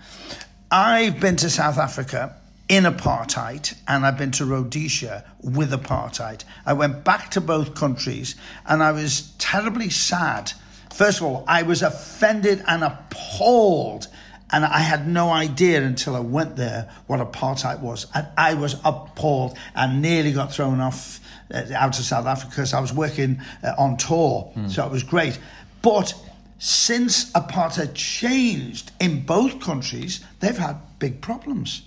I've 0.69 1.19
been 1.21 1.37
to 1.37 1.49
South 1.49 1.77
Africa 1.77 2.35
in 2.67 2.83
apartheid 2.83 3.75
and 3.87 4.05
I've 4.05 4.17
been 4.17 4.31
to 4.31 4.45
Rhodesia 4.45 5.25
with 5.41 5.71
apartheid. 5.71 6.43
I 6.65 6.73
went 6.73 7.03
back 7.03 7.31
to 7.31 7.41
both 7.41 7.73
countries 7.73 8.35
and 8.67 8.83
I 8.83 8.91
was 8.91 9.33
terribly 9.39 9.89
sad. 9.89 10.51
First 10.93 11.21
of 11.21 11.25
all, 11.25 11.43
I 11.47 11.63
was 11.63 11.81
offended 11.81 12.63
and 12.67 12.83
appalled. 12.83 14.07
And 14.51 14.65
I 14.65 14.79
had 14.79 15.07
no 15.07 15.29
idea 15.29 15.83
until 15.83 16.15
I 16.15 16.21
went 16.21 16.55
there 16.55 16.89
what 17.07 17.19
apartheid 17.19 17.81
was. 17.81 18.07
And 18.15 18.27
I 18.37 18.55
was 18.55 18.75
appalled 18.83 19.57
and 19.75 20.01
nearly 20.01 20.31
got 20.31 20.51
thrown 20.51 20.79
off 20.79 21.19
uh, 21.53 21.65
out 21.75 21.99
of 21.99 22.05
South 22.05 22.25
Africa 22.25 22.49
because 22.49 22.73
I 22.73 22.79
was 22.79 22.91
working 22.91 23.41
uh, 23.63 23.73
on 23.77 23.97
tour. 23.97 24.51
Mm. 24.55 24.69
So 24.69 24.85
it 24.85 24.91
was 24.91 25.03
great. 25.03 25.39
But 25.81 26.13
since 26.57 27.31
apartheid 27.31 27.93
changed 27.93 28.91
in 28.99 29.25
both 29.25 29.59
countries, 29.59 30.23
they've 30.39 30.57
had 30.57 30.77
big 30.99 31.21
problems. 31.21 31.83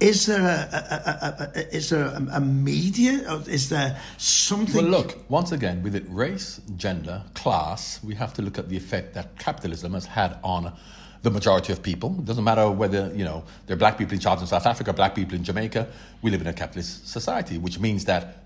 Is 0.00 0.24
there 0.26 0.40
a, 0.40 1.50
a, 1.52 1.58
a, 1.58 1.76
is 1.76 1.90
there 1.90 2.06
a, 2.06 2.40
media? 2.40 3.42
Is 3.46 3.68
there 3.68 3.98
something? 4.16 4.90
Well, 4.90 5.02
look 5.02 5.30
once 5.30 5.52
again 5.52 5.82
with 5.82 5.94
it, 5.94 6.04
race, 6.08 6.60
gender, 6.76 7.22
class. 7.34 8.02
We 8.02 8.14
have 8.14 8.32
to 8.34 8.42
look 8.42 8.58
at 8.58 8.70
the 8.70 8.78
effect 8.78 9.12
that 9.14 9.38
capitalism 9.38 9.92
has 9.92 10.06
had 10.06 10.38
on 10.42 10.72
the 11.22 11.30
majority 11.30 11.72
of 11.72 11.82
people. 11.82 12.16
It 12.18 12.24
doesn't 12.24 12.44
matter 12.44 12.70
whether 12.70 13.12
you 13.14 13.24
know 13.24 13.44
there 13.66 13.74
are 13.74 13.78
black 13.78 13.98
people 13.98 14.14
in 14.14 14.20
charge 14.20 14.40
in 14.40 14.46
South 14.46 14.66
Africa, 14.66 14.92
black 14.92 15.14
people 15.14 15.34
in 15.34 15.44
Jamaica. 15.44 15.88
We 16.22 16.30
live 16.30 16.40
in 16.40 16.46
a 16.46 16.52
capitalist 16.52 17.08
society, 17.08 17.58
which 17.58 17.78
means 17.78 18.04
that 18.06 18.44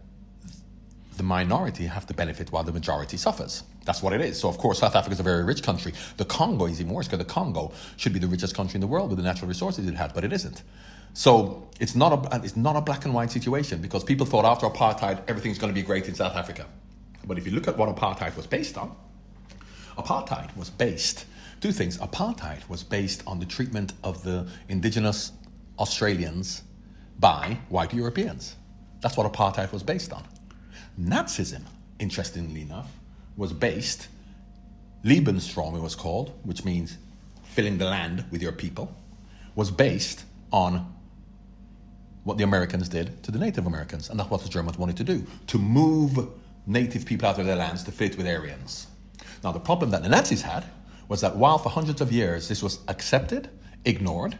the 1.16 1.22
minority 1.22 1.86
have 1.86 2.06
to 2.06 2.14
benefit 2.14 2.50
while 2.50 2.64
the 2.64 2.72
majority 2.72 3.16
suffers. 3.16 3.62
That's 3.84 4.02
what 4.02 4.12
it 4.12 4.20
is. 4.20 4.40
So, 4.40 4.48
of 4.48 4.58
course, 4.58 4.80
South 4.80 4.96
Africa 4.96 5.12
is 5.12 5.20
a 5.20 5.22
very 5.22 5.44
rich 5.44 5.62
country. 5.62 5.92
The 6.16 6.24
Congo 6.24 6.66
is 6.66 6.80
even 6.80 6.92
worse 6.92 7.06
because 7.06 7.18
the 7.18 7.32
Congo 7.32 7.72
should 7.96 8.12
be 8.12 8.18
the 8.18 8.26
richest 8.26 8.54
country 8.56 8.76
in 8.76 8.80
the 8.80 8.86
world 8.86 9.10
with 9.10 9.18
the 9.18 9.24
natural 9.24 9.48
resources 9.48 9.86
it 9.86 9.94
has, 9.94 10.12
but 10.12 10.24
it 10.24 10.32
isn't. 10.32 10.62
So 11.12 11.68
it's 11.78 11.94
not 11.94 12.12
a 12.12 12.40
it's 12.42 12.56
not 12.56 12.74
a 12.74 12.80
black 12.80 13.04
and 13.04 13.14
white 13.14 13.30
situation 13.30 13.80
because 13.80 14.02
people 14.02 14.26
thought 14.26 14.44
after 14.44 14.66
apartheid 14.66 15.22
everything's 15.28 15.58
going 15.58 15.72
to 15.72 15.80
be 15.80 15.86
great 15.86 16.08
in 16.08 16.14
South 16.14 16.34
Africa. 16.34 16.66
But 17.24 17.38
if 17.38 17.46
you 17.46 17.52
look 17.52 17.68
at 17.68 17.78
what 17.78 17.94
apartheid 17.94 18.36
was 18.36 18.48
based 18.48 18.76
on, 18.76 18.94
apartheid 19.96 20.56
was 20.56 20.70
based 20.70 21.26
two 21.60 21.72
things. 21.72 21.98
Apartheid 21.98 22.68
was 22.68 22.82
based 22.82 23.22
on 23.26 23.38
the 23.38 23.46
treatment 23.46 23.92
of 24.02 24.22
the 24.22 24.46
indigenous 24.68 25.32
Australians 25.78 26.62
by 27.18 27.58
white 27.68 27.92
Europeans. 27.92 28.56
That's 29.00 29.16
what 29.16 29.30
apartheid 29.30 29.72
was 29.72 29.82
based 29.82 30.12
on. 30.12 30.24
Nazism, 31.00 31.62
interestingly 31.98 32.62
enough, 32.62 32.90
was 33.36 33.52
based, 33.52 34.08
Lebensraum 35.04 35.76
it 35.76 35.80
was 35.80 35.94
called, 35.94 36.32
which 36.44 36.64
means 36.64 36.98
filling 37.44 37.78
the 37.78 37.84
land 37.84 38.24
with 38.30 38.42
your 38.42 38.52
people, 38.52 38.94
was 39.54 39.70
based 39.70 40.24
on 40.52 40.92
what 42.24 42.38
the 42.38 42.44
Americans 42.44 42.88
did 42.88 43.22
to 43.22 43.30
the 43.30 43.38
Native 43.38 43.66
Americans. 43.66 44.08
And 44.08 44.18
that's 44.18 44.30
what 44.30 44.42
the 44.42 44.48
Germans 44.48 44.78
wanted 44.78 44.96
to 44.96 45.04
do 45.04 45.26
to 45.48 45.58
move 45.58 46.28
native 46.66 47.04
people 47.04 47.28
out 47.28 47.38
of 47.38 47.46
their 47.46 47.56
lands 47.56 47.82
to 47.84 47.92
fit 47.92 48.16
with 48.16 48.26
Aryans. 48.26 48.86
Now, 49.42 49.52
the 49.52 49.60
problem 49.60 49.90
that 49.90 50.02
the 50.02 50.08
Nazis 50.08 50.40
had 50.40 50.64
was 51.08 51.20
that 51.20 51.36
while 51.36 51.58
for 51.58 51.68
hundreds 51.68 52.00
of 52.00 52.12
years 52.12 52.48
this 52.48 52.62
was 52.62 52.78
accepted, 52.88 53.50
ignored, 53.84 54.38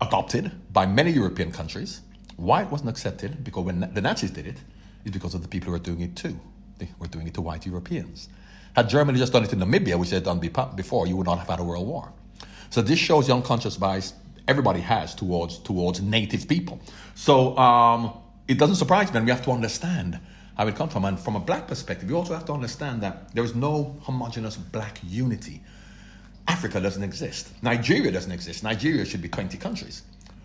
adopted 0.00 0.52
by 0.72 0.86
many 0.86 1.10
European 1.10 1.52
countries, 1.52 2.00
why 2.36 2.62
it 2.62 2.70
wasn't 2.70 2.88
accepted, 2.88 3.44
because 3.44 3.64
when 3.64 3.90
the 3.92 4.00
Nazis 4.00 4.30
did 4.30 4.46
it, 4.46 4.56
is 5.04 5.12
because 5.12 5.34
of 5.34 5.42
the 5.42 5.48
people 5.48 5.66
who 5.66 5.72
were 5.72 5.78
doing 5.78 6.00
it 6.00 6.16
too. 6.16 6.38
They 6.78 6.88
were 6.98 7.06
doing 7.06 7.26
it 7.26 7.34
to 7.34 7.42
white 7.42 7.66
Europeans. 7.66 8.28
Had 8.74 8.88
Germany 8.88 9.18
just 9.18 9.32
done 9.32 9.44
it 9.44 9.52
in 9.52 9.58
Namibia, 9.58 9.98
which 9.98 10.10
they 10.10 10.16
had 10.16 10.24
done 10.24 10.38
before, 10.38 11.06
you 11.06 11.16
would 11.16 11.26
not 11.26 11.38
have 11.38 11.48
had 11.48 11.60
a 11.60 11.64
world 11.64 11.86
war. 11.86 12.12
So 12.70 12.80
this 12.82 12.98
shows 12.98 13.26
the 13.26 13.34
unconscious 13.34 13.76
bias 13.76 14.14
everybody 14.46 14.80
has 14.80 15.14
towards 15.14 15.58
towards 15.58 16.00
native 16.00 16.48
people. 16.48 16.80
So 17.14 17.56
um, 17.58 18.12
it 18.48 18.58
doesn't 18.58 18.76
surprise 18.76 19.10
me, 19.12 19.18
and 19.18 19.26
we 19.26 19.32
have 19.32 19.44
to 19.44 19.50
understand 19.50 20.18
how 20.60 20.66
it 20.66 20.76
comes 20.76 20.92
from. 20.92 21.06
And 21.06 21.18
from 21.18 21.36
a 21.36 21.40
black 21.40 21.66
perspective, 21.66 22.10
you 22.10 22.18
also 22.18 22.34
have 22.34 22.44
to 22.44 22.52
understand 22.52 23.00
that 23.00 23.34
there 23.34 23.42
is 23.42 23.54
no 23.54 23.96
homogenous 24.02 24.58
black 24.58 24.98
unity. 25.02 25.62
Africa 26.46 26.78
doesn't 26.78 27.02
exist. 27.02 27.48
Nigeria 27.62 28.12
doesn't 28.12 28.30
exist. 28.30 28.62
Nigeria 28.62 29.06
should 29.06 29.22
be 29.22 29.28
20 29.28 29.56
countries 29.56 30.02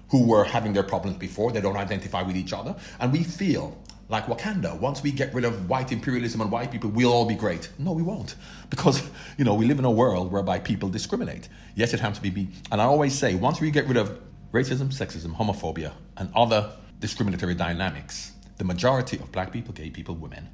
who 0.08 0.25
were 0.25 0.45
having 0.45 0.71
their 0.71 0.84
problems 0.84 1.17
before. 1.17 1.51
They 1.51 1.60
don't 1.60 1.75
identify 1.75 2.21
with 2.21 2.38
each 2.38 2.54
other. 2.54 2.78
And 3.01 3.12
we 3.12 3.23
feel 3.23 3.78
like 4.08 4.28
Wakanda, 4.28 4.80
once 4.80 5.04
we 5.04 5.12
get 5.12 5.34
rid 5.34 5.43
of 5.43 5.67
white 5.69 5.91
imperialism 5.91 6.39
and 6.39 6.49
white 6.49 6.71
people, 6.71 6.91
we'll 6.91 7.12
all 7.12 7.25
be 7.25 7.36
great. 7.36 7.67
No, 7.78 7.91
we 7.91 8.01
won't. 8.01 8.36
Because, 8.69 9.04
you 9.38 9.43
know, 9.43 9.54
we 9.54 9.65
live 9.65 9.80
in 9.80 9.86
a 9.86 9.91
world 9.91 10.32
whereby 10.32 10.60
people 10.60 10.88
discriminate. 10.88 11.49
Yes, 11.75 11.93
it 11.93 11.99
has 11.99 12.19
to 12.19 12.32
be. 12.32 12.47
And 12.71 12.82
I 12.82 12.86
always 12.86 13.13
say, 13.13 13.36
once 13.36 13.60
we 13.60 13.69
get 13.69 13.86
rid 13.86 13.97
of 13.97 14.17
racism, 14.54 14.93
sexism, 14.93 15.36
homophobia, 15.36 15.91
and 16.15 16.30
other 16.34 16.71
discriminatory 17.01 17.56
dynamics, 17.56 18.32
the 18.57 18.63
majority 18.63 19.17
of 19.17 19.31
black 19.31 19.51
people, 19.51 19.73
gay 19.73 19.89
people, 19.89 20.15
women, 20.15 20.49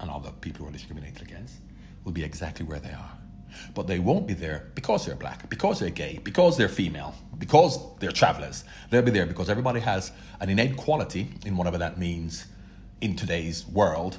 and 0.00 0.10
other 0.10 0.30
people 0.40 0.64
who 0.64 0.68
are 0.68 0.72
discriminated 0.72 1.22
against 1.22 1.56
will 2.04 2.12
be 2.12 2.24
exactly 2.24 2.66
where 2.66 2.80
they 2.80 2.90
are. 2.90 3.12
But 3.74 3.86
they 3.86 3.98
won't 3.98 4.26
be 4.26 4.34
there 4.34 4.70
because 4.74 5.06
they're 5.06 5.14
black, 5.14 5.48
because 5.48 5.80
they're 5.80 5.90
gay, 5.90 6.20
because 6.22 6.56
they're 6.56 6.68
female, 6.68 7.14
because 7.38 7.78
they're 7.98 8.12
travelers. 8.12 8.64
They'll 8.90 9.02
be 9.02 9.10
there 9.10 9.26
because 9.26 9.48
everybody 9.48 9.80
has 9.80 10.12
an 10.40 10.50
innate 10.50 10.76
quality 10.76 11.28
in 11.44 11.56
whatever 11.56 11.78
that 11.78 11.98
means 11.98 12.46
in 13.00 13.16
today's 13.16 13.66
world 13.66 14.18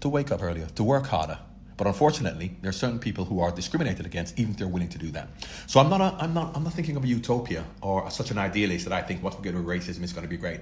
to 0.00 0.08
wake 0.08 0.30
up 0.30 0.42
earlier, 0.42 0.66
to 0.66 0.84
work 0.84 1.06
harder. 1.06 1.38
But 1.82 1.88
unfortunately, 1.88 2.54
there 2.60 2.68
are 2.68 2.72
certain 2.72 3.00
people 3.00 3.24
who 3.24 3.40
are 3.40 3.50
discriminated 3.50 4.06
against, 4.06 4.38
even 4.38 4.52
if 4.52 4.58
they're 4.58 4.68
willing 4.68 4.90
to 4.90 4.98
do 4.98 5.10
that. 5.10 5.30
So 5.66 5.80
I'm 5.80 5.90
not, 5.90 6.00
a, 6.00 6.16
I'm 6.22 6.32
not, 6.32 6.56
I'm 6.56 6.62
not 6.62 6.74
thinking 6.74 6.94
of 6.94 7.02
a 7.02 7.08
utopia 7.08 7.64
or 7.80 8.08
such 8.08 8.30
an 8.30 8.38
idealist 8.38 8.84
that 8.84 8.92
I 8.92 9.02
think 9.02 9.20
what 9.20 9.36
we 9.36 9.42
get 9.42 9.56
with 9.56 9.66
racism 9.66 10.04
is 10.04 10.12
going 10.12 10.22
to 10.22 10.28
be 10.28 10.36
great. 10.36 10.60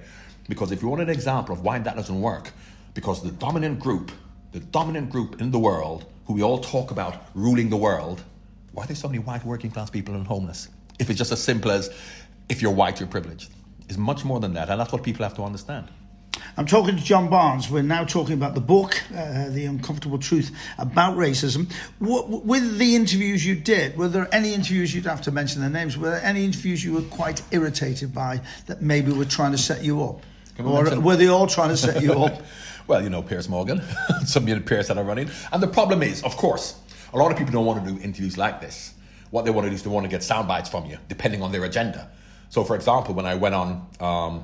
Because 0.49 0.71
if 0.71 0.81
you 0.81 0.87
want 0.87 1.03
an 1.03 1.09
example 1.09 1.53
of 1.53 1.61
why 1.61 1.77
that 1.77 1.95
doesn't 1.95 2.19
work, 2.19 2.49
because 2.95 3.21
the 3.21 3.29
dominant 3.33 3.79
group, 3.79 4.11
the 4.51 4.61
dominant 4.61 5.11
group 5.11 5.39
in 5.39 5.51
the 5.51 5.59
world, 5.59 6.05
who 6.25 6.33
we 6.33 6.41
all 6.41 6.57
talk 6.57 6.89
about 6.89 7.27
ruling 7.35 7.69
the 7.69 7.77
world, 7.77 8.23
why 8.71 8.85
are 8.85 8.87
there 8.87 8.95
so 8.95 9.07
many 9.07 9.19
white 9.19 9.45
working 9.45 9.69
class 9.69 9.91
people 9.91 10.15
and 10.15 10.25
homeless? 10.25 10.69
If 10.97 11.11
it's 11.11 11.19
just 11.19 11.31
as 11.31 11.43
simple 11.43 11.69
as 11.69 11.95
if 12.49 12.63
you're 12.63 12.71
white, 12.71 12.99
you're 12.99 13.07
privileged. 13.07 13.51
It's 13.89 13.99
much 13.99 14.25
more 14.25 14.39
than 14.39 14.55
that, 14.55 14.71
and 14.71 14.81
that's 14.81 14.91
what 14.91 15.03
people 15.03 15.21
have 15.21 15.35
to 15.35 15.43
understand. 15.43 15.87
I'm 16.57 16.65
talking 16.65 16.97
to 16.97 17.03
John 17.03 17.29
Barnes. 17.29 17.69
We're 17.69 17.81
now 17.81 18.03
talking 18.03 18.33
about 18.33 18.55
the 18.55 18.61
book, 18.61 19.01
uh, 19.15 19.49
The 19.49 19.65
Uncomfortable 19.65 20.17
Truth 20.17 20.51
About 20.77 21.17
Racism. 21.17 21.71
W- 22.01 22.41
with 22.43 22.77
the 22.77 22.95
interviews 22.95 23.45
you 23.45 23.55
did, 23.55 23.97
were 23.97 24.07
there 24.07 24.27
any 24.33 24.53
interviews, 24.53 24.93
you'd 24.93 25.05
have 25.05 25.21
to 25.23 25.31
mention 25.31 25.61
their 25.61 25.69
names, 25.69 25.97
were 25.97 26.09
there 26.11 26.23
any 26.23 26.43
interviews 26.43 26.83
you 26.83 26.93
were 26.93 27.01
quite 27.03 27.41
irritated 27.51 28.13
by 28.13 28.41
that 28.67 28.81
maybe 28.81 29.11
were 29.11 29.25
trying 29.25 29.51
to 29.53 29.57
set 29.57 29.83
you 29.83 30.03
up? 30.03 30.21
Or 30.59 30.83
mention- 30.83 31.03
were 31.03 31.15
they 31.15 31.27
all 31.27 31.47
trying 31.47 31.69
to 31.69 31.77
set 31.77 32.01
you 32.01 32.13
up? 32.13 32.41
well, 32.87 33.01
you 33.01 33.09
know, 33.09 33.21
Piers 33.21 33.47
Morgan, 33.49 33.81
some 34.25 34.43
of 34.47 34.49
the 34.49 34.61
Piers 34.61 34.87
that 34.87 34.97
are 34.97 35.03
running. 35.03 35.29
And 35.51 35.63
the 35.63 35.67
problem 35.67 36.03
is, 36.03 36.21
of 36.23 36.35
course, 36.37 36.75
a 37.13 37.17
lot 37.17 37.31
of 37.31 37.37
people 37.37 37.53
don't 37.53 37.65
want 37.65 37.83
to 37.85 37.91
do 37.91 37.99
interviews 38.01 38.37
like 38.37 38.61
this. 38.61 38.93
What 39.31 39.45
they 39.45 39.51
want 39.51 39.65
to 39.65 39.69
do 39.69 39.75
is 39.75 39.83
they 39.83 39.89
want 39.89 40.03
to 40.05 40.09
get 40.09 40.23
sound 40.23 40.47
bites 40.47 40.69
from 40.69 40.85
you, 40.85 40.97
depending 41.07 41.41
on 41.41 41.51
their 41.51 41.63
agenda. 41.63 42.09
So, 42.49 42.65
for 42.65 42.75
example, 42.75 43.13
when 43.15 43.25
I 43.25 43.35
went 43.35 43.55
on 43.55 43.87
um, 44.01 44.43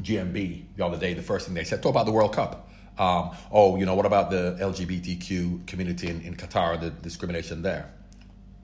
GMB 0.00 0.64
the 0.76 0.84
other 0.84 0.98
day, 0.98 1.14
the 1.14 1.22
first 1.22 1.46
thing 1.46 1.54
they 1.54 1.64
said, 1.64 1.82
talk 1.82 1.90
about 1.90 2.06
the 2.06 2.12
World 2.12 2.34
Cup. 2.34 2.68
Um, 2.98 3.30
oh, 3.52 3.76
you 3.76 3.84
know, 3.84 3.94
what 3.94 4.06
about 4.06 4.30
the 4.30 4.56
LGBTQ 4.60 5.66
community 5.66 6.08
in, 6.08 6.22
in 6.22 6.34
Qatar, 6.34 6.80
the 6.80 6.90
discrimination 6.90 7.62
there? 7.62 7.90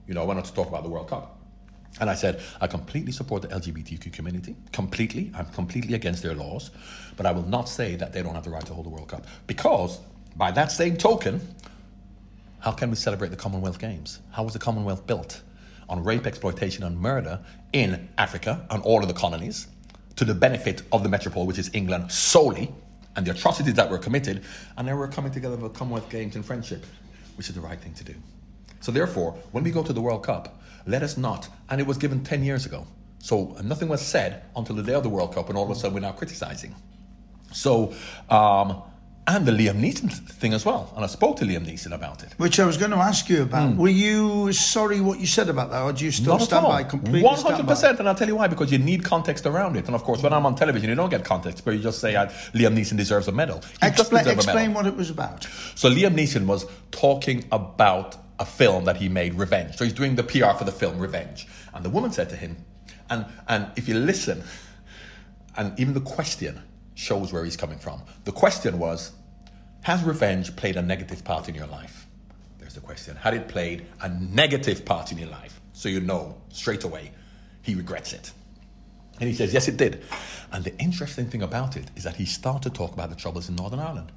You 0.07 0.13
know, 0.13 0.21
I 0.21 0.25
wanted 0.25 0.45
to 0.45 0.53
talk 0.53 0.67
about 0.67 0.83
the 0.83 0.89
World 0.89 1.09
Cup. 1.09 1.37
And 1.99 2.09
I 2.09 2.15
said, 2.15 2.41
I 2.59 2.65
completely 2.65 3.11
support 3.11 3.43
the 3.43 3.49
LGBTQ 3.49 4.11
community, 4.11 4.55
completely. 4.71 5.31
I'm 5.35 5.45
completely 5.47 5.93
against 5.93 6.23
their 6.23 6.33
laws, 6.33 6.71
but 7.15 7.27
I 7.27 7.31
will 7.31 7.45
not 7.45 7.69
say 7.69 7.95
that 7.95 8.13
they 8.13 8.23
don't 8.23 8.33
have 8.33 8.43
the 8.43 8.49
right 8.49 8.65
to 8.65 8.73
hold 8.73 8.87
the 8.87 8.89
World 8.89 9.09
Cup. 9.09 9.27
Because, 9.45 9.99
by 10.35 10.49
that 10.51 10.71
same 10.71 10.97
token, 10.97 11.39
how 12.59 12.71
can 12.71 12.89
we 12.89 12.95
celebrate 12.95 13.29
the 13.29 13.35
Commonwealth 13.35 13.77
Games? 13.77 14.19
How 14.31 14.43
was 14.43 14.53
the 14.53 14.59
Commonwealth 14.59 15.05
built? 15.05 15.41
On 15.87 16.03
rape, 16.03 16.25
exploitation, 16.25 16.83
and 16.83 16.97
murder 16.97 17.39
in 17.73 18.09
Africa 18.17 18.65
and 18.71 18.81
all 18.83 19.01
of 19.01 19.07
the 19.07 19.13
colonies 19.13 19.67
to 20.15 20.25
the 20.25 20.33
benefit 20.33 20.83
of 20.91 21.03
the 21.03 21.09
metropole, 21.09 21.45
which 21.45 21.57
is 21.57 21.69
England 21.73 22.11
solely, 22.11 22.71
and 23.15 23.25
the 23.25 23.31
atrocities 23.31 23.73
that 23.75 23.89
were 23.89 23.97
committed, 23.97 24.43
and 24.77 24.87
then 24.87 24.97
we're 24.97 25.07
coming 25.07 25.31
together 25.31 25.57
for 25.57 25.69
Commonwealth 25.69 26.09
Games 26.09 26.35
in 26.35 26.43
friendship, 26.43 26.85
which 27.35 27.49
is 27.49 27.55
the 27.55 27.61
right 27.61 27.79
thing 27.79 27.93
to 27.93 28.03
do. 28.03 28.15
So 28.79 28.91
therefore, 28.91 29.31
when 29.51 29.63
we 29.63 29.71
go 29.71 29.83
to 29.83 29.93
the 29.93 30.01
World 30.01 30.23
Cup, 30.23 30.59
let 30.85 31.03
us 31.03 31.17
not, 31.17 31.47
and 31.69 31.79
it 31.79 31.87
was 31.87 31.97
given 31.97 32.23
10 32.23 32.43
years 32.43 32.65
ago. 32.65 32.85
So 33.19 33.55
nothing 33.63 33.87
was 33.87 34.01
said 34.01 34.43
until 34.55 34.75
the 34.75 34.83
day 34.83 34.93
of 34.93 35.03
the 35.03 35.09
World 35.09 35.33
Cup, 35.33 35.49
and 35.49 35.57
all 35.57 35.63
of 35.63 35.69
a 35.69 35.75
sudden 35.75 35.93
we're 35.93 36.01
now 36.01 36.11
criticizing. 36.11 36.75
So 37.53 37.93
um, 38.29 38.81
and 39.25 39.45
the 39.45 39.51
Liam 39.51 39.79
Neeson 39.79 40.11
thing 40.11 40.53
as 40.53 40.65
well. 40.65 40.91
And 40.95 41.03
I 41.03 41.07
spoke 41.07 41.37
to 41.37 41.45
Liam 41.45 41.65
Neeson 41.65 41.93
about 41.93 42.23
it. 42.23 42.33
Which 42.37 42.59
I 42.59 42.65
was 42.65 42.77
going 42.77 42.91
to 42.91 42.97
ask 42.97 43.29
you 43.29 43.43
about. 43.43 43.71
Mm. 43.71 43.77
Were 43.77 43.87
you 43.87 44.51
sorry 44.51 44.99
what 44.99 45.19
you 45.19 45.27
said 45.27 45.49
about 45.49 45.71
that, 45.71 45.81
or 45.81 45.93
do 45.93 46.03
you 46.03 46.11
still 46.11 46.37
Not 46.37 46.41
stand 46.41 46.65
by 46.65 46.83
completely? 46.83 47.23
One 47.23 47.39
hundred 47.39 47.67
percent, 47.67 47.99
and 47.99 48.09
I'll 48.09 48.15
tell 48.15 48.27
you 48.27 48.35
why. 48.35 48.47
Because 48.47 48.71
you 48.71 48.79
need 48.79 49.03
context 49.03 49.45
around 49.45 49.77
it. 49.77 49.85
And 49.85 49.95
of 49.95 50.03
course, 50.03 50.21
when 50.21 50.33
I'm 50.33 50.45
on 50.45 50.55
television, 50.55 50.89
you 50.89 50.95
don't 50.95 51.09
get 51.09 51.23
context, 51.23 51.63
but 51.63 51.71
you 51.71 51.79
just 51.79 51.99
say 51.99 52.13
Liam 52.13 52.75
Neeson 52.77 52.97
deserves 52.97 53.27
a 53.27 53.31
medal. 53.31 53.61
He 53.81 53.87
explain 53.87 54.25
medal. 54.25 54.73
what 54.73 54.87
it 54.87 54.95
was 54.95 55.09
about. 55.09 55.47
So 55.75 55.89
Liam 55.89 56.15
Neeson 56.15 56.45
was 56.45 56.65
talking 56.91 57.45
about 57.51 58.17
a 58.39 58.45
film 58.45 58.85
that 58.85 58.97
he 58.97 59.07
made, 59.07 59.35
Revenge. 59.35 59.77
So 59.77 59.85
he's 59.85 59.93
doing 59.93 60.15
the 60.15 60.23
PR 60.23 60.57
for 60.57 60.65
the 60.65 60.71
film 60.71 60.99
Revenge, 60.99 61.47
and 61.73 61.85
the 61.85 61.89
woman 61.89 62.11
said 62.11 62.29
to 62.31 62.35
him, 62.35 62.57
and 63.09 63.25
and 63.47 63.67
if 63.77 63.87
you 63.87 63.95
listen, 63.95 64.43
and 65.55 65.79
even 65.79 65.93
the 65.93 66.01
question 66.01 66.61
shows 66.95 67.33
where 67.33 67.43
he's 67.43 67.57
coming 67.57 67.79
from. 67.79 68.01
The 68.23 68.31
question 68.31 68.79
was 68.79 69.11
Has 69.81 70.03
revenge 70.03 70.55
played 70.55 70.75
a 70.75 70.81
negative 70.81 71.23
part 71.23 71.49
in 71.49 71.55
your 71.55 71.67
life? 71.67 72.07
There's 72.59 72.75
the 72.75 72.81
question. 72.81 73.15
Had 73.15 73.33
it 73.33 73.47
played 73.47 73.85
a 74.01 74.09
negative 74.09 74.85
part 74.85 75.11
in 75.11 75.17
your 75.17 75.29
life? 75.29 75.59
So 75.73 75.89
you 75.89 75.99
know 75.99 76.37
straight 76.49 76.83
away 76.83 77.11
he 77.61 77.75
regrets 77.75 78.13
it. 78.13 78.31
And 79.19 79.29
he 79.29 79.35
says, 79.35 79.53
Yes, 79.53 79.67
it 79.67 79.77
did. 79.77 80.03
And 80.51 80.63
the 80.63 80.77
interesting 80.77 81.25
thing 81.29 81.41
about 81.41 81.75
it 81.75 81.89
is 81.95 82.03
that 82.03 82.15
he 82.15 82.25
started 82.25 82.63
to 82.63 82.77
talk 82.77 82.93
about 82.93 83.09
the 83.09 83.15
troubles 83.15 83.49
in 83.49 83.55
Northern 83.55 83.79
Ireland. 83.79 84.11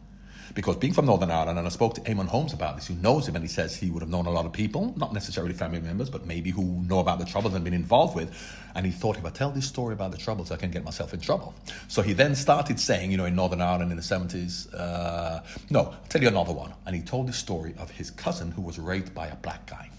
Because 0.57 0.77
being 0.77 0.95
from 0.95 1.05
Northern 1.05 1.31
Ireland, 1.31 1.59
and 1.59 1.69
I 1.69 1.71
spoke 1.71 1.95
to 1.97 2.01
Eamonn 2.01 2.29
Holmes 2.29 2.55
about 2.55 2.77
this, 2.77 2.87
who 2.87 2.95
knows 2.95 3.29
him, 3.29 3.37
and 3.37 3.45
he 3.45 3.49
says 3.49 3.77
he 3.77 3.91
would 3.91 4.01
have 4.01 4.09
known 4.09 4.25
a 4.25 4.31
lot 4.31 4.47
of 4.47 4.55
people, 4.55 4.95
not 4.97 5.13
necessarily 5.13 5.53
family 5.53 5.81
members, 5.81 6.09
but 6.09 6.25
maybe 6.25 6.49
who 6.49 6.83
know 6.85 6.99
about 6.99 7.19
the 7.19 7.27
troubles 7.27 7.53
and 7.53 7.63
been 7.63 7.75
involved 7.75 8.17
with. 8.17 8.35
And 8.75 8.87
he 8.87 8.91
thought, 8.91 9.19
if 9.19 9.27
I 9.27 9.29
tell 9.29 9.51
this 9.51 9.67
story 9.67 9.93
about 9.93 10.13
the 10.13 10.17
troubles, 10.17 10.51
I 10.51 10.57
can 10.57 10.71
get 10.71 10.83
myself 10.83 11.13
in 11.13 11.21
trouble. 11.21 11.55
So 11.89 12.01
he 12.01 12.15
then 12.15 12.35
started 12.35 12.81
saying, 12.81 13.11
you 13.11 13.19
know, 13.19 13.27
in 13.27 13.37
Northern 13.37 13.61
Ireland 13.61 13.91
in 13.91 13.99
the 13.99 14.03
70s, 14.03 14.73
uh, 14.73 15.43
no, 15.69 15.81
I'll 15.81 16.09
tell 16.09 16.23
you 16.23 16.29
another 16.29 16.55
one. 16.55 16.73
And 16.87 16.97
he 16.97 17.03
told 17.03 17.29
the 17.29 17.35
story 17.35 17.75
of 17.77 17.91
his 17.91 18.11
cousin 18.11 18.51
who 18.51 18.63
was 18.63 18.79
raped 18.79 19.13
by 19.13 19.27
a 19.27 19.37
black 19.37 19.67
guy. 19.67 19.91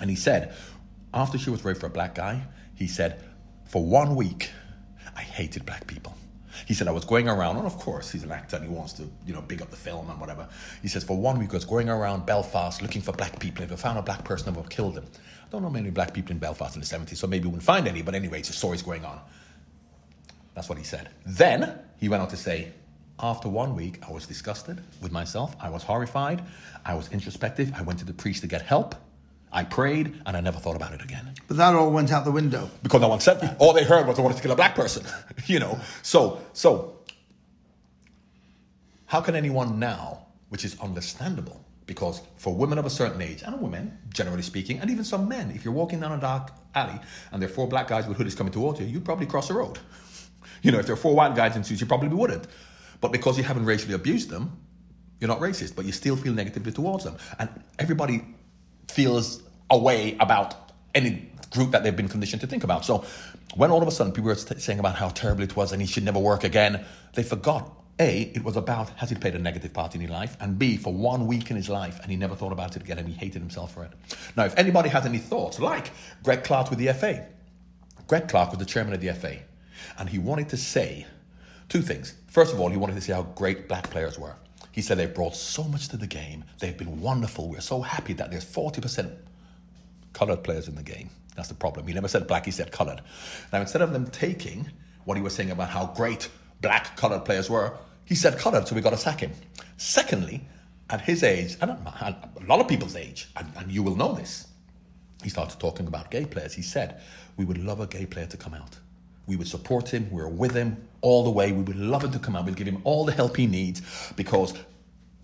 And 0.00 0.10
he 0.10 0.16
said, 0.16 0.52
after 1.14 1.38
she 1.38 1.50
was 1.50 1.64
raped 1.64 1.78
for 1.78 1.86
a 1.86 1.90
black 1.90 2.16
guy, 2.16 2.42
he 2.74 2.88
said, 2.88 3.22
for 3.66 3.84
one 3.84 4.16
week, 4.16 4.50
I 5.14 5.22
hated 5.22 5.64
black 5.64 5.86
people. 5.86 6.16
He 6.66 6.74
said, 6.74 6.88
I 6.88 6.92
was 6.92 7.04
going 7.04 7.28
around, 7.28 7.56
and 7.56 7.66
of 7.66 7.78
course, 7.78 8.10
he's 8.10 8.22
an 8.22 8.32
actor 8.32 8.56
and 8.56 8.64
he 8.64 8.70
wants 8.70 8.92
to, 8.94 9.08
you 9.26 9.34
know, 9.34 9.42
big 9.42 9.62
up 9.62 9.70
the 9.70 9.76
film 9.76 10.08
and 10.10 10.20
whatever. 10.20 10.48
He 10.82 10.88
says, 10.88 11.04
for 11.04 11.16
one 11.16 11.38
week, 11.38 11.50
I 11.50 11.54
was 11.54 11.64
going 11.64 11.88
around 11.88 12.26
Belfast 12.26 12.82
looking 12.82 13.02
for 13.02 13.12
black 13.12 13.38
people. 13.38 13.64
If 13.64 13.72
I 13.72 13.76
found 13.76 13.98
a 13.98 14.02
black 14.02 14.24
person, 14.24 14.54
I 14.54 14.56
would 14.56 14.70
killed 14.70 14.96
him. 14.96 15.04
I 15.46 15.50
don't 15.50 15.62
know 15.62 15.70
many 15.70 15.90
black 15.90 16.12
people 16.12 16.32
in 16.32 16.38
Belfast 16.38 16.74
in 16.74 16.80
the 16.80 16.86
70s, 16.86 17.16
so 17.16 17.26
maybe 17.26 17.44
we 17.44 17.50
wouldn't 17.50 17.62
find 17.62 17.86
any, 17.86 18.02
but 18.02 18.14
anyway, 18.14 18.40
it's 18.40 18.50
a 18.50 18.52
story's 18.52 18.82
going 18.82 19.04
on. 19.04 19.20
That's 20.54 20.68
what 20.68 20.78
he 20.78 20.84
said. 20.84 21.10
Then 21.24 21.78
he 21.98 22.08
went 22.08 22.22
on 22.22 22.28
to 22.28 22.36
say, 22.36 22.72
After 23.20 23.48
one 23.48 23.76
week, 23.76 24.00
I 24.08 24.10
was 24.10 24.26
disgusted 24.26 24.82
with 25.00 25.12
myself. 25.12 25.54
I 25.60 25.68
was 25.68 25.82
horrified. 25.82 26.42
I 26.84 26.94
was 26.94 27.12
introspective. 27.12 27.72
I 27.76 27.82
went 27.82 27.98
to 28.00 28.04
the 28.04 28.12
priest 28.12 28.40
to 28.42 28.48
get 28.48 28.62
help. 28.62 28.94
I 29.52 29.64
prayed, 29.64 30.20
and 30.26 30.36
I 30.36 30.40
never 30.40 30.58
thought 30.58 30.76
about 30.76 30.92
it 30.92 31.02
again. 31.02 31.34
But 31.48 31.56
that 31.56 31.74
all 31.74 31.90
went 31.90 32.12
out 32.12 32.24
the 32.24 32.32
window. 32.32 32.68
Because 32.82 33.00
no 33.00 33.08
one 33.08 33.20
said 33.20 33.40
that. 33.40 33.56
All 33.58 33.72
they 33.72 33.84
heard 33.84 34.06
was 34.06 34.18
I 34.18 34.22
wanted 34.22 34.36
to 34.36 34.42
kill 34.42 34.52
a 34.52 34.56
black 34.56 34.74
person. 34.74 35.04
you 35.46 35.58
know. 35.58 35.78
So 36.02 36.40
so 36.52 36.96
how 39.06 39.20
can 39.20 39.36
anyone 39.36 39.78
now, 39.78 40.26
which 40.48 40.64
is 40.64 40.78
understandable, 40.80 41.64
because 41.86 42.20
for 42.36 42.54
women 42.54 42.76
of 42.78 42.84
a 42.84 42.90
certain 42.90 43.22
age, 43.22 43.42
and 43.42 43.60
women, 43.60 43.96
generally 44.12 44.42
speaking, 44.42 44.80
and 44.80 44.90
even 44.90 45.04
some 45.04 45.28
men, 45.28 45.52
if 45.52 45.64
you're 45.64 45.74
walking 45.74 46.00
down 46.00 46.12
a 46.12 46.20
dark 46.20 46.50
alley 46.74 46.98
and 47.32 47.40
there 47.40 47.48
are 47.48 47.52
four 47.52 47.68
black 47.68 47.88
guys 47.88 48.06
with 48.06 48.18
hoodies 48.18 48.36
coming 48.36 48.52
towards 48.52 48.80
you, 48.80 48.86
you'd 48.86 49.04
probably 49.04 49.26
cross 49.26 49.48
the 49.48 49.54
road. 49.54 49.78
You 50.62 50.72
know, 50.72 50.78
if 50.78 50.86
there 50.86 50.94
are 50.94 50.96
four 50.96 51.14
white 51.14 51.36
guys 51.36 51.54
in 51.54 51.62
suits, 51.62 51.80
you 51.80 51.86
probably 51.86 52.08
wouldn't. 52.08 52.46
But 53.00 53.12
because 53.12 53.36
you 53.38 53.44
haven't 53.44 53.66
racially 53.66 53.92
abused 53.94 54.30
them, 54.30 54.58
you're 55.20 55.28
not 55.28 55.38
racist, 55.38 55.76
but 55.76 55.84
you 55.84 55.92
still 55.92 56.16
feel 56.16 56.32
negatively 56.32 56.72
towards 56.72 57.04
them. 57.04 57.16
And 57.38 57.48
everybody 57.78 58.24
feels 58.88 59.42
a 59.70 59.78
way 59.78 60.16
about 60.20 60.72
any 60.94 61.30
group 61.50 61.70
that 61.72 61.82
they've 61.82 61.96
been 61.96 62.08
conditioned 62.08 62.40
to 62.40 62.46
think 62.46 62.64
about. 62.64 62.84
So 62.84 63.04
when 63.54 63.70
all 63.70 63.82
of 63.82 63.88
a 63.88 63.90
sudden 63.90 64.12
people 64.12 64.28
were 64.28 64.34
saying 64.34 64.78
about 64.78 64.96
how 64.96 65.08
terrible 65.08 65.42
it 65.42 65.56
was 65.56 65.72
and 65.72 65.80
he 65.80 65.88
should 65.88 66.04
never 66.04 66.18
work 66.18 66.44
again, 66.44 66.84
they 67.14 67.22
forgot 67.22 67.72
a, 67.98 68.22
it 68.34 68.44
was 68.44 68.56
about 68.56 68.90
has 68.90 69.08
he 69.08 69.16
played 69.16 69.34
a 69.34 69.38
negative 69.38 69.72
part 69.72 69.94
in 69.94 70.02
his 70.02 70.10
life? 70.10 70.36
And 70.40 70.58
B, 70.58 70.76
for 70.76 70.92
one 70.92 71.26
week 71.26 71.50
in 71.50 71.56
his 71.56 71.68
life, 71.68 71.98
and 72.02 72.10
he 72.10 72.16
never 72.16 72.34
thought 72.34 72.52
about 72.52 72.76
it 72.76 72.82
again 72.82 72.98
and 72.98 73.08
he 73.08 73.14
hated 73.14 73.40
himself 73.40 73.72
for 73.72 73.84
it. 73.84 73.92
Now, 74.36 74.44
if 74.44 74.56
anybody 74.58 74.90
has 74.90 75.06
any 75.06 75.18
thoughts, 75.18 75.58
like 75.58 75.90
Greg 76.22 76.44
Clarke 76.44 76.70
with 76.70 76.78
the 76.78 76.92
FA, 76.92 77.26
Greg 78.06 78.28
Clarke 78.28 78.50
was 78.50 78.58
the 78.58 78.66
chairman 78.66 78.92
of 78.92 79.00
the 79.00 79.12
FA, 79.14 79.38
and 79.98 80.08
he 80.08 80.18
wanted 80.18 80.48
to 80.50 80.56
say 80.56 81.06
two 81.68 81.82
things. 81.82 82.14
First 82.28 82.52
of 82.52 82.60
all, 82.60 82.68
he 82.68 82.76
wanted 82.76 82.94
to 82.94 83.00
say 83.00 83.14
how 83.14 83.22
great 83.22 83.66
black 83.66 83.90
players 83.90 84.18
were. 84.18 84.36
He 84.76 84.82
said 84.82 84.98
they've 84.98 85.12
brought 85.12 85.34
so 85.34 85.64
much 85.64 85.88
to 85.88 85.96
the 85.96 86.06
game, 86.06 86.44
they've 86.58 86.76
been 86.76 87.00
wonderful. 87.00 87.48
We're 87.48 87.62
so 87.62 87.80
happy 87.80 88.12
that 88.12 88.30
there's 88.30 88.44
40% 88.44 89.10
colored 90.12 90.44
players 90.44 90.68
in 90.68 90.74
the 90.74 90.82
game. 90.82 91.08
That's 91.34 91.48
the 91.48 91.54
problem. 91.54 91.86
He 91.86 91.94
never 91.94 92.08
said 92.08 92.26
black, 92.26 92.44
he 92.44 92.50
said 92.50 92.72
colored. 92.72 93.00
Now, 93.54 93.62
instead 93.62 93.80
of 93.80 93.94
them 93.94 94.06
taking 94.08 94.70
what 95.06 95.16
he 95.16 95.22
was 95.22 95.34
saying 95.34 95.50
about 95.50 95.70
how 95.70 95.86
great 95.96 96.28
black 96.60 96.94
colored 96.94 97.24
players 97.24 97.48
were, 97.48 97.72
he 98.04 98.14
said 98.14 98.38
colored, 98.38 98.68
so 98.68 98.74
we 98.74 98.82
got 98.82 98.90
to 98.90 98.98
sack 98.98 99.20
him. 99.20 99.32
Secondly, 99.78 100.44
at 100.90 101.00
his 101.00 101.22
age, 101.22 101.56
and 101.62 101.70
a 101.70 102.14
lot 102.46 102.60
of 102.60 102.68
people's 102.68 102.96
age, 102.96 103.30
and, 103.36 103.50
and 103.56 103.72
you 103.72 103.82
will 103.82 103.96
know 103.96 104.12
this, 104.12 104.46
he 105.22 105.30
started 105.30 105.58
talking 105.58 105.86
about 105.86 106.10
gay 106.10 106.26
players. 106.26 106.52
He 106.52 106.60
said, 106.60 107.00
We 107.38 107.46
would 107.46 107.64
love 107.64 107.80
a 107.80 107.86
gay 107.86 108.04
player 108.04 108.26
to 108.26 108.36
come 108.36 108.52
out. 108.52 108.76
We 109.26 109.36
would 109.36 109.48
support 109.48 109.92
him. 109.92 110.08
We're 110.10 110.28
with 110.28 110.54
him 110.54 110.76
all 111.00 111.24
the 111.24 111.30
way. 111.30 111.52
We 111.52 111.62
would 111.62 111.76
love 111.76 112.04
him 112.04 112.12
to 112.12 112.18
come 112.18 112.36
out. 112.36 112.44
We'll 112.44 112.54
give 112.54 112.66
him 112.66 112.80
all 112.84 113.04
the 113.04 113.12
help 113.12 113.36
he 113.36 113.46
needs 113.46 113.82
because 114.16 114.54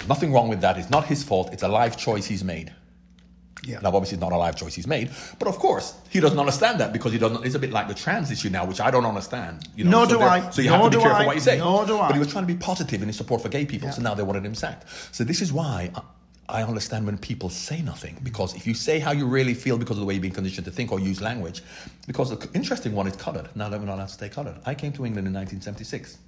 nothing 0.09 0.33
wrong 0.33 0.49
with 0.49 0.61
that. 0.63 0.79
It's 0.79 0.91
not 0.91 1.07
his 1.07 1.23
fault. 1.23 1.53
It's 1.53 1.63
a 1.63 1.69
life 1.69 1.97
choice 1.97 2.27
he's 2.27 2.45
made. 2.45 2.73
Yeah. 3.65 3.79
Now, 3.81 3.89
obviously, 3.89 4.17
it's 4.17 4.21
not 4.21 4.33
a 4.33 4.37
life 4.37 4.57
choice 4.57 4.75
he's 4.75 4.89
made, 4.89 5.11
but 5.39 5.47
of 5.47 5.57
course, 5.57 5.95
he 6.11 6.19
doesn't 6.19 6.39
understand 6.39 6.81
that 6.81 6.93
because 6.93 7.13
he 7.13 7.19
doesn't. 7.19 7.47
It's 7.47 7.55
a 7.55 7.61
bit 7.61 7.71
like 7.71 7.87
the 7.87 7.95
trans 7.95 8.31
issue 8.33 8.51
now, 8.51 8.65
which 8.65 8.81
I 8.81 8.91
don't 8.91 9.07
understand. 9.07 9.69
You 9.77 9.85
know, 9.85 9.91
Nor 9.91 10.09
so 10.09 10.19
do 10.19 10.21
I. 10.23 10.51
So 10.51 10.63
you 10.63 10.71
Nor 10.71 10.79
have 10.79 10.91
to 10.91 10.99
be 10.99 11.03
careful 11.03 11.23
I. 11.23 11.27
what 11.27 11.37
you 11.37 11.41
say. 11.41 11.59
Nor 11.59 11.87
do 11.87 11.97
I. 11.97 12.09
But 12.09 12.15
he 12.15 12.19
was 12.19 12.33
trying 12.33 12.45
to 12.45 12.53
be 12.53 12.59
positive 12.59 13.03
in 13.03 13.09
his 13.09 13.17
support 13.17 13.41
for 13.41 13.49
gay 13.49 13.65
people, 13.65 13.87
yeah. 13.87 13.95
so 13.95 14.03
now 14.03 14.15
they 14.15 14.25
wanted 14.25 14.45
him 14.45 14.57
sacked. 14.57 14.89
So 15.15 15.23
this 15.23 15.41
is 15.41 15.53
why 15.53 15.93
I 16.49 16.63
understand 16.63 17.07
when 17.07 17.19
people 17.19 17.49
say 17.49 17.81
nothing 17.83 18.19
because 18.23 18.55
if 18.55 18.67
you 18.67 18.75
say 18.75 18.99
how 18.99 19.13
you 19.13 19.27
really 19.27 19.55
feel 19.55 19.79
because 19.79 19.97
of 19.97 20.01
the 20.01 20.07
way 20.07 20.15
you've 20.15 20.23
been 20.23 20.33
conditioned 20.33 20.65
to 20.67 20.71
think 20.73 20.93
or 20.93 21.01
use 21.01 21.21
language, 21.21 21.63
because 22.07 22.31
the 22.31 22.49
interesting 22.53 22.95
one 22.95 23.07
is 23.07 23.17
coloured. 23.17 23.49
Now 23.55 23.69
that 23.69 23.79
we're 23.79 23.87
not 23.87 23.95
allowed 23.95 24.09
to 24.09 24.13
stay 24.13 24.29
coloured. 24.29 24.57
I 24.67 24.75
came 24.75 24.93
to 24.93 25.07
England 25.07 25.27
in 25.27 25.35
1976. 25.35 26.19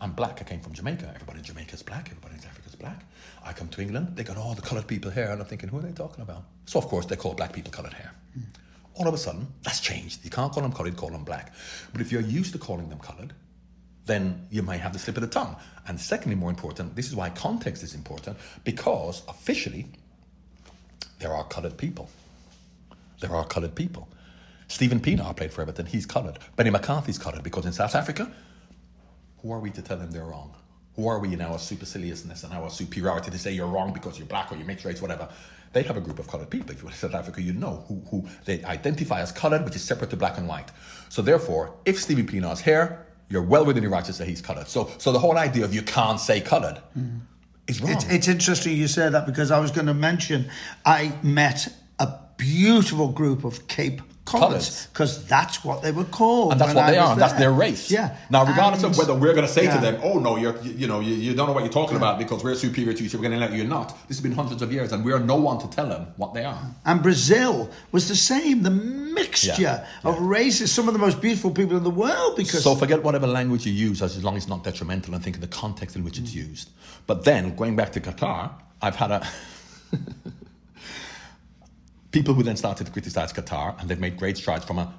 I'm 0.00 0.12
black. 0.12 0.40
I 0.40 0.44
came 0.44 0.60
from 0.60 0.74
Jamaica. 0.74 1.10
Everybody 1.14 1.38
in 1.38 1.44
Jamaica 1.44 1.74
is 1.74 1.82
black. 1.82 2.08
Everybody 2.10 2.34
in 2.34 2.44
Africa 2.44 2.68
is 2.68 2.76
black. 2.76 3.02
I 3.44 3.52
come 3.52 3.68
to 3.68 3.80
England, 3.80 4.14
they 4.14 4.24
got 4.24 4.36
all 4.36 4.54
the 4.54 4.62
coloured 4.62 4.86
people 4.86 5.10
here, 5.10 5.30
and 5.30 5.40
I'm 5.40 5.46
thinking, 5.46 5.70
who 5.70 5.78
are 5.78 5.82
they 5.82 5.92
talking 5.92 6.22
about? 6.22 6.44
So, 6.66 6.78
of 6.78 6.86
course, 6.86 7.06
they 7.06 7.16
call 7.16 7.32
black 7.34 7.52
people 7.52 7.70
coloured 7.70 7.94
hair. 7.94 8.12
Mm. 8.38 8.42
All 8.94 9.08
of 9.08 9.14
a 9.14 9.18
sudden, 9.18 9.46
that's 9.62 9.80
changed. 9.80 10.24
You 10.24 10.30
can't 10.30 10.52
call 10.52 10.62
them 10.62 10.72
coloured, 10.72 10.96
call 10.96 11.10
them 11.10 11.24
black. 11.24 11.54
But 11.92 12.02
if 12.02 12.12
you're 12.12 12.20
used 12.20 12.52
to 12.52 12.58
calling 12.58 12.88
them 12.88 12.98
coloured, 12.98 13.32
then 14.08 14.46
you 14.50 14.62
might 14.62 14.80
have 14.80 14.92
the 14.92 14.98
slip 14.98 15.16
of 15.16 15.20
the 15.20 15.28
tongue. 15.28 15.54
And 15.86 16.00
secondly, 16.00 16.34
more 16.34 16.50
important, 16.50 16.96
this 16.96 17.06
is 17.06 17.14
why 17.14 17.30
context 17.30 17.84
is 17.84 17.94
important, 17.94 18.36
because 18.64 19.22
officially, 19.28 19.86
there 21.20 21.32
are 21.32 21.44
coloured 21.44 21.76
people. 21.76 22.10
There 23.20 23.34
are 23.34 23.44
coloured 23.44 23.76
people. 23.76 24.08
Steven 24.66 25.00
Pienaar 25.00 25.36
played 25.36 25.52
for 25.52 25.62
Everton, 25.62 25.86
he's 25.86 26.06
coloured. 26.06 26.38
Benny 26.56 26.70
McCarthy's 26.70 27.18
coloured 27.18 27.42
because 27.42 27.64
in 27.64 27.72
South 27.72 27.94
Africa, 27.94 28.30
who 29.42 29.52
are 29.52 29.60
we 29.60 29.70
to 29.70 29.82
tell 29.82 29.96
them 29.96 30.10
they're 30.10 30.24
wrong? 30.24 30.54
who 30.98 31.06
are 31.06 31.20
we 31.20 31.32
in 31.32 31.40
our 31.40 31.58
superciliousness 31.58 32.42
and 32.42 32.52
our 32.52 32.68
superiority 32.68 33.30
to 33.30 33.38
say 33.38 33.52
you're 33.52 33.68
wrong 33.68 33.92
because 33.92 34.18
you're 34.18 34.26
black 34.26 34.50
or 34.50 34.56
you're 34.56 34.66
mixed 34.66 34.84
race, 34.84 35.00
whatever. 35.00 35.28
They 35.72 35.84
have 35.84 35.96
a 35.96 36.00
group 36.00 36.18
of 36.18 36.26
colored 36.26 36.50
people. 36.50 36.72
If 36.72 36.78
you 36.78 36.86
went 36.86 36.94
to 36.94 37.00
South 37.06 37.14
Africa, 37.14 37.40
you 37.40 37.52
know 37.52 37.84
who, 37.86 38.02
who 38.10 38.28
they 38.46 38.64
identify 38.64 39.20
as 39.20 39.30
colored, 39.30 39.64
which 39.64 39.76
is 39.76 39.84
separate 39.84 40.10
to 40.10 40.16
black 40.16 40.38
and 40.38 40.48
white. 40.48 40.72
So 41.08 41.22
therefore, 41.22 41.72
if 41.84 42.00
Stevie 42.00 42.24
Pienaar's 42.24 42.58
here, 42.58 43.06
you're 43.30 43.42
well 43.42 43.64
within 43.64 43.82
your 43.82 43.92
rights 43.92 44.06
to 44.06 44.12
say 44.12 44.26
he's 44.26 44.40
colored. 44.40 44.68
So, 44.68 44.90
so 44.98 45.12
the 45.12 45.18
whole 45.18 45.36
idea 45.36 45.64
of 45.64 45.74
you 45.74 45.82
can't 45.82 46.20
say 46.20 46.40
colored 46.40 46.80
mm. 46.98 47.20
is 47.66 47.80
wrong. 47.80 47.92
It's, 47.92 48.04
it's 48.04 48.28
interesting 48.28 48.76
you 48.76 48.88
say 48.88 49.08
that 49.08 49.26
because 49.26 49.50
I 49.50 49.58
was 49.58 49.70
going 49.70 49.86
to 49.86 49.94
mention 49.94 50.50
I 50.84 51.12
met 51.22 51.68
a 51.98 52.12
beautiful 52.36 53.08
group 53.08 53.44
of 53.44 53.68
Cape 53.68 54.00
colours 54.28 54.86
because 54.86 55.26
that's 55.26 55.64
what 55.64 55.82
they 55.82 55.92
were 55.92 56.04
called. 56.04 56.52
And 56.52 56.60
that's 56.60 56.74
what 56.74 56.84
I 56.84 56.90
they 56.92 56.98
are. 56.98 57.16
That's 57.16 57.34
their 57.34 57.52
race. 57.52 57.90
Yeah. 57.90 58.16
Now, 58.30 58.44
regardless 58.44 58.82
and, 58.82 58.92
of 58.92 58.98
whether 58.98 59.14
we're 59.14 59.34
going 59.34 59.46
to 59.46 59.52
say 59.52 59.64
yeah. 59.64 59.76
to 59.76 59.80
them, 59.80 60.00
"Oh 60.02 60.18
no, 60.18 60.36
you're 60.36 60.56
you, 60.62 60.72
you 60.72 60.86
know 60.86 61.00
you, 61.00 61.14
you, 61.14 61.34
don't 61.34 61.46
know 61.46 61.52
what 61.52 61.64
you're 61.64 61.72
talking 61.72 61.96
yeah. 61.96 62.04
about 62.04 62.18
because 62.18 62.44
we're 62.44 62.54
superior 62.54 62.92
to 62.92 63.02
you, 63.02 63.08
so 63.08 63.18
we're 63.18 63.28
going 63.28 63.38
to 63.38 63.44
let 63.46 63.52
you 63.52 63.64
not." 63.64 63.88
This 64.08 64.18
has 64.18 64.20
been 64.20 64.32
hundreds 64.32 64.62
of 64.62 64.72
years, 64.72 64.92
and 64.92 65.04
we 65.04 65.12
are 65.12 65.20
no 65.20 65.36
one 65.36 65.58
to 65.58 65.68
tell 65.68 65.88
them 65.88 66.06
what 66.16 66.34
they 66.34 66.44
are. 66.44 66.62
And 66.84 67.02
Brazil 67.02 67.70
was 67.92 68.08
the 68.08 68.16
same. 68.16 68.62
The 68.62 68.70
mixture 68.70 69.54
yeah. 69.58 69.86
of 70.04 70.18
races. 70.20 70.72
Some 70.72 70.88
of 70.88 70.94
the 70.94 71.00
most 71.00 71.20
beautiful 71.20 71.50
people 71.50 71.76
in 71.76 71.84
the 71.84 71.90
world. 71.90 72.36
Because 72.36 72.62
so 72.62 72.74
forget 72.74 73.02
whatever 73.02 73.26
language 73.26 73.66
you 73.66 73.72
use, 73.72 74.02
as 74.02 74.22
long 74.22 74.36
as 74.36 74.44
it's 74.44 74.50
not 74.50 74.64
detrimental, 74.64 75.14
and 75.14 75.22
think 75.22 75.36
of 75.36 75.42
the 75.42 75.48
context 75.48 75.96
in 75.96 76.04
which 76.04 76.18
it's 76.18 76.32
mm. 76.32 76.48
used. 76.48 76.70
But 77.06 77.24
then 77.24 77.56
going 77.56 77.76
back 77.76 77.92
to 77.92 78.00
Qatar, 78.00 78.52
I've 78.82 78.96
had 78.96 79.10
a. 79.10 79.28
people 82.10 82.34
who 82.34 82.42
then 82.42 82.56
started 82.56 82.86
to 82.86 82.92
criticize 82.92 83.32
Qatar, 83.32 83.78
and 83.80 83.88
they've 83.88 84.00
made 84.00 84.16
great 84.16 84.36
strides 84.36 84.64
from 84.64 84.78
a 84.78 84.92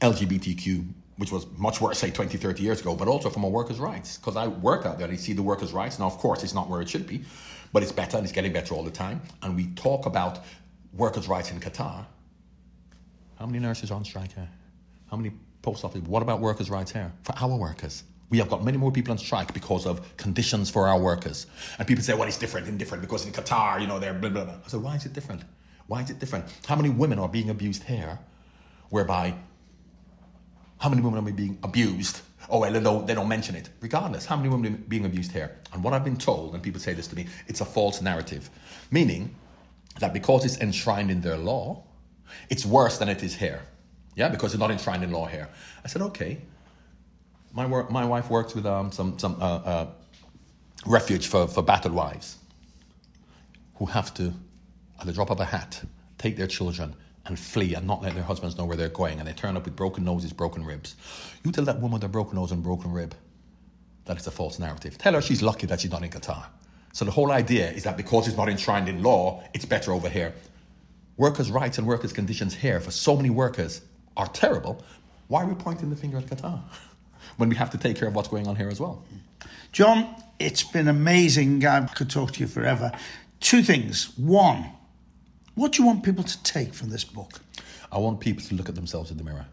LGBTQ, 0.00 0.86
which 1.16 1.32
was 1.32 1.46
much 1.56 1.80
worse, 1.80 1.98
say 1.98 2.10
20, 2.10 2.36
30 2.36 2.62
years 2.62 2.80
ago, 2.80 2.94
but 2.94 3.08
also 3.08 3.30
from 3.30 3.44
a 3.44 3.48
workers' 3.48 3.78
rights. 3.78 4.18
Because 4.18 4.36
I 4.36 4.46
work 4.48 4.84
out 4.84 4.98
there, 4.98 5.08
I 5.08 5.16
see 5.16 5.32
the 5.32 5.42
workers' 5.42 5.72
rights. 5.72 5.98
Now, 5.98 6.06
of 6.06 6.18
course, 6.18 6.42
it's 6.42 6.54
not 6.54 6.68
where 6.68 6.80
it 6.82 6.88
should 6.88 7.06
be, 7.06 7.24
but 7.72 7.82
it's 7.82 7.92
better 7.92 8.16
and 8.16 8.24
it's 8.24 8.32
getting 8.32 8.52
better 8.52 8.74
all 8.74 8.82
the 8.82 8.90
time. 8.90 9.20
And 9.42 9.56
we 9.56 9.68
talk 9.68 10.06
about 10.06 10.40
workers' 10.92 11.28
rights 11.28 11.50
in 11.50 11.60
Qatar. 11.60 12.04
How 13.38 13.46
many 13.46 13.58
nurses 13.58 13.90
are 13.90 13.94
on 13.94 14.04
strike 14.04 14.32
here? 14.32 14.48
How 15.10 15.16
many 15.16 15.32
post 15.62 15.84
office? 15.84 16.02
What 16.02 16.22
about 16.22 16.40
workers' 16.40 16.70
rights 16.70 16.92
here? 16.92 17.12
For 17.22 17.34
our 17.38 17.56
workers. 17.56 18.04
We 18.28 18.38
have 18.38 18.48
got 18.48 18.64
many 18.64 18.76
more 18.76 18.90
people 18.90 19.12
on 19.12 19.18
strike 19.18 19.54
because 19.54 19.86
of 19.86 20.16
conditions 20.16 20.68
for 20.68 20.88
our 20.88 20.98
workers. 20.98 21.46
And 21.78 21.86
people 21.86 22.02
say, 22.02 22.14
well, 22.14 22.26
it's 22.26 22.38
different 22.38 22.66
and 22.66 22.76
different 22.76 23.02
because 23.02 23.24
in 23.24 23.32
Qatar, 23.32 23.80
you 23.80 23.86
know, 23.86 24.00
they're 24.00 24.14
blah, 24.14 24.30
blah, 24.30 24.44
blah. 24.44 24.54
I 24.54 24.68
said, 24.68 24.82
why 24.82 24.96
is 24.96 25.06
it 25.06 25.12
different? 25.12 25.42
Why 25.86 26.02
is 26.02 26.10
it 26.10 26.18
different? 26.18 26.46
How 26.66 26.76
many 26.76 26.90
women 26.90 27.18
are 27.18 27.28
being 27.28 27.50
abused 27.50 27.84
here, 27.84 28.18
whereby 28.90 29.34
how 30.78 30.88
many 30.88 31.02
women 31.02 31.18
are 31.18 31.32
being 31.32 31.58
abused? 31.62 32.20
Oh, 32.48 32.60
well, 32.60 32.72
they 32.72 32.80
don't, 32.80 33.06
they 33.06 33.14
don't 33.14 33.28
mention 33.28 33.54
it. 33.56 33.70
Regardless, 33.80 34.26
how 34.26 34.36
many 34.36 34.48
women 34.48 34.74
are 34.74 34.76
being 34.76 35.04
abused 35.04 35.32
here? 35.32 35.56
And 35.72 35.82
what 35.82 35.92
I've 35.92 36.04
been 36.04 36.16
told, 36.16 36.54
and 36.54 36.62
people 36.62 36.80
say 36.80 36.94
this 36.94 37.08
to 37.08 37.16
me, 37.16 37.26
it's 37.46 37.60
a 37.60 37.64
false 37.64 38.00
narrative. 38.00 38.50
Meaning 38.90 39.34
that 40.00 40.12
because 40.12 40.44
it's 40.44 40.58
enshrined 40.58 41.10
in 41.10 41.20
their 41.20 41.36
law, 41.36 41.82
it's 42.50 42.66
worse 42.66 42.98
than 42.98 43.08
it 43.08 43.22
is 43.22 43.34
here. 43.34 43.62
Yeah, 44.14 44.28
because 44.28 44.54
it's 44.54 44.60
not 44.60 44.70
enshrined 44.70 45.04
in 45.04 45.10
law 45.10 45.26
here. 45.26 45.48
I 45.84 45.88
said, 45.88 46.02
okay. 46.02 46.38
My, 47.52 47.66
work, 47.66 47.90
my 47.90 48.04
wife 48.04 48.28
works 48.30 48.54
with 48.54 48.66
um, 48.66 48.92
some, 48.92 49.18
some 49.18 49.36
uh, 49.40 49.56
uh, 49.56 49.86
refuge 50.84 51.26
for, 51.26 51.46
for 51.46 51.62
battered 51.62 51.92
wives 51.92 52.36
who 53.76 53.86
have 53.86 54.12
to 54.14 54.32
at 54.98 55.06
the 55.06 55.12
drop 55.12 55.30
of 55.30 55.40
a 55.40 55.44
hat, 55.44 55.82
take 56.18 56.36
their 56.36 56.46
children 56.46 56.94
and 57.26 57.38
flee 57.38 57.74
and 57.74 57.86
not 57.86 58.02
let 58.02 58.14
their 58.14 58.22
husbands 58.22 58.56
know 58.56 58.64
where 58.64 58.76
they're 58.76 58.88
going, 58.88 59.18
and 59.18 59.28
they 59.28 59.32
turn 59.32 59.56
up 59.56 59.64
with 59.64 59.76
broken 59.76 60.04
noses, 60.04 60.32
broken 60.32 60.64
ribs. 60.64 60.96
You 61.44 61.52
tell 61.52 61.64
that 61.64 61.76
woman 61.76 61.94
with 61.94 62.04
a 62.04 62.08
broken 62.08 62.36
nose 62.36 62.52
and 62.52 62.62
broken 62.62 62.92
rib 62.92 63.14
that 64.04 64.16
it's 64.16 64.26
a 64.26 64.30
false 64.30 64.58
narrative. 64.58 64.96
Tell 64.96 65.14
her 65.14 65.20
she's 65.20 65.42
lucky 65.42 65.66
that 65.66 65.80
she's 65.80 65.90
not 65.90 66.02
in 66.02 66.10
Qatar. 66.10 66.46
So 66.92 67.04
the 67.04 67.10
whole 67.10 67.32
idea 67.32 67.70
is 67.70 67.82
that 67.84 67.96
because 67.96 68.26
it's 68.28 68.36
not 68.36 68.48
enshrined 68.48 68.88
in 68.88 69.02
law, 69.02 69.42
it's 69.52 69.64
better 69.64 69.92
over 69.92 70.08
here. 70.08 70.32
Workers' 71.16 71.50
rights 71.50 71.78
and 71.78 71.86
workers' 71.86 72.12
conditions 72.12 72.54
here 72.54 72.80
for 72.80 72.90
so 72.90 73.16
many 73.16 73.30
workers 73.30 73.82
are 74.16 74.28
terrible. 74.28 74.82
Why 75.28 75.42
are 75.42 75.46
we 75.46 75.54
pointing 75.54 75.90
the 75.90 75.96
finger 75.96 76.18
at 76.18 76.26
Qatar 76.26 76.60
when 77.36 77.48
we 77.48 77.56
have 77.56 77.70
to 77.70 77.78
take 77.78 77.96
care 77.96 78.08
of 78.08 78.14
what's 78.14 78.28
going 78.28 78.46
on 78.46 78.56
here 78.56 78.68
as 78.68 78.80
well? 78.80 79.02
John, 79.72 80.14
it's 80.38 80.62
been 80.62 80.88
amazing. 80.88 81.66
I 81.66 81.86
could 81.86 82.08
talk 82.08 82.32
to 82.32 82.40
you 82.40 82.46
forever. 82.46 82.92
Two 83.40 83.62
things. 83.62 84.16
One, 84.16 84.70
what 85.56 85.72
do 85.72 85.82
you 85.82 85.86
want 85.86 86.04
people 86.04 86.22
to 86.22 86.42
take 86.42 86.74
from 86.74 86.90
this 86.90 87.02
book? 87.02 87.40
I 87.90 87.98
want 87.98 88.20
people 88.20 88.44
to 88.44 88.54
look 88.54 88.68
at 88.68 88.74
themselves 88.74 89.10
in 89.10 89.16
the 89.16 89.24
mirror. 89.24 89.46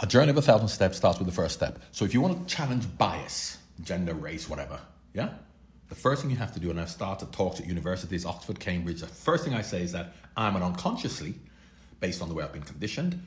A 0.00 0.06
journey 0.06 0.30
of 0.30 0.38
a 0.38 0.42
thousand 0.42 0.68
steps 0.68 0.96
starts 0.96 1.18
with 1.18 1.28
the 1.28 1.34
first 1.34 1.54
step. 1.54 1.78
So 1.92 2.04
if 2.06 2.14
you 2.14 2.20
want 2.22 2.48
to 2.48 2.54
challenge 2.54 2.86
bias, 2.96 3.58
gender, 3.82 4.14
race, 4.14 4.48
whatever, 4.48 4.80
Yeah? 5.12 5.28
The 5.90 5.94
first 5.94 6.22
thing 6.22 6.30
you 6.30 6.38
have 6.38 6.54
to 6.54 6.60
do, 6.60 6.70
and 6.70 6.80
I've 6.80 6.90
started 6.90 7.30
talks 7.30 7.60
at 7.60 7.66
universities, 7.66 8.24
Oxford, 8.24 8.58
Cambridge, 8.58 9.02
the 9.02 9.06
first 9.06 9.44
thing 9.44 9.52
I 9.52 9.60
say 9.60 9.82
is 9.82 9.92
that 9.92 10.14
I'm 10.34 10.56
an 10.56 10.62
unconsciously, 10.62 11.34
based 12.00 12.22
on 12.22 12.28
the 12.28 12.34
way 12.34 12.42
I've 12.42 12.52
been 12.54 12.62
conditioned, 12.62 13.22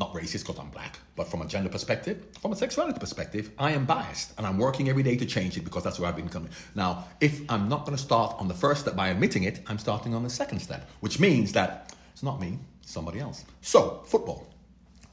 not 0.00 0.12
racist 0.12 0.40
because 0.46 0.58
I'm 0.58 0.70
black, 0.70 0.98
but 1.14 1.28
from 1.28 1.42
a 1.42 1.46
gender 1.46 1.68
perspective, 1.68 2.26
from 2.40 2.52
a 2.52 2.56
sexuality 2.56 2.98
perspective, 2.98 3.52
I 3.58 3.70
am 3.72 3.84
biased 3.84 4.36
and 4.36 4.46
I'm 4.46 4.58
working 4.58 4.88
every 4.88 5.04
day 5.04 5.16
to 5.16 5.24
change 5.24 5.56
it 5.56 5.64
because 5.64 5.84
that's 5.84 6.00
where 6.00 6.08
I've 6.08 6.16
been 6.16 6.28
coming. 6.28 6.50
Now, 6.74 7.06
if 7.20 7.40
I'm 7.48 7.68
not 7.68 7.84
going 7.84 7.96
to 7.96 8.02
start 8.02 8.34
on 8.38 8.48
the 8.48 8.54
first 8.54 8.82
step 8.82 8.96
by 8.96 9.08
admitting 9.08 9.44
it, 9.44 9.60
I'm 9.68 9.78
starting 9.78 10.14
on 10.14 10.24
the 10.24 10.30
second 10.30 10.58
step, 10.58 10.88
which 11.00 11.20
means 11.20 11.52
that 11.52 11.94
it's 12.12 12.24
not 12.24 12.40
me, 12.40 12.58
somebody 12.82 13.20
else. 13.20 13.44
So, 13.60 14.02
football. 14.06 14.48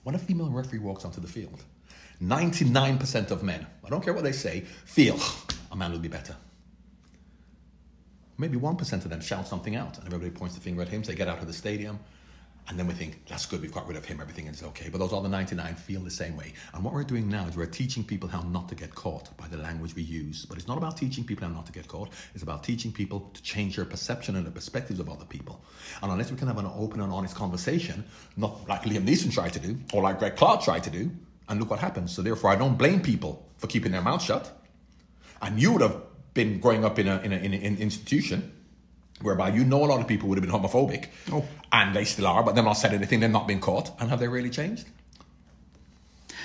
When 0.04 0.16
a 0.16 0.20
female 0.20 0.50
referee 0.50 0.80
walks 0.80 1.06
onto 1.06 1.22
the 1.22 1.28
field, 1.28 1.64
99% 2.22 3.32
of 3.32 3.44
men, 3.44 3.68
I 3.86 3.90
don't 3.90 4.04
care 4.04 4.14
what 4.14 4.24
they 4.24 4.32
say, 4.32 4.62
feel 4.86 5.20
a 5.72 5.76
man 5.76 5.92
will 5.92 6.00
be 6.00 6.08
better. 6.08 6.36
Maybe 8.40 8.58
1% 8.58 8.94
of 8.94 9.10
them 9.10 9.22
shout 9.22 9.48
something 9.48 9.76
out 9.76 10.00
and 10.00 10.08
everybody 10.08 10.32
points 10.32 10.56
the 10.56 10.62
finger 10.62 10.82
at 10.82 10.90
him, 10.90 11.04
say, 11.04 11.14
get 11.14 11.28
out 11.28 11.40
of 11.40 11.46
the 11.46 11.54
stadium. 11.54 12.00
And 12.68 12.80
then 12.80 12.88
we 12.88 12.93
think, 12.93 13.26
that's 13.28 13.45
good, 13.45 13.62
we've 13.62 13.74
got 13.74 13.88
rid 13.88 13.97
of 13.97 14.05
him, 14.05 14.22
everything 14.22 14.47
is 14.47 14.64
okay. 14.64 14.88
But 14.89 14.99
those 14.99 15.12
other 15.12 15.28
99 15.28 15.76
feel 15.76 15.99
the 16.01 16.12
same 16.12 16.38
way. 16.38 16.53
And 16.74 16.84
what 16.84 16.93
we're 16.93 17.03
doing 17.03 17.28
now 17.28 17.45
is 17.47 17.57
we're 17.57 17.66
teaching 17.66 18.03
people 18.03 18.30
how 18.30 18.41
not 18.43 18.70
to 18.70 18.76
get 18.76 18.95
caught 18.95 19.36
by 19.36 19.47
the 19.47 19.57
language 19.57 19.95
we 19.95 20.03
use. 20.03 20.45
But 20.45 20.57
it's 20.57 20.68
not 20.68 20.78
about 20.78 20.95
teaching 20.95 21.24
people 21.24 21.47
how 21.47 21.53
not 21.53 21.66
to 21.66 21.72
get 21.72 21.88
caught, 21.88 22.09
it's 22.34 22.43
about 22.43 22.64
teaching 22.64 22.91
people 22.91 23.30
to 23.34 23.43
change 23.43 23.76
their 23.76 23.86
perception 23.86 24.36
and 24.36 24.45
the 24.45 24.51
perspectives 24.51 24.99
of 24.99 25.09
other 25.09 25.26
people. 25.26 25.62
And 26.01 26.12
unless 26.12 26.32
we 26.32 26.38
can 26.38 26.47
have 26.47 26.59
an 26.59 26.72
open 26.74 27.01
and 27.01 27.12
honest 27.12 27.36
conversation, 27.36 28.05
not 28.38 28.68
like 28.70 28.84
Liam 28.84 29.05
Neeson 29.05 29.34
tried 29.34 29.53
to 29.53 29.59
do, 29.59 29.78
or 29.91 30.03
like 30.03 30.20
Greg 30.20 30.36
Clarke 30.36 30.62
tried 30.62 30.84
to 30.84 30.89
do, 30.89 31.12
and 31.49 31.59
look 31.59 31.70
what 31.70 31.80
happens. 31.80 32.14
So 32.14 32.22
therefore, 32.22 32.51
I 32.51 32.55
don't 32.55 32.78
blame 32.78 33.01
people 33.01 33.49
for 33.57 33.68
keeping 33.68 33.91
their 33.91 34.01
mouth 34.01 34.22
shut. 34.22 34.57
And 35.41 35.62
you 35.62 35.74
would 35.74 35.82
have 35.82 36.01
been 36.34 36.59
growing 36.59 36.86
up 36.86 36.99
in, 36.99 37.07
a, 37.07 37.20
in, 37.20 37.34
a, 37.34 37.36
in 37.36 37.53
an 37.53 37.78
institution 37.78 38.53
whereby 39.24 39.50
you 39.50 39.64
know 39.64 39.84
a 39.84 39.88
lot 39.88 40.02
of 40.02 40.08
people 40.08 40.30
would 40.30 40.38
have 40.38 40.44
been 40.44 40.54
homophobic, 40.54 41.08
oh. 41.32 41.46
and 41.72 41.96
they 41.96 42.06
still 42.06 42.28
are, 42.28 42.44
but 42.44 42.56
they've 42.56 42.64
not 42.64 42.74
said 42.74 42.94
anything, 42.94 43.20
they've 43.20 43.30
not 43.30 43.48
been 43.48 43.60
caught, 43.60 43.92
and 44.00 44.10
have 44.10 44.20
they 44.20 44.28
really 44.28 44.50
changed? 44.50 44.88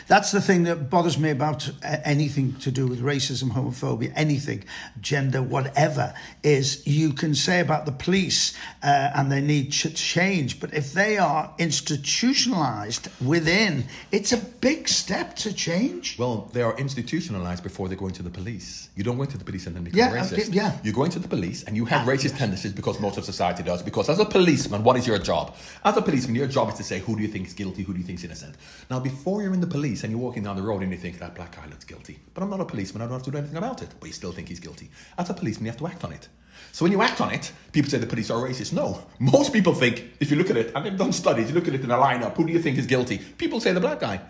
That's 0.08 0.30
the 0.30 0.40
thing 0.40 0.62
that 0.64 0.88
bothers 0.88 1.18
me 1.18 1.30
about 1.30 1.68
anything 2.04 2.54
to 2.60 2.70
do 2.70 2.86
with 2.86 3.00
racism, 3.02 3.50
homophobia, 3.50 4.12
anything, 4.14 4.62
gender, 5.00 5.42
whatever, 5.42 6.14
is 6.44 6.86
you 6.86 7.12
can 7.12 7.34
say 7.34 7.58
about 7.58 7.86
the 7.86 7.92
police 7.92 8.54
uh, 8.84 9.10
and 9.16 9.32
they 9.32 9.40
need 9.40 9.72
to 9.72 9.90
change, 9.90 10.60
but 10.60 10.72
if 10.72 10.92
they 10.92 11.18
are 11.18 11.52
institutionalized 11.58 13.08
within, 13.24 13.84
it's 14.12 14.32
a 14.32 14.36
big 14.36 14.88
step 14.88 15.34
to 15.36 15.52
change. 15.52 16.16
Well, 16.18 16.48
they 16.52 16.62
are 16.62 16.76
institutionalized 16.78 17.64
before 17.64 17.88
they 17.88 17.96
go 17.96 18.06
into 18.06 18.22
the 18.22 18.30
police. 18.30 18.88
You 18.94 19.02
don't 19.02 19.16
go 19.16 19.24
into 19.24 19.38
the 19.38 19.44
police 19.44 19.66
and 19.66 19.74
then 19.74 19.82
become 19.84 19.98
Yeah, 19.98 20.12
racist. 20.12 20.54
yeah. 20.54 20.78
You 20.84 20.92
go 20.92 21.02
into 21.04 21.18
the 21.18 21.28
police 21.28 21.64
and 21.64 21.76
you 21.76 21.84
have 21.86 22.06
Ah, 22.06 22.10
racist 22.12 22.30
yes. 22.30 22.38
tendencies 22.38 22.72
because 22.72 23.00
most 23.00 23.18
of 23.18 23.24
society 23.24 23.64
does. 23.64 23.82
Because 23.82 24.08
as 24.08 24.20
a 24.20 24.24
policeman, 24.24 24.84
what 24.84 24.96
is 24.96 25.06
your 25.06 25.18
job? 25.18 25.54
As 25.84 25.96
a 25.96 26.02
policeman, 26.02 26.36
your 26.36 26.46
job 26.46 26.68
is 26.68 26.74
to 26.76 26.84
say 26.84 27.00
who 27.00 27.16
do 27.16 27.22
you 27.22 27.28
think 27.28 27.48
is 27.48 27.54
guilty, 27.54 27.82
who 27.82 27.92
do 27.92 27.98
you 27.98 28.04
think 28.04 28.18
is 28.20 28.24
innocent. 28.24 28.54
Now, 28.88 29.00
before 29.00 29.42
you're 29.42 29.52
in 29.54 29.60
the 29.60 29.66
police 29.66 29.95
and 30.02 30.10
you're 30.10 30.20
walking 30.20 30.42
down 30.42 30.56
the 30.56 30.62
road 30.62 30.82
and 30.82 30.90
you 30.90 30.98
think 30.98 31.18
that 31.18 31.34
black 31.34 31.56
guy 31.56 31.66
looks 31.66 31.84
guilty, 31.84 32.18
but 32.34 32.42
I'm 32.42 32.50
not 32.50 32.60
a 32.60 32.64
policeman, 32.64 33.02
I 33.02 33.06
don't 33.06 33.14
have 33.14 33.22
to 33.24 33.30
do 33.30 33.38
anything 33.38 33.56
about 33.56 33.82
it. 33.82 33.88
But 33.98 34.06
you 34.06 34.12
still 34.12 34.32
think 34.32 34.48
he's 34.48 34.60
guilty. 34.60 34.90
As 35.18 35.30
a 35.30 35.34
policeman, 35.34 35.66
you 35.66 35.70
have 35.70 35.78
to 35.78 35.86
act 35.86 36.04
on 36.04 36.12
it. 36.12 36.28
So 36.72 36.84
when 36.84 36.92
you 36.92 37.02
act 37.02 37.20
on 37.20 37.32
it, 37.32 37.52
people 37.72 37.90
say 37.90 37.98
the 37.98 38.06
police 38.06 38.30
are 38.30 38.42
racist. 38.42 38.72
No, 38.72 39.06
most 39.18 39.52
people 39.52 39.74
think 39.74 40.04
if 40.20 40.30
you 40.30 40.36
look 40.36 40.50
at 40.50 40.56
it, 40.56 40.72
and 40.74 40.84
they've 40.84 40.96
done 40.96 41.12
studies, 41.12 41.48
you 41.48 41.54
look 41.54 41.68
at 41.68 41.74
it 41.74 41.82
in 41.82 41.90
a 41.90 41.96
lineup, 41.96 42.36
who 42.36 42.46
do 42.46 42.52
you 42.52 42.60
think 42.60 42.78
is 42.78 42.86
guilty? 42.86 43.18
People 43.18 43.60
say 43.60 43.72
the 43.72 43.80
black 43.80 44.00
guy. 44.00 44.20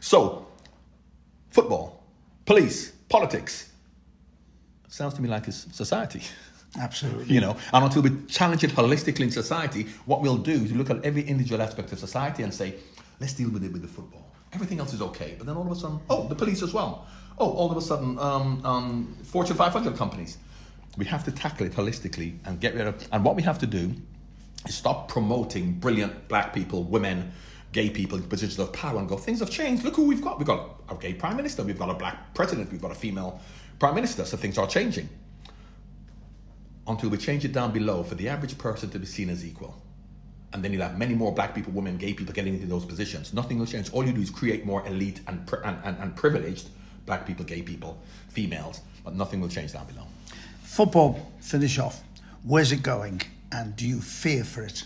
So 0.00 0.46
football, 1.50 2.04
police, 2.44 2.92
politics. 3.08 3.72
Sounds 4.88 5.14
to 5.14 5.22
me 5.22 5.28
like 5.28 5.48
it's 5.48 5.66
society. 5.74 6.22
Absolutely. 6.78 7.34
You 7.34 7.40
know, 7.40 7.56
and 7.72 7.84
until 7.84 8.02
we 8.02 8.10
challenge 8.26 8.62
it 8.64 8.70
holistically 8.70 9.20
in 9.20 9.30
society, 9.30 9.86
what 10.04 10.20
we'll 10.20 10.36
do 10.36 10.52
is 10.52 10.72
look 10.72 10.90
at 10.90 11.04
every 11.04 11.22
individual 11.22 11.62
aspect 11.62 11.92
of 11.92 11.98
society 11.98 12.42
and 12.42 12.52
say, 12.52 12.74
let's 13.20 13.32
deal 13.32 13.48
with 13.50 13.64
it 13.64 13.72
with 13.72 13.82
the 13.82 13.88
football. 13.88 14.25
Everything 14.52 14.78
else 14.80 14.92
is 14.92 15.02
okay, 15.02 15.34
but 15.36 15.46
then 15.46 15.56
all 15.56 15.66
of 15.66 15.72
a 15.72 15.76
sudden, 15.76 16.00
oh, 16.08 16.28
the 16.28 16.34
police 16.34 16.62
as 16.62 16.72
well. 16.72 17.06
Oh, 17.38 17.50
all 17.50 17.70
of 17.70 17.76
a 17.76 17.82
sudden, 17.82 18.18
um, 18.18 18.64
um, 18.64 19.16
Fortune 19.24 19.56
500 19.56 19.96
companies. 19.96 20.38
We 20.96 21.04
have 21.06 21.24
to 21.24 21.32
tackle 21.32 21.66
it 21.66 21.72
holistically 21.72 22.38
and 22.46 22.58
get 22.58 22.74
rid 22.74 22.86
of. 22.86 23.06
And 23.12 23.22
what 23.22 23.36
we 23.36 23.42
have 23.42 23.58
to 23.58 23.66
do 23.66 23.94
is 24.66 24.74
stop 24.74 25.08
promoting 25.08 25.72
brilliant 25.74 26.28
black 26.28 26.54
people, 26.54 26.84
women, 26.84 27.32
gay 27.72 27.90
people 27.90 28.16
in 28.16 28.24
positions 28.24 28.58
of 28.58 28.72
power 28.72 28.98
and 28.98 29.06
go, 29.08 29.18
things 29.18 29.40
have 29.40 29.50
changed. 29.50 29.84
Look 29.84 29.96
who 29.96 30.06
we've 30.06 30.22
got. 30.22 30.38
We've 30.38 30.46
got 30.46 30.80
a 30.88 30.94
gay 30.94 31.12
prime 31.12 31.36
minister, 31.36 31.62
we've 31.62 31.78
got 31.78 31.90
a 31.90 31.94
black 31.94 32.32
president, 32.34 32.72
we've 32.72 32.80
got 32.80 32.90
a 32.90 32.94
female 32.94 33.40
prime 33.78 33.94
minister, 33.94 34.24
so 34.24 34.38
things 34.38 34.56
are 34.56 34.66
changing. 34.66 35.08
Until 36.86 37.10
we 37.10 37.18
change 37.18 37.44
it 37.44 37.52
down 37.52 37.72
below 37.72 38.02
for 38.02 38.14
the 38.14 38.28
average 38.28 38.56
person 38.56 38.88
to 38.90 38.98
be 38.98 39.06
seen 39.06 39.28
as 39.28 39.44
equal. 39.44 39.76
And 40.56 40.64
then 40.64 40.72
you'll 40.72 40.84
have 40.84 40.96
many 40.96 41.12
more 41.12 41.34
black 41.34 41.54
people, 41.54 41.70
women, 41.74 41.98
gay 41.98 42.14
people 42.14 42.32
getting 42.32 42.54
into 42.54 42.66
those 42.66 42.86
positions. 42.86 43.34
Nothing 43.34 43.58
will 43.58 43.66
change. 43.66 43.92
All 43.92 44.06
you 44.06 44.12
do 44.14 44.22
is 44.22 44.30
create 44.30 44.64
more 44.64 44.86
elite 44.86 45.20
and, 45.26 45.46
and, 45.66 45.76
and, 45.84 45.98
and 45.98 46.16
privileged 46.16 46.70
black 47.04 47.26
people, 47.26 47.44
gay 47.44 47.60
people, 47.60 47.98
females, 48.30 48.80
but 49.04 49.14
nothing 49.14 49.42
will 49.42 49.50
change 49.50 49.74
down 49.74 49.86
below. 49.86 50.04
Football, 50.62 51.30
finish 51.40 51.78
off. 51.78 52.02
Where's 52.42 52.72
it 52.72 52.82
going? 52.82 53.20
And 53.52 53.76
do 53.76 53.86
you 53.86 54.00
fear 54.00 54.44
for 54.44 54.62
it? 54.62 54.84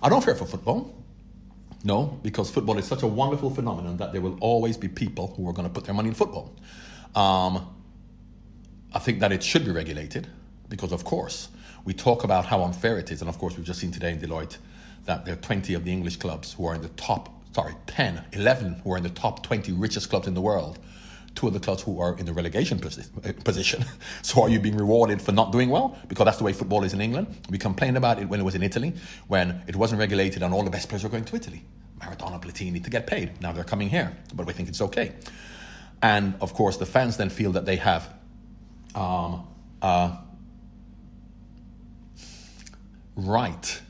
I 0.00 0.08
don't 0.08 0.24
fear 0.24 0.36
for 0.36 0.46
football. 0.46 0.94
No, 1.82 2.20
because 2.22 2.48
football 2.48 2.78
is 2.78 2.86
such 2.86 3.02
a 3.02 3.08
wonderful 3.08 3.50
phenomenon 3.50 3.96
that 3.96 4.12
there 4.12 4.20
will 4.20 4.38
always 4.38 4.76
be 4.76 4.86
people 4.86 5.34
who 5.36 5.48
are 5.48 5.52
going 5.52 5.66
to 5.66 5.74
put 5.74 5.86
their 5.86 5.94
money 5.94 6.10
in 6.10 6.14
football. 6.14 6.54
Um, 7.16 7.66
I 8.92 9.00
think 9.00 9.18
that 9.18 9.32
it 9.32 9.42
should 9.42 9.64
be 9.64 9.72
regulated 9.72 10.28
because, 10.68 10.92
of 10.92 11.02
course, 11.02 11.48
we 11.84 11.92
talk 11.92 12.24
about 12.24 12.46
how 12.46 12.62
unfair 12.62 12.98
it 12.98 13.10
is. 13.10 13.20
And 13.20 13.28
of 13.28 13.38
course, 13.38 13.56
we've 13.56 13.66
just 13.66 13.80
seen 13.80 13.90
today 13.90 14.12
in 14.12 14.20
Deloitte 14.20 14.58
that 15.04 15.24
there 15.24 15.34
are 15.34 15.38
20 15.38 15.74
of 15.74 15.84
the 15.84 15.92
English 15.92 16.16
clubs 16.16 16.52
who 16.52 16.66
are 16.66 16.74
in 16.74 16.82
the 16.82 16.88
top, 16.90 17.28
sorry, 17.54 17.74
10, 17.86 18.24
11 18.32 18.82
who 18.84 18.92
are 18.92 18.96
in 18.96 19.02
the 19.02 19.10
top 19.10 19.42
20 19.42 19.72
richest 19.72 20.10
clubs 20.10 20.28
in 20.28 20.34
the 20.34 20.40
world. 20.40 20.78
Two 21.34 21.46
of 21.46 21.54
the 21.54 21.60
clubs 21.60 21.82
who 21.82 21.98
are 21.98 22.16
in 22.18 22.26
the 22.26 22.32
relegation 22.32 22.78
uh, 22.84 23.32
position. 23.42 23.84
So 24.22 24.42
are 24.42 24.48
you 24.48 24.60
being 24.60 24.76
rewarded 24.76 25.20
for 25.20 25.32
not 25.32 25.50
doing 25.50 25.70
well? 25.70 25.98
Because 26.06 26.26
that's 26.26 26.36
the 26.36 26.44
way 26.44 26.52
football 26.52 26.84
is 26.84 26.92
in 26.92 27.00
England. 27.00 27.26
We 27.48 27.58
complained 27.58 27.96
about 27.96 28.18
it 28.20 28.28
when 28.28 28.38
it 28.38 28.42
was 28.42 28.54
in 28.54 28.62
Italy, 28.62 28.92
when 29.28 29.62
it 29.66 29.74
wasn't 29.74 29.98
regulated 29.98 30.42
and 30.42 30.52
all 30.52 30.62
the 30.62 30.70
best 30.70 30.88
players 30.88 31.04
were 31.04 31.10
going 31.10 31.24
to 31.24 31.36
Italy. 31.36 31.64
Maradona, 31.98 32.40
Platini 32.40 32.82
to 32.84 32.90
get 32.90 33.06
paid. 33.06 33.40
Now 33.40 33.52
they're 33.52 33.64
coming 33.64 33.88
here, 33.88 34.16
but 34.34 34.46
we 34.46 34.52
think 34.52 34.68
it's 34.68 34.80
okay. 34.80 35.12
And 36.02 36.34
of 36.40 36.52
course, 36.52 36.76
the 36.76 36.86
fans 36.86 37.16
then 37.16 37.30
feel 37.30 37.52
that 37.52 37.64
they 37.64 37.76
have 37.76 38.12
um, 38.94 39.46
a 39.80 40.18
right 43.16 43.80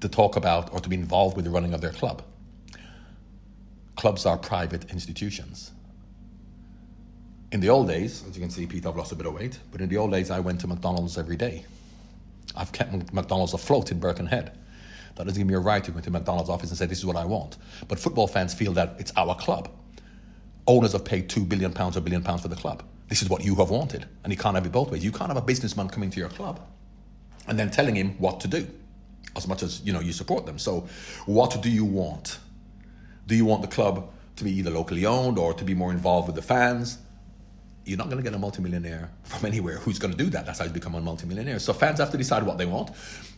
to 0.00 0.08
talk 0.08 0.36
about 0.36 0.72
or 0.72 0.80
to 0.80 0.88
be 0.88 0.96
involved 0.96 1.36
with 1.36 1.44
the 1.44 1.50
running 1.50 1.74
of 1.74 1.80
their 1.80 1.90
club. 1.90 2.22
Clubs 3.96 4.26
are 4.26 4.36
private 4.36 4.90
institutions. 4.90 5.72
In 7.52 7.60
the 7.60 7.70
old 7.70 7.88
days, 7.88 8.24
as 8.28 8.36
you 8.36 8.42
can 8.42 8.50
see, 8.50 8.66
Pete, 8.66 8.84
I've 8.84 8.96
lost 8.96 9.12
a 9.12 9.14
bit 9.14 9.26
of 9.26 9.34
weight, 9.34 9.58
but 9.70 9.80
in 9.80 9.88
the 9.88 9.96
old 9.96 10.10
days, 10.10 10.30
I 10.30 10.40
went 10.40 10.60
to 10.60 10.66
McDonald's 10.66 11.16
every 11.16 11.36
day. 11.36 11.64
I've 12.56 12.72
kept 12.72 13.12
McDonald's 13.12 13.54
afloat 13.54 13.92
in 13.92 14.00
Birkenhead. 14.00 14.58
That 15.14 15.24
doesn't 15.24 15.38
give 15.38 15.46
me 15.46 15.54
a 15.54 15.60
right 15.60 15.82
to 15.84 15.90
go 15.90 15.98
into 15.98 16.10
McDonald's 16.10 16.50
office 16.50 16.70
and 16.70 16.78
say, 16.78 16.86
this 16.86 16.98
is 16.98 17.06
what 17.06 17.16
I 17.16 17.24
want. 17.24 17.56
But 17.86 17.98
football 17.98 18.26
fans 18.26 18.52
feel 18.52 18.72
that 18.72 18.96
it's 18.98 19.12
our 19.16 19.36
club. 19.36 19.70
Owners 20.66 20.92
have 20.92 21.04
paid 21.04 21.28
two 21.28 21.44
billion 21.44 21.72
pounds 21.72 21.96
or 21.96 22.00
billion 22.00 22.22
pounds 22.22 22.42
for 22.42 22.48
the 22.48 22.56
club. 22.56 22.82
This 23.14 23.22
is 23.22 23.28
what 23.28 23.44
you 23.44 23.54
have 23.54 23.70
wanted. 23.70 24.06
And 24.24 24.32
you 24.32 24.36
can't 24.36 24.56
have 24.56 24.66
it 24.66 24.72
both 24.72 24.90
ways. 24.90 25.04
You 25.04 25.12
can't 25.12 25.28
have 25.28 25.36
a 25.36 25.46
businessman 25.46 25.88
coming 25.88 26.10
to 26.10 26.18
your 26.18 26.30
club 26.30 26.58
and 27.46 27.56
then 27.56 27.70
telling 27.70 27.94
him 27.94 28.16
what 28.18 28.40
to 28.40 28.48
do 28.48 28.66
as 29.36 29.46
much 29.46 29.62
as 29.62 29.80
you 29.84 29.92
know 29.92 30.00
you 30.00 30.12
support 30.12 30.46
them. 30.46 30.58
So 30.58 30.88
what 31.24 31.62
do 31.62 31.70
you 31.70 31.84
want? 31.84 32.40
Do 33.28 33.36
you 33.36 33.44
want 33.44 33.62
the 33.62 33.68
club 33.68 34.10
to 34.34 34.42
be 34.42 34.50
either 34.58 34.72
locally 34.72 35.06
owned 35.06 35.38
or 35.38 35.54
to 35.54 35.64
be 35.64 35.74
more 35.74 35.92
involved 35.92 36.26
with 36.26 36.34
the 36.34 36.42
fans? 36.42 36.98
You're 37.84 37.98
not 37.98 38.10
going 38.10 38.16
to 38.16 38.24
get 38.24 38.34
a 38.34 38.38
multimillionaire 38.40 39.12
from 39.22 39.46
anywhere 39.46 39.76
who's 39.76 40.00
going 40.00 40.12
to 40.12 40.18
do 40.18 40.28
that. 40.30 40.44
That's 40.44 40.58
how 40.58 40.64
you 40.64 40.72
become 40.72 40.96
a 40.96 41.00
multimillionaire. 41.00 41.60
So 41.60 41.72
fans 41.72 42.00
have 42.00 42.10
to 42.10 42.18
decide 42.18 42.42
what 42.42 42.58
they 42.58 42.66
want. 42.66 42.90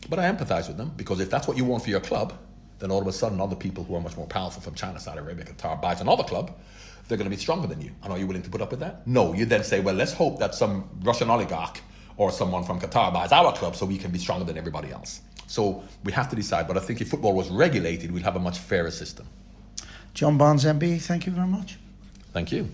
But 0.09 0.17
I 0.17 0.23
empathize 0.23 0.67
with 0.69 0.77
them 0.77 0.91
because 0.97 1.19
if 1.19 1.29
that's 1.29 1.47
what 1.47 1.55
you 1.55 1.65
want 1.65 1.83
for 1.83 1.91
your 1.91 1.99
club, 1.99 2.33
then 2.79 2.89
all 2.89 3.01
of 3.01 3.05
a 3.05 3.13
sudden 3.13 3.39
other 3.39 3.55
people 3.55 3.83
who 3.83 3.93
are 3.93 4.01
much 4.01 4.17
more 4.17 4.25
powerful 4.25 4.59
from 4.59 4.73
China, 4.73 4.99
Saudi 4.99 5.19
Arabia, 5.19 5.45
Qatar 5.45 5.79
buys 5.79 6.01
another 6.01 6.23
club, 6.23 6.57
they're 7.07 7.17
going 7.17 7.29
to 7.29 7.35
be 7.35 7.41
stronger 7.41 7.67
than 7.67 7.81
you. 7.81 7.91
And 8.03 8.11
are 8.11 8.19
you 8.19 8.27
willing 8.27 8.41
to 8.43 8.49
put 8.49 8.61
up 8.61 8.71
with 8.71 8.79
that? 8.81 9.05
No. 9.07 9.33
You 9.33 9.45
then 9.45 9.63
say, 9.63 9.79
well, 9.79 9.95
let's 9.95 10.13
hope 10.13 10.39
that 10.39 10.55
some 10.55 10.89
Russian 11.01 11.29
oligarch 11.29 11.81
or 12.17 12.31
someone 12.31 12.63
from 12.63 12.79
Qatar 12.79 13.13
buys 13.13 13.31
our 13.31 13.53
club 13.53 13.75
so 13.75 13.85
we 13.85 13.97
can 13.97 14.11
be 14.11 14.19
stronger 14.19 14.45
than 14.45 14.57
everybody 14.57 14.91
else. 14.91 15.21
So 15.47 15.83
we 16.03 16.11
have 16.11 16.29
to 16.29 16.35
decide. 16.35 16.67
But 16.67 16.77
I 16.77 16.81
think 16.81 16.99
if 17.01 17.09
football 17.09 17.33
was 17.33 17.49
regulated, 17.49 18.11
we'd 18.11 18.23
have 18.23 18.35
a 18.35 18.39
much 18.39 18.59
fairer 18.59 18.91
system. 18.91 19.27
John 20.13 20.37
Barnes, 20.37 20.65
MB, 20.65 21.01
thank 21.01 21.25
you 21.25 21.31
very 21.31 21.47
much. 21.47 21.77
Thank 22.33 22.51
you. 22.51 22.69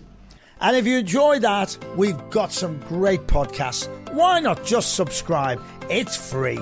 And 0.60 0.76
if 0.76 0.86
you 0.86 0.98
enjoyed 0.98 1.42
that, 1.42 1.76
we've 1.96 2.18
got 2.30 2.52
some 2.52 2.78
great 2.80 3.26
podcasts. 3.26 3.88
Why 4.12 4.40
not 4.40 4.64
just 4.64 4.94
subscribe? 4.94 5.60
It's 5.90 6.16
free. 6.16 6.58